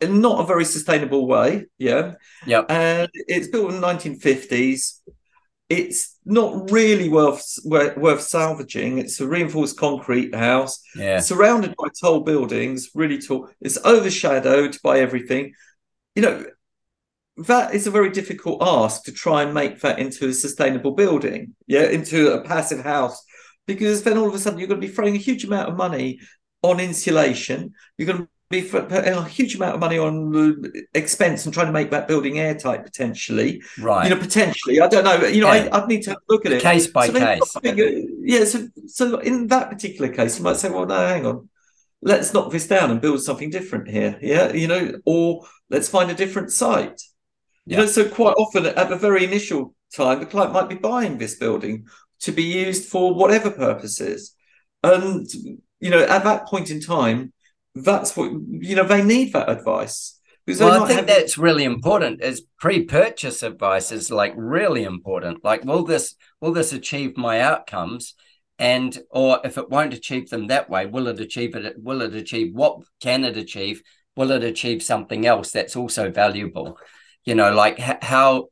in 0.00 0.20
not 0.20 0.40
a 0.40 0.46
very 0.46 0.64
sustainable 0.64 1.26
way, 1.26 1.66
yeah, 1.78 2.14
yeah, 2.46 2.62
and 2.68 3.08
it's 3.14 3.48
built 3.48 3.70
in 3.70 3.76
the 3.76 3.80
1950s. 3.80 5.02
It's 5.68 6.16
not 6.24 6.70
really 6.70 7.08
worth 7.08 7.44
worth, 7.64 7.96
worth 7.96 8.22
salvaging. 8.22 8.98
It's 8.98 9.20
a 9.20 9.26
reinforced 9.26 9.76
concrete 9.76 10.34
house 10.34 10.80
Yeah. 10.94 11.18
surrounded 11.20 11.74
by 11.76 11.88
tall 12.00 12.20
buildings, 12.20 12.90
really 12.94 13.18
tall. 13.18 13.48
It's 13.60 13.78
overshadowed 13.84 14.76
by 14.82 15.00
everything. 15.00 15.54
You 16.14 16.22
know, 16.22 16.44
that 17.38 17.74
is 17.74 17.86
a 17.86 17.90
very 17.90 18.10
difficult 18.10 18.62
ask 18.62 19.04
to 19.04 19.12
try 19.12 19.42
and 19.42 19.52
make 19.52 19.80
that 19.80 19.98
into 19.98 20.28
a 20.28 20.32
sustainable 20.32 20.92
building, 20.92 21.54
yeah, 21.66 21.82
into 21.84 22.32
a 22.32 22.42
passive 22.42 22.80
house, 22.82 23.22
because 23.66 24.02
then 24.04 24.16
all 24.16 24.28
of 24.28 24.34
a 24.34 24.38
sudden 24.38 24.58
you're 24.58 24.68
going 24.68 24.80
to 24.80 24.86
be 24.86 24.92
throwing 24.92 25.14
a 25.14 25.18
huge 25.18 25.44
amount 25.44 25.68
of 25.68 25.76
money 25.76 26.18
on 26.62 26.80
insulation. 26.80 27.72
You're 27.98 28.06
going 28.06 28.22
to 28.22 28.28
be 28.48 28.62
putting 28.62 28.94
a 29.12 29.24
huge 29.24 29.56
amount 29.56 29.74
of 29.74 29.80
money 29.80 29.98
on 29.98 30.62
expense 30.94 31.44
and 31.44 31.52
trying 31.52 31.66
to 31.66 31.72
make 31.72 31.90
that 31.90 32.06
building 32.08 32.38
airtight 32.38 32.84
potentially. 32.84 33.60
Right. 33.78 34.04
You 34.08 34.14
know, 34.14 34.20
potentially. 34.20 34.80
I 34.80 34.86
don't 34.88 35.04
know. 35.04 35.26
You 35.26 35.40
know, 35.42 35.52
Yeah. 35.52 35.68
I, 35.72 35.82
I'd 35.82 35.88
need 35.88 36.02
to 36.04 36.16
look 36.28 36.46
at 36.46 36.52
it. 36.52 36.62
case 36.62 36.86
by 36.86 37.08
So 37.08 37.12
case. 37.14 37.20
you've 37.20 37.38
got 37.40 37.48
to 37.62 37.68
figure- 37.68 38.02
yeah, 38.22 38.44
so 38.44 38.68
so 38.86 39.18
in 39.18 39.48
that 39.48 39.68
particular 39.70 40.12
case, 40.12 40.38
you 40.38 40.44
might 40.44 40.56
say, 40.56 40.70
well, 40.70 40.86
no, 40.86 40.96
hang 40.96 41.26
on, 41.26 41.48
let's 42.02 42.32
knock 42.32 42.50
this 42.52 42.66
down 42.68 42.90
and 42.92 43.00
build 43.00 43.20
something 43.22 43.50
different 43.50 43.88
here. 43.88 44.16
Yeah, 44.22 44.52
you 44.52 44.68
know, 44.68 44.92
or 45.04 45.44
let's 45.68 45.88
find 45.88 46.10
a 46.10 46.14
different 46.14 46.50
site. 46.52 47.02
You 47.66 47.76
Yeah. 47.76 47.80
know, 47.80 47.86
so 47.86 48.08
quite 48.08 48.34
often 48.38 48.66
at 48.66 48.88
the 48.88 48.96
very 48.96 49.24
initial 49.24 49.74
time, 49.94 50.20
the 50.20 50.26
client 50.26 50.52
might 50.52 50.68
be 50.68 50.76
buying 50.76 51.18
this 51.18 51.34
building 51.34 51.86
to 52.20 52.32
be 52.32 52.44
used 52.44 52.88
for 52.88 53.14
whatever 53.14 53.50
purposes. 53.50 54.34
And 54.82 55.26
you 55.80 55.90
know, 55.90 56.00
at 56.02 56.24
that 56.24 56.46
point 56.46 56.70
in 56.70 56.80
time, 56.80 57.32
that's 57.74 58.16
what 58.16 58.30
you 58.48 58.74
know, 58.76 58.84
they 58.84 59.02
need 59.02 59.32
that 59.32 59.50
advice. 59.50 60.18
Well, 60.46 60.84
I 60.84 60.86
think 60.86 61.00
have- 61.00 61.06
that's 61.08 61.36
really 61.36 61.64
important. 61.64 62.22
Is 62.22 62.42
pre-purchase 62.60 63.42
advice 63.42 63.90
is 63.90 64.12
like 64.12 64.32
really 64.36 64.84
important. 64.84 65.44
Like, 65.44 65.64
will 65.64 65.84
this 65.84 66.14
will 66.40 66.52
this 66.52 66.72
achieve 66.72 67.16
my 67.16 67.40
outcomes? 67.40 68.14
And 68.58 68.96
or 69.10 69.40
if 69.44 69.58
it 69.58 69.68
won't 69.68 69.92
achieve 69.92 70.30
them 70.30 70.46
that 70.46 70.70
way, 70.70 70.86
will 70.86 71.08
it 71.08 71.20
achieve 71.20 71.56
it? 71.56 71.74
Will 71.82 72.00
it 72.00 72.14
achieve 72.14 72.54
what 72.54 72.80
can 73.00 73.24
it 73.24 73.36
achieve? 73.36 73.82
Will 74.16 74.30
it 74.30 74.44
achieve 74.44 74.82
something 74.82 75.26
else 75.26 75.50
that's 75.50 75.76
also 75.76 76.10
valuable? 76.10 76.78
You 77.26 77.34
know, 77.34 77.52
like 77.52 77.78
how 77.78 78.48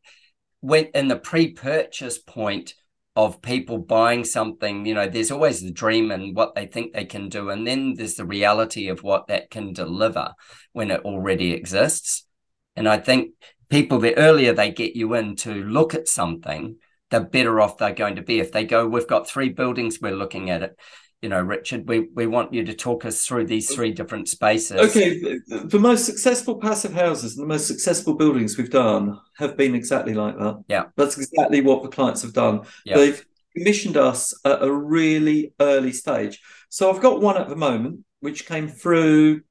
when 0.61 0.87
in 0.95 1.09
the 1.09 1.17
pre-purchase 1.17 2.19
point 2.19 2.75
of 3.17 3.41
people 3.41 3.79
buying 3.79 4.25
something, 4.25 4.85
you 4.85 4.95
know, 4.95 5.09
there's 5.09 5.31
always 5.31 5.63
the 5.63 5.71
dream 5.71 6.11
and 6.11 6.35
what 6.35 6.55
they 6.55 6.67
think 6.67 6.93
they 6.93 7.05
can 7.05 7.29
do, 7.29 7.51
and 7.51 7.67
then 7.67 7.95
there's 7.95 8.17
the 8.17 8.27
reality 8.27 8.89
of 8.89 9.03
what 9.03 9.29
that 9.29 9.51
can 9.51 9.73
deliver 9.73 10.33
when 10.73 10.91
it 10.91 11.03
already 11.03 11.53
exists. 11.53 12.27
And 12.75 12.89
I 12.89 12.99
think 12.99 13.31
people, 13.69 14.01
the 14.01 14.17
earlier 14.17 14.53
they 14.53 14.73
get 14.73 14.97
you 14.97 15.15
in 15.15 15.37
to 15.37 15.55
look 15.55 15.95
at 15.95 16.09
something, 16.09 16.77
the 17.11 17.21
better 17.21 17.61
off 17.61 17.79
they're 17.79 17.95
going 17.95 18.17
to 18.17 18.23
be. 18.23 18.41
If 18.41 18.51
they 18.51 18.65
go, 18.65 18.89
we've 18.89 19.07
got 19.07 19.29
three 19.29 19.51
buildings, 19.51 20.01
we're 20.01 20.17
looking 20.17 20.51
at 20.51 20.63
it. 20.63 20.77
You 21.25 21.31
know, 21.31 21.41
Richard, 21.41 21.89
we, 21.89 22.01
we 22.15 22.27
want 22.27 22.53
you 22.53 22.65
to 22.65 22.75
talk 22.75 23.07
us 23.07 23.25
through 23.25 23.47
these 23.47 23.75
three 23.75 23.93
different 23.93 24.29
spaces. 24.29 24.77
Okay, 24.77 25.19
the, 25.47 25.79
most 25.79 26.05
successful 26.05 26.57
passive 26.57 26.93
houses 26.93 27.39
and 27.39 27.45
the 27.45 27.49
most 27.49 27.67
successful 27.67 28.13
buildings 28.13 28.59
we've 28.59 28.69
done 28.69 29.19
have 29.39 29.57
been 29.57 29.75
exactly 29.75 30.13
like 30.13 30.37
that. 30.37 30.63
Yeah. 30.69 30.85
That's 30.97 31.17
exactly 31.17 31.63
what 31.63 31.83
the 31.83 31.89
clients 31.89 32.21
have 32.21 32.35
done. 32.35 32.67
Yeah. 32.85 32.97
They've 32.97 33.27
commissioned 33.57 33.97
us 33.97 34.39
at 34.45 34.63
a 34.63 34.71
really 34.71 35.55
early 35.61 35.93
stage. 35.93 36.43
So 36.69 36.93
I've 36.93 37.01
got 37.01 37.23
one 37.23 37.39
at 37.39 37.49
the 37.49 37.57
moment, 37.57 38.05
which 38.21 38.45
came 38.45 38.69
through 38.69 39.45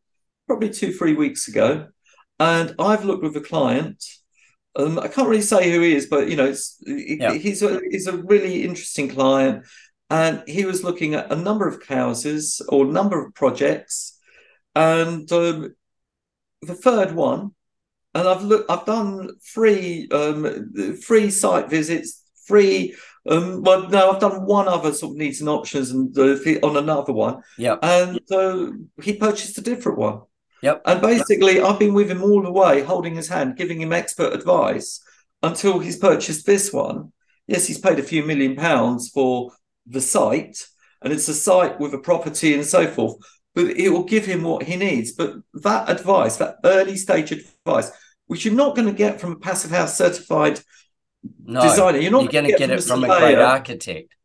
probably 0.45 0.69
two, 0.69 0.93
three 0.93 1.15
weeks 1.15 1.47
ago. 1.47 1.87
And 2.39 2.75
I've 2.77 3.03
looked 3.03 3.23
with 3.23 3.33
the 3.33 3.41
client. 3.41 4.05
Um, 4.75 4.99
I 4.99 5.07
can't 5.07 5.27
really 5.27 5.41
say 5.41 5.71
who 5.71 5.81
he 5.81 5.95
is, 5.95 6.05
but 6.05 6.29
you 6.29 6.35
know, 6.35 6.53
Yeah. 6.85 7.33
he's 7.33 7.63
a 7.63 7.81
he's 7.89 8.05
a 8.05 8.17
really 8.17 8.63
interesting 8.63 9.09
client, 9.09 9.65
and 10.13 10.43
he 10.47 10.63
was 10.63 10.83
looking 10.83 11.15
at 11.15 11.31
a 11.31 11.35
number 11.47 11.67
of 11.67 11.83
houses 11.87 12.61
or 12.69 12.85
number 12.85 13.17
of 13.25 13.33
projects, 13.33 14.19
and 14.75 15.29
um, 15.31 15.75
the 16.61 16.75
third 16.75 17.09
one, 17.15 17.41
and 18.13 18.27
I've 18.27 18.43
looked, 18.43 18.69
I've 18.69 18.85
done 18.85 19.29
free 19.53 20.07
um, 20.11 20.71
free 21.07 21.29
site 21.31 21.67
visits, 21.69 22.09
free 22.45 22.95
Um, 23.25 23.63
well, 23.63 23.89
no, 23.89 24.11
I've 24.11 24.19
done 24.19 24.45
one 24.45 24.67
other 24.67 24.91
sort 24.93 25.13
of 25.13 25.17
needs 25.17 25.39
and 25.39 25.49
options, 25.49 25.91
and 25.91 26.17
uh, 26.17 26.67
on 26.67 26.75
another 26.77 27.13
one. 27.13 27.41
Yep. 27.57 27.79
And 27.81 28.19
uh, 28.31 28.71
he 29.01 29.13
purchased 29.15 29.57
a 29.57 29.61
different 29.61 29.97
one. 29.97 30.21
Yep. 30.61 30.81
And 30.85 31.01
basically, 31.01 31.61
I've 31.61 31.79
been 31.79 31.93
with 31.93 32.09
him 32.11 32.23
all 32.23 32.41
the 32.41 32.51
way, 32.51 32.83
holding 32.83 33.15
his 33.15 33.29
hand, 33.29 33.57
giving 33.57 33.81
him 33.81 33.93
expert 33.93 34.33
advice 34.33 35.01
until 35.41 35.79
he's 35.79 35.97
purchased 35.97 36.45
this 36.45 36.71
one. 36.71 37.11
Yes, 37.47 37.67
he's 37.67 37.79
paid 37.79 37.99
a 37.99 38.03
few 38.03 38.23
million 38.23 38.55
pounds 38.55 39.09
for 39.13 39.51
the 39.85 40.01
site, 40.01 40.65
and 41.01 41.11
it's 41.13 41.27
a 41.27 41.33
site 41.33 41.79
with 41.79 41.93
a 41.93 41.97
property 41.99 42.53
and 42.53 42.65
so 42.65 42.87
forth. 42.87 43.17
But 43.55 43.65
it 43.67 43.89
will 43.89 44.05
give 44.05 44.25
him 44.25 44.43
what 44.43 44.63
he 44.63 44.75
needs. 44.77 45.11
But 45.11 45.35
that 45.61 45.89
advice, 45.89 46.37
that 46.37 46.57
early 46.63 46.95
stage 46.95 47.31
advice, 47.31 47.91
which 48.27 48.45
you're 48.45 48.53
not 48.55 48.75
going 48.75 48.87
to 48.87 48.93
get 48.93 49.19
from 49.21 49.33
a 49.33 49.35
passive 49.39 49.69
house 49.71 49.97
certified 49.97 50.59
No, 51.45 51.61
designer. 51.61 51.99
You're 51.99 52.11
not 52.11 52.23
you're 52.23 52.41
going 52.41 52.51
to 52.51 52.57
get 52.57 52.69
from 52.69 52.77
it 52.79 52.83
from 52.83 53.03
a 53.03 53.07
surveyor. 53.07 53.19
great 53.35 53.37
architect. 53.43 54.15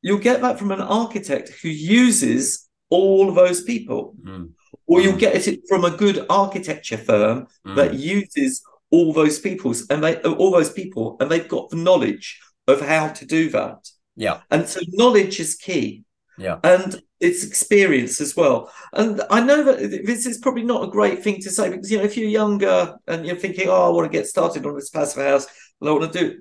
You'll 0.00 0.18
get 0.18 0.40
that 0.42 0.58
from 0.58 0.70
an 0.70 0.80
architect 0.80 1.50
who 1.62 1.68
uses 1.68 2.68
all 2.88 3.28
of 3.28 3.34
those 3.34 3.62
people, 3.62 4.14
Mm, 4.24 4.50
or 4.86 5.00
you'll 5.02 5.12
Mm. 5.14 5.18
get 5.18 5.46
it 5.48 5.60
from 5.68 5.84
a 5.84 5.90
good 5.90 6.24
architecture 6.30 6.96
firm 6.96 7.46
mm. 7.66 7.76
that 7.76 7.94
uses 7.94 8.62
all 8.90 9.12
those 9.12 9.38
people's 9.38 9.86
and 9.90 10.02
they 10.02 10.16
all 10.22 10.50
those 10.50 10.72
people, 10.72 11.16
and 11.20 11.30
they've 11.30 11.48
got 11.48 11.68
the 11.68 11.76
knowledge 11.76 12.40
of 12.66 12.80
how 12.80 13.08
to 13.08 13.26
do 13.26 13.50
that. 13.50 13.90
Yeah. 14.18 14.40
And 14.50 14.68
so 14.68 14.80
knowledge 14.88 15.38
is 15.38 15.54
key. 15.54 16.04
Yeah. 16.36 16.58
And 16.62 17.00
it's 17.20 17.44
experience 17.44 18.20
as 18.20 18.36
well. 18.36 18.70
And 18.92 19.22
I 19.30 19.40
know 19.40 19.62
that 19.64 19.78
this 20.04 20.26
is 20.26 20.38
probably 20.38 20.64
not 20.64 20.84
a 20.84 20.90
great 20.90 21.22
thing 21.22 21.40
to 21.42 21.50
say 21.50 21.70
because 21.70 21.90
you 21.90 21.98
know 21.98 22.04
if 22.04 22.16
you're 22.16 22.28
younger 22.28 22.96
and 23.06 23.24
you're 23.24 23.36
thinking, 23.36 23.68
oh, 23.68 23.86
I 23.86 23.88
want 23.88 24.10
to 24.10 24.16
get 24.16 24.26
started 24.26 24.66
on 24.66 24.74
this 24.74 24.90
passive 24.90 25.24
house, 25.24 25.46
and 25.80 25.88
I 25.88 25.92
want 25.92 26.12
to 26.12 26.18
do 26.18 26.26
it, 26.26 26.36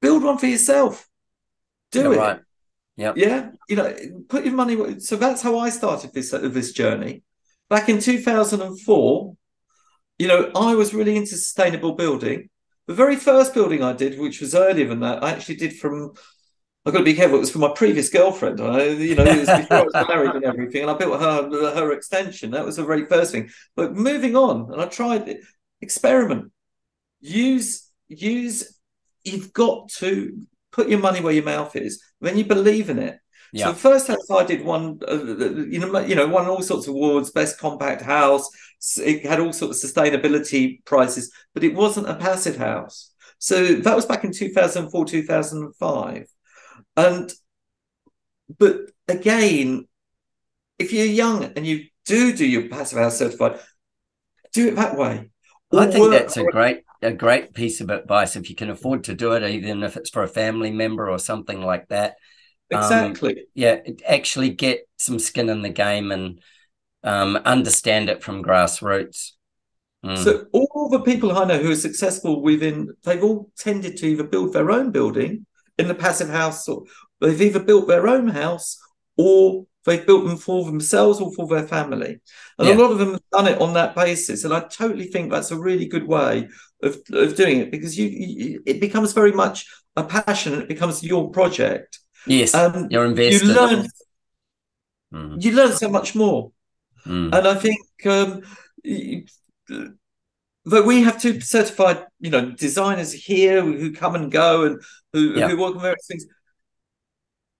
build 0.00 0.22
one 0.22 0.38
for 0.38 0.46
yourself. 0.46 1.06
Do 1.90 2.02
You're 2.02 2.14
it. 2.14 2.18
right. 2.18 2.40
Yep. 2.96 3.16
Yeah, 3.16 3.50
you 3.68 3.76
know, 3.76 3.96
put 4.28 4.44
your 4.44 4.54
money. 4.54 5.00
So 5.00 5.16
that's 5.16 5.40
how 5.40 5.58
I 5.58 5.70
started 5.70 6.12
this 6.12 6.32
uh, 6.34 6.38
this 6.38 6.72
journey. 6.72 7.22
Back 7.70 7.88
in 7.88 8.00
2004, 8.00 9.36
you 10.18 10.28
know, 10.28 10.50
I 10.54 10.74
was 10.74 10.92
really 10.92 11.16
into 11.16 11.36
sustainable 11.36 11.94
building. 11.94 12.50
The 12.86 12.94
very 12.94 13.16
first 13.16 13.54
building 13.54 13.82
I 13.82 13.92
did, 13.92 14.18
which 14.18 14.40
was 14.40 14.54
earlier 14.54 14.86
than 14.86 15.00
that, 15.00 15.22
I 15.24 15.32
actually 15.32 15.56
did 15.56 15.78
from. 15.78 16.12
I've 16.86 16.92
got 16.94 17.00
to 17.00 17.04
be 17.04 17.14
careful. 17.14 17.36
It 17.36 17.40
was 17.40 17.50
for 17.50 17.58
my 17.58 17.72
previous 17.74 18.08
girlfriend. 18.08 18.60
I, 18.60 18.84
you 18.88 19.14
know, 19.14 19.24
it 19.24 19.38
was 19.40 19.48
before 19.60 19.76
I 19.76 19.82
was 19.82 19.92
married 20.08 20.34
and 20.34 20.44
everything, 20.44 20.82
and 20.82 20.90
I 20.90 20.94
built 20.94 21.20
her 21.20 21.74
her 21.74 21.92
extension. 21.92 22.52
That 22.52 22.64
was 22.64 22.76
the 22.76 22.84
very 22.84 23.04
first 23.04 23.32
thing. 23.32 23.50
But 23.76 23.94
moving 23.94 24.34
on, 24.34 24.72
and 24.72 24.80
I 24.80 24.86
tried 24.86 25.28
it. 25.28 25.40
Experiment. 25.82 26.52
Use 27.20 27.88
use. 28.08 28.78
You've 29.24 29.52
got 29.52 29.90
to 29.98 30.46
put 30.72 30.88
your 30.88 30.98
money 31.00 31.20
where 31.20 31.34
your 31.34 31.44
mouth 31.44 31.76
is. 31.76 32.02
Then 32.20 32.38
you 32.38 32.44
believe 32.44 32.88
in 32.88 32.98
it. 32.98 33.14
So 33.54 33.58
Yeah. 33.58 33.68
the 33.72 33.78
first 33.78 34.06
house 34.06 34.30
I 34.30 34.44
did 34.44 34.64
won, 34.64 35.00
uh, 35.06 35.14
you 35.14 35.80
know, 35.80 35.98
you 36.00 36.14
know, 36.14 36.28
won 36.28 36.46
all 36.46 36.62
sorts 36.62 36.86
of 36.86 36.94
awards, 36.94 37.30
best 37.30 37.58
compact 37.58 38.00
house. 38.02 38.48
It 38.96 39.26
had 39.26 39.40
all 39.40 39.52
sorts 39.52 39.84
of 39.84 39.90
sustainability 39.90 40.82
prizes, 40.86 41.30
but 41.52 41.64
it 41.64 41.74
wasn't 41.74 42.08
a 42.08 42.14
passive 42.14 42.56
house. 42.56 43.12
So 43.38 43.74
that 43.74 43.96
was 43.96 44.06
back 44.06 44.24
in 44.24 44.32
2004, 44.32 45.04
2005. 45.04 46.26
And, 47.06 47.32
but 48.58 48.76
again, 49.08 49.86
if 50.78 50.92
you're 50.92 51.06
young 51.06 51.44
and 51.44 51.66
you 51.66 51.86
do 52.04 52.32
do 52.32 52.46
your 52.46 52.68
passive 52.68 52.98
house 52.98 53.18
certified, 53.18 53.60
do 54.52 54.68
it 54.68 54.76
that 54.76 54.96
way. 54.96 55.30
I 55.72 55.86
think 55.86 56.10
that's 56.10 56.36
a 56.36 56.44
great 56.44 56.82
a 57.02 57.12
great 57.12 57.54
piece 57.54 57.80
of 57.80 57.90
advice 57.90 58.36
if 58.36 58.50
you 58.50 58.56
can 58.56 58.70
afford 58.70 59.04
to 59.04 59.14
do 59.14 59.32
it, 59.32 59.42
even 59.42 59.82
if 59.82 59.96
it's 59.96 60.10
for 60.10 60.22
a 60.22 60.28
family 60.28 60.70
member 60.70 61.08
or 61.08 61.18
something 61.18 61.62
like 61.62 61.88
that. 61.88 62.16
Um, 62.72 62.82
exactly. 62.82 63.44
Yeah, 63.54 63.78
actually 64.06 64.50
get 64.50 64.88
some 64.98 65.18
skin 65.18 65.48
in 65.48 65.62
the 65.62 65.70
game 65.70 66.12
and 66.12 66.40
um, 67.02 67.36
understand 67.36 68.10
it 68.10 68.22
from 68.22 68.42
grassroots. 68.42 69.32
Mm. 70.04 70.18
So 70.18 70.46
all 70.52 70.88
the 70.90 71.00
people 71.00 71.36
I 71.36 71.44
know 71.44 71.58
who 71.58 71.72
are 71.72 71.76
successful 71.76 72.42
within, 72.42 72.94
they've 73.04 73.22
all 73.22 73.50
tended 73.58 73.96
to 73.98 74.06
either 74.06 74.24
build 74.24 74.52
their 74.52 74.70
own 74.70 74.90
building 74.90 75.46
in 75.80 75.88
the 75.88 75.94
passive 75.94 76.28
house, 76.28 76.68
or 76.68 76.84
they've 77.20 77.40
either 77.40 77.60
built 77.60 77.88
their 77.88 78.06
own 78.06 78.28
house 78.28 78.78
or 79.16 79.66
they've 79.86 80.06
built 80.06 80.26
them 80.26 80.36
for 80.36 80.64
themselves 80.64 81.20
or 81.20 81.32
for 81.34 81.46
their 81.48 81.66
family. 81.66 82.20
And 82.58 82.68
Yeah. 82.68 82.74
a 82.74 82.78
lot 82.82 82.92
of 82.92 82.98
them 82.98 83.12
have 83.12 83.30
done 83.32 83.48
it 83.48 83.60
on 83.60 83.74
that 83.74 83.94
basis. 83.94 84.44
And 84.44 84.52
I 84.54 84.60
totally 84.60 85.06
think 85.06 85.30
that's 85.30 85.50
a 85.50 85.58
really 85.58 85.86
good 85.86 86.06
way 86.06 86.48
of, 86.82 86.98
of 87.12 87.36
doing 87.36 87.60
it 87.60 87.70
because 87.70 87.98
you, 87.98 88.06
you 88.08 88.62
it 88.66 88.80
becomes 88.80 89.12
very 89.12 89.32
much 89.32 89.66
a 89.96 90.04
passion 90.04 90.60
it 90.62 90.68
becomes 90.68 91.02
your 91.02 91.30
project. 91.30 91.98
yes, 92.26 92.54
Um, 92.54 92.88
you're 92.90 93.08
you 93.08 93.40
learn 93.40 93.86
Mm, 95.12 95.42
you 95.42 95.52
learn 95.52 95.72
so 95.72 95.88
much 95.88 96.14
more. 96.14 96.52
mm. 97.06 97.34
And 97.34 97.48
I 97.48 97.54
think 97.54 97.80
um, 98.06 98.42
that 100.70 100.84
we 100.86 101.02
have 101.02 101.20
two 101.20 101.40
certified, 101.40 102.04
you 102.20 102.30
know, 102.30 102.50
designers 102.52 103.12
here 103.12 103.62
who 103.62 103.92
come 103.92 104.14
and 104.14 104.30
go 104.30 104.64
and 104.64 104.80
who, 105.12 105.34
Yeah. 105.38 105.48
who 105.48 105.58
work 105.60 105.74
on 105.76 105.82
various 105.82 106.06
things. 106.06 106.26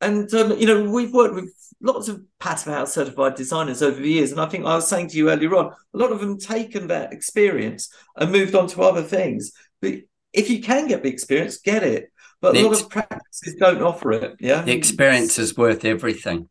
And 0.00 0.32
um, 0.34 0.58
you 0.58 0.66
know, 0.66 0.88
we've 0.90 1.12
worked 1.12 1.34
with 1.34 1.52
lots 1.82 2.08
of 2.08 2.22
passive 2.38 2.72
house 2.72 2.94
certified 2.94 3.34
designers 3.34 3.82
over 3.82 4.00
the 4.00 4.08
years. 4.10 4.32
And 4.32 4.40
I 4.40 4.46
think 4.46 4.64
I 4.64 4.74
was 4.74 4.88
saying 4.88 5.08
to 5.08 5.16
you 5.16 5.30
earlier 5.30 5.54
on, 5.56 5.66
a 5.94 5.98
lot 5.98 6.12
of 6.12 6.20
them 6.20 6.38
taken 6.38 6.88
that 6.88 7.12
experience 7.12 7.92
and 8.16 8.32
moved 8.32 8.54
on 8.54 8.66
to 8.68 8.82
other 8.82 9.02
things. 9.02 9.52
But 9.80 9.94
if 10.32 10.48
you 10.50 10.62
can 10.62 10.88
get 10.88 11.02
the 11.02 11.08
experience, 11.10 11.58
get 11.58 11.82
it. 11.82 12.12
But 12.40 12.54
The 12.54 12.62
a 12.62 12.68
lot 12.68 12.80
of 12.80 12.88
practices 12.88 13.56
don't 13.58 13.82
offer 13.82 14.12
it. 14.12 14.36
Yeah. 14.40 14.62
The 14.62 14.72
experience 14.72 15.38
is 15.38 15.56
worth 15.56 15.84
everything. 15.84 16.48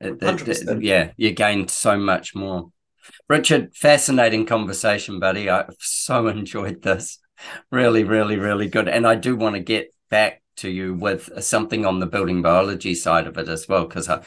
It- 0.00 0.12
it- 0.14 0.20
100%. 0.20 0.82
yeah, 0.82 1.12
you 1.16 1.32
gain 1.32 1.68
so 1.68 1.96
much 1.98 2.34
more. 2.34 2.70
Richard, 3.28 3.74
fascinating 3.74 4.46
conversation, 4.46 5.18
buddy. 5.20 5.48
I've 5.48 5.74
so 5.78 6.26
enjoyed 6.28 6.82
this. 6.82 7.18
Really, 7.70 8.04
really, 8.04 8.36
really 8.36 8.68
good. 8.68 8.88
And 8.88 9.06
I 9.06 9.14
do 9.14 9.36
want 9.36 9.54
to 9.54 9.60
get 9.60 9.94
back 10.10 10.42
to 10.56 10.68
you 10.68 10.94
with 10.94 11.30
something 11.42 11.86
on 11.86 12.00
the 12.00 12.06
building 12.06 12.42
biology 12.42 12.94
side 12.94 13.26
of 13.26 13.38
it 13.38 13.48
as 13.48 13.68
well, 13.68 13.86
because 13.86 14.08
I, 14.08 14.22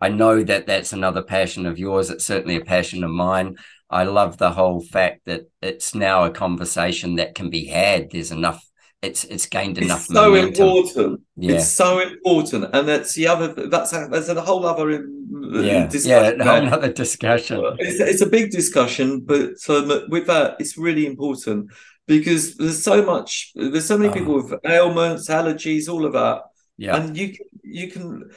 I 0.00 0.08
know 0.08 0.42
that 0.42 0.66
that's 0.66 0.92
another 0.92 1.22
passion 1.22 1.66
of 1.66 1.78
yours. 1.78 2.10
It's 2.10 2.24
certainly 2.24 2.56
a 2.56 2.64
passion 2.64 3.04
of 3.04 3.10
mine. 3.10 3.56
I 3.88 4.02
love 4.02 4.38
the 4.38 4.50
whole 4.50 4.80
fact 4.80 5.26
that 5.26 5.48
it's 5.62 5.94
now 5.94 6.24
a 6.24 6.30
conversation 6.30 7.16
that 7.16 7.36
can 7.36 7.50
be 7.50 7.66
had. 7.66 8.10
There's 8.10 8.32
enough. 8.32 8.65
It's 9.02 9.24
it's 9.24 9.46
gained 9.46 9.78
enough 9.78 10.04
It's 10.06 10.14
so 10.14 10.30
momentum. 10.30 10.48
important. 10.66 11.20
Yeah. 11.36 11.52
It's 11.56 11.68
so 11.68 12.00
important, 12.00 12.70
and 12.72 12.88
that's 12.88 13.14
the 13.14 13.28
other. 13.28 13.48
That's 13.68 13.92
a, 13.92 14.08
that's 14.10 14.28
a 14.28 14.40
whole 14.40 14.64
other 14.66 14.90
um, 14.90 15.50
yeah, 15.54 15.60
yeah, 15.62 15.86
discussion. 15.86 16.38
there. 16.38 16.62
another 16.62 16.92
discussion. 16.92 17.62
It's, 17.78 18.00
it's 18.00 18.22
a 18.22 18.26
big 18.26 18.50
discussion, 18.50 19.20
but 19.20 19.50
um, 19.68 20.08
with 20.08 20.26
that, 20.28 20.56
it's 20.60 20.78
really 20.78 21.04
important 21.06 21.70
because 22.06 22.56
there's 22.56 22.82
so 22.82 23.04
much. 23.04 23.52
There's 23.54 23.86
so 23.86 23.98
many 23.98 24.10
Oh. 24.10 24.14
people 24.14 24.34
with 24.42 24.54
ailments, 24.64 25.28
allergies, 25.28 25.88
all 25.92 26.06
of 26.06 26.14
that, 26.14 26.42
Yeah, 26.78 26.96
and 26.96 27.16
you 27.16 27.28
can 27.34 27.46
you 27.62 27.90
can. 27.90 28.30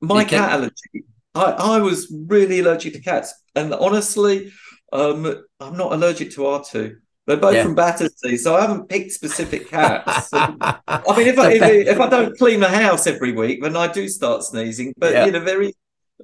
My 0.00 0.22
You 0.22 0.26
can- 0.28 0.38
cat 0.38 0.52
allergy. 0.52 1.04
I 1.34 1.76
I 1.76 1.78
was 1.82 2.12
really 2.26 2.60
allergic 2.60 2.94
to 2.94 3.00
cats, 3.00 3.34
and 3.54 3.74
honestly, 3.74 4.50
um, 4.92 5.26
I'm 5.60 5.76
not 5.76 5.92
allergic 5.92 6.30
to 6.32 6.46
R 6.46 6.64
two. 6.64 6.96
They're 7.30 7.38
both 7.38 7.54
Yeah. 7.54 7.62
from 7.62 7.76
Battersea, 7.76 8.36
so 8.38 8.56
I 8.56 8.62
haven't 8.62 8.88
picked 8.88 9.12
specific 9.12 9.68
cats. 9.70 10.30
I 10.32 11.16
mean, 11.16 11.28
if 11.28 11.38
I 11.38 11.52
if, 11.52 11.62
if 11.86 12.00
I 12.00 12.08
don't 12.08 12.36
clean 12.36 12.58
the 12.58 12.68
house 12.68 13.06
every 13.06 13.30
week, 13.30 13.62
then 13.62 13.76
I 13.76 13.86
do 13.86 14.08
start 14.08 14.42
sneezing. 14.42 14.94
But 14.98 15.12
Yeah. 15.12 15.26
you 15.26 15.30
know, 15.30 15.70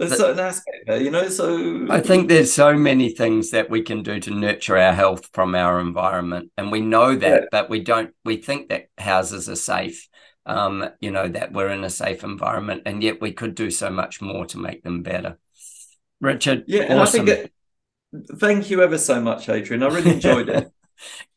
is 0.01 0.13
a 0.13 0.17
certain 0.17 0.41
aspect 0.41 0.79
there, 0.89 1.01
you 1.01 1.13
know. 1.13 1.29
So 1.29 1.87
I 1.89 2.01
think 2.01 2.27
there's 2.27 2.53
so 2.53 2.75
many 2.75 3.11
things 3.11 3.53
that 3.53 3.71
we 3.71 3.83
can 3.83 4.03
do 4.03 4.19
to 4.19 4.33
nurture 4.33 4.77
our 4.77 4.93
health 4.95 5.31
from 5.33 5.55
our 5.55 5.79
environment, 5.79 6.51
and 6.57 6.73
we 6.73 6.81
know 6.81 7.15
that, 7.15 7.43
Yeah. 7.43 7.47
but 7.53 7.71
we 7.71 7.79
don't. 7.79 8.11
We 8.25 8.39
think 8.39 8.71
that 8.71 8.89
houses 8.99 9.49
are 9.49 9.55
safe, 9.55 10.09
um, 10.45 10.89
you 11.01 11.13
know, 11.13 11.29
that 11.29 11.53
we're 11.53 11.69
in 11.69 11.85
a 11.85 11.91
safe 11.91 12.25
environment, 12.25 12.83
and 12.85 13.01
yet 13.01 13.21
we 13.21 13.31
could 13.31 13.55
do 13.55 13.71
so 13.71 13.91
much 13.91 14.21
more 14.21 14.45
to 14.47 14.59
make 14.59 14.83
them 14.83 15.05
better. 15.05 15.39
Richard, 16.21 16.65
yeah, 16.67 16.83
and 16.89 16.99
I 16.99 17.07
think 17.07 17.27
that, 17.27 17.51
thank 18.39 18.71
you 18.71 18.83
ever 18.83 18.99
so 18.99 19.21
much, 19.21 19.49
Adrian. 19.49 19.85
I 19.85 19.87
really 19.87 20.15
enjoyed 20.15 20.49
it. 20.49 20.69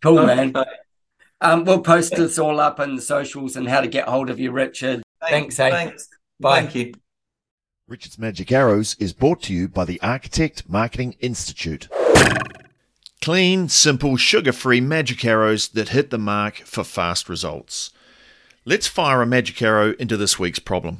cool 0.02 0.26
man. 0.26 0.56
Okay. 0.56 0.70
Um, 1.42 1.64
we'll 1.64 1.82
post 1.82 2.16
this 2.16 2.38
all 2.38 2.60
up 2.60 2.80
in 2.80 2.96
the 2.96 3.02
socials 3.02 3.56
and 3.56 3.68
how 3.68 3.82
to 3.82 3.88
get 3.88 4.08
hold 4.08 4.30
of 4.30 4.40
you, 4.40 4.52
Richard. 4.52 5.04
Thanks, 5.22 5.60
eh? 5.60 5.70
Thanks. 5.70 6.10
Bye. 6.40 6.62
Thank 6.62 6.76
you. 6.76 6.94
Richard's 7.88 8.20
Magic 8.20 8.52
Arrows 8.52 8.96
is 9.00 9.14
brought 9.14 9.42
to 9.44 9.54
you 9.54 9.68
by 9.68 9.86
the 9.86 10.00
Architect 10.02 10.70
Marketing 10.70 11.16
Institute. 11.22 11.88
Clean, 13.22 13.68
simple, 13.68 14.16
sugar 14.16 14.52
free 14.52 14.80
magic 14.80 15.26
arrows 15.26 15.70
that 15.70 15.90
hit 15.90 16.10
the 16.10 16.18
mark 16.18 16.58
for 16.58 16.84
fast 16.84 17.28
results. 17.28 17.92
Let's 18.64 18.88
fire 18.88 19.22
a 19.22 19.26
magic 19.26 19.62
arrow 19.62 19.94
into 19.94 20.16
this 20.16 20.38
week's 20.38 20.60
problem. 20.60 21.00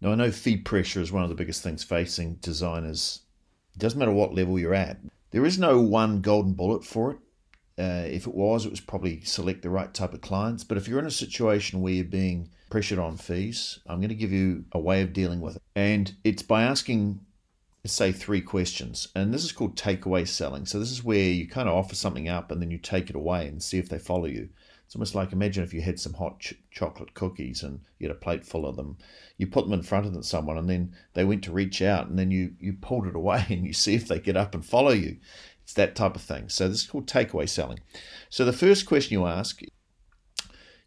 Now, 0.00 0.12
I 0.12 0.14
know 0.14 0.30
feed 0.30 0.64
pressure 0.64 1.00
is 1.00 1.10
one 1.10 1.22
of 1.22 1.30
the 1.30 1.34
biggest 1.34 1.62
things 1.62 1.82
facing 1.82 2.34
designers. 2.34 3.20
It 3.74 3.78
doesn't 3.78 3.98
matter 3.98 4.12
what 4.12 4.34
level 4.34 4.58
you're 4.58 4.74
at, 4.74 4.98
there 5.36 5.44
is 5.44 5.58
no 5.58 5.78
one 5.78 6.22
golden 6.22 6.54
bullet 6.54 6.82
for 6.82 7.10
it. 7.10 7.18
Uh, 7.78 8.06
if 8.06 8.26
it 8.26 8.34
was, 8.34 8.64
it 8.64 8.70
was 8.70 8.80
probably 8.80 9.20
select 9.20 9.60
the 9.60 9.68
right 9.68 9.92
type 9.92 10.14
of 10.14 10.22
clients. 10.22 10.64
But 10.64 10.78
if 10.78 10.88
you're 10.88 10.98
in 10.98 11.04
a 11.04 11.10
situation 11.10 11.82
where 11.82 11.92
you're 11.92 12.06
being 12.06 12.48
pressured 12.70 12.98
on 12.98 13.18
fees, 13.18 13.78
I'm 13.86 13.98
going 13.98 14.08
to 14.08 14.14
give 14.14 14.32
you 14.32 14.64
a 14.72 14.78
way 14.78 15.02
of 15.02 15.12
dealing 15.12 15.42
with 15.42 15.56
it. 15.56 15.62
And 15.74 16.14
it's 16.24 16.40
by 16.40 16.62
asking, 16.62 17.20
say, 17.84 18.12
three 18.12 18.40
questions. 18.40 19.08
And 19.14 19.34
this 19.34 19.44
is 19.44 19.52
called 19.52 19.76
takeaway 19.76 20.26
selling. 20.26 20.64
So 20.64 20.78
this 20.78 20.90
is 20.90 21.04
where 21.04 21.18
you 21.18 21.46
kind 21.46 21.68
of 21.68 21.74
offer 21.74 21.94
something 21.94 22.30
up 22.30 22.50
and 22.50 22.62
then 22.62 22.70
you 22.70 22.78
take 22.78 23.10
it 23.10 23.14
away 23.14 23.46
and 23.46 23.62
see 23.62 23.76
if 23.76 23.90
they 23.90 23.98
follow 23.98 24.24
you. 24.24 24.48
It's 24.86 24.94
almost 24.94 25.16
like 25.16 25.32
imagine 25.32 25.64
if 25.64 25.74
you 25.74 25.80
had 25.80 25.98
some 25.98 26.14
hot 26.14 26.38
ch- 26.38 26.54
chocolate 26.70 27.12
cookies 27.12 27.64
and 27.64 27.80
you 27.98 28.06
had 28.06 28.16
a 28.16 28.20
plate 28.20 28.46
full 28.46 28.64
of 28.64 28.76
them. 28.76 28.96
You 29.36 29.48
put 29.48 29.64
them 29.64 29.72
in 29.72 29.82
front 29.82 30.06
of 30.06 30.24
someone 30.24 30.56
and 30.56 30.70
then 30.70 30.94
they 31.14 31.24
went 31.24 31.42
to 31.44 31.52
reach 31.52 31.82
out 31.82 32.06
and 32.06 32.16
then 32.16 32.30
you, 32.30 32.54
you 32.60 32.72
pulled 32.74 33.08
it 33.08 33.16
away 33.16 33.44
and 33.50 33.66
you 33.66 33.72
see 33.72 33.94
if 33.94 34.06
they 34.06 34.20
get 34.20 34.36
up 34.36 34.54
and 34.54 34.64
follow 34.64 34.92
you. 34.92 35.16
It's 35.64 35.74
that 35.74 35.96
type 35.96 36.14
of 36.14 36.22
thing. 36.22 36.48
So 36.48 36.68
this 36.68 36.82
is 36.82 36.86
called 36.86 37.08
takeaway 37.08 37.48
selling. 37.48 37.80
So 38.30 38.44
the 38.44 38.52
first 38.52 38.86
question 38.86 39.18
you 39.18 39.26
ask, 39.26 39.60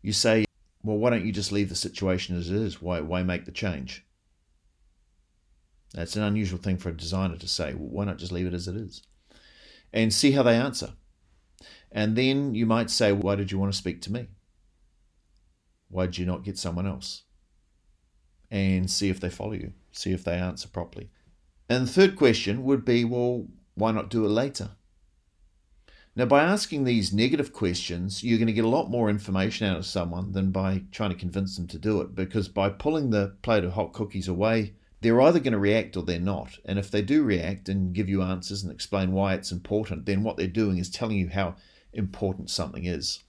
you 0.02 0.14
say, 0.14 0.45
well, 0.82 0.97
why 0.97 1.10
don't 1.10 1.26
you 1.26 1.34
just 1.34 1.52
leave 1.52 1.68
the 1.68 1.76
situation 1.76 2.38
as 2.38 2.50
it 2.50 2.56
is? 2.56 2.82
Why, 2.82 3.02
why 3.02 3.22
make 3.24 3.43
the 3.43 3.52
change? 3.52 4.06
That's 5.93 6.16
an 6.16 6.24
unusual 6.24 6.60
thing 6.60 6.78
for 6.78 6.88
a 6.88 6.95
designer 6.95 7.36
to 7.36 7.47
say. 7.50 7.74
Well, 7.74 7.89
why 7.89 8.06
not 8.06 8.18
just 8.18 8.32
leave 8.32 8.47
it 8.47 8.54
as 8.54 8.70
it 8.70 8.78
is? 8.78 9.02
And 9.91 10.14
see 10.14 10.32
how 10.32 10.43
they 10.43 10.56
answer. 10.56 10.93
And 11.92 12.16
then 12.16 12.56
you 12.56 12.66
might 12.66 12.90
say, 12.90 13.12
Why 13.12 13.36
did 13.36 13.52
you 13.52 13.60
want 13.60 13.72
to 13.72 13.78
speak 13.78 14.02
to 14.04 14.12
me? 14.12 14.28
Why 15.90 16.06
did 16.06 16.18
you 16.18 16.26
not 16.26 16.44
get 16.44 16.58
someone 16.58 16.86
else? 16.86 17.24
And 18.52 18.90
see 18.90 19.10
if 19.10 19.20
they 19.20 19.30
follow 19.30 19.54
you, 19.54 19.74
see 19.92 20.12
if 20.12 20.24
they 20.24 20.34
answer 20.34 20.68
properly. 20.68 21.10
And 21.68 21.88
the 21.88 21.92
third 21.92 22.16
question 22.16 22.64
would 22.64 22.86
be, 22.86 23.06
Well, 23.06 23.48
why 23.76 23.92
not 23.92 24.10
do 24.10 24.26
it 24.26 24.30
later? 24.30 24.72
Now, 26.16 26.26
by 26.26 26.44
asking 26.44 26.84
these 26.84 27.14
negative 27.14 27.54
questions, 27.54 28.24
you're 28.24 28.40
going 28.40 28.48
to 28.48 28.54
get 28.54 28.66
a 28.66 28.70
lot 28.70 28.90
more 28.90 29.10
information 29.10 29.68
out 29.68 29.78
of 29.78 29.86
someone 29.86 30.34
than 30.34 30.52
by 30.52 30.84
trying 30.92 31.12
to 31.12 31.16
convince 31.16 31.56
them 31.56 31.68
to 31.68 31.78
do 31.78 32.02
it. 32.02 32.14
Because 32.14 32.50
by 32.50 32.70
pulling 32.70 33.10
the 33.10 33.36
plate 33.42 33.64
of 33.64 33.74
hot 33.74 33.94
cookies 33.94 34.28
away, 34.28 34.74
they're 35.02 35.22
either 35.22 35.40
going 35.40 35.54
to 35.54 35.60
react 35.60 35.96
or 35.96 36.04
they're 36.04 36.20
not. 36.20 36.58
And 36.66 36.78
if 36.78 36.92
they 36.92 37.02
do 37.02 37.24
react 37.24 37.70
and 37.70 37.94
give 37.94 38.10
you 38.10 38.22
answers 38.22 38.64
and 38.64 38.72
explain 38.72 39.14
why 39.14 39.34
it's 39.34 39.52
important, 39.52 40.06
then 40.06 40.24
what 40.24 40.36
they're 40.36 40.48
doing 40.48 40.78
is 40.78 40.90
telling 40.90 41.18
you 41.18 41.30
how 41.30 41.56
important 41.94 42.50
something 42.50 42.86
is. 42.86 43.24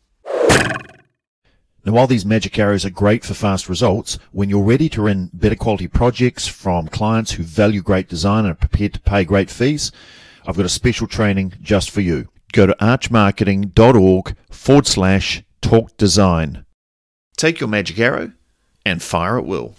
Now, 1.83 1.93
while 1.93 2.07
these 2.07 2.27
magic 2.27 2.59
arrows 2.59 2.85
are 2.85 2.91
great 2.91 3.25
for 3.25 3.33
fast 3.33 3.69
results, 3.69 4.19
when 4.33 4.51
you're 4.51 4.63
ready 4.63 4.91
to 4.91 5.03
run 5.03 5.31
better 5.33 5.55
quality 5.55 5.89
projects 5.89 6.47
from 6.47 6.89
clients 6.89 7.33
who 7.33 7.43
value 7.43 7.81
great 7.81 8.07
design 8.07 8.45
and 8.45 8.53
are 8.53 8.55
prepared 8.55 8.93
to 8.95 9.01
pay 9.01 9.25
great 9.25 9.49
fees, 9.51 9.91
I've 10.47 10.57
got 10.57 10.67
a 10.67 10.71
special 10.71 11.07
training 11.07 11.55
just 11.63 11.91
for 11.91 12.03
you. 12.03 12.29
Go 12.53 12.67
to 12.67 12.77
archmarketing.org 12.81 14.37
forward 14.51 14.87
slash 14.87 15.43
talk 15.63 15.97
design. 15.97 16.67
Take 17.37 17.61
your 17.61 17.69
magic 17.69 17.99
arrow 17.99 18.33
and 18.85 19.03
fire 19.03 19.39
at 19.39 19.47
will. 19.47 19.75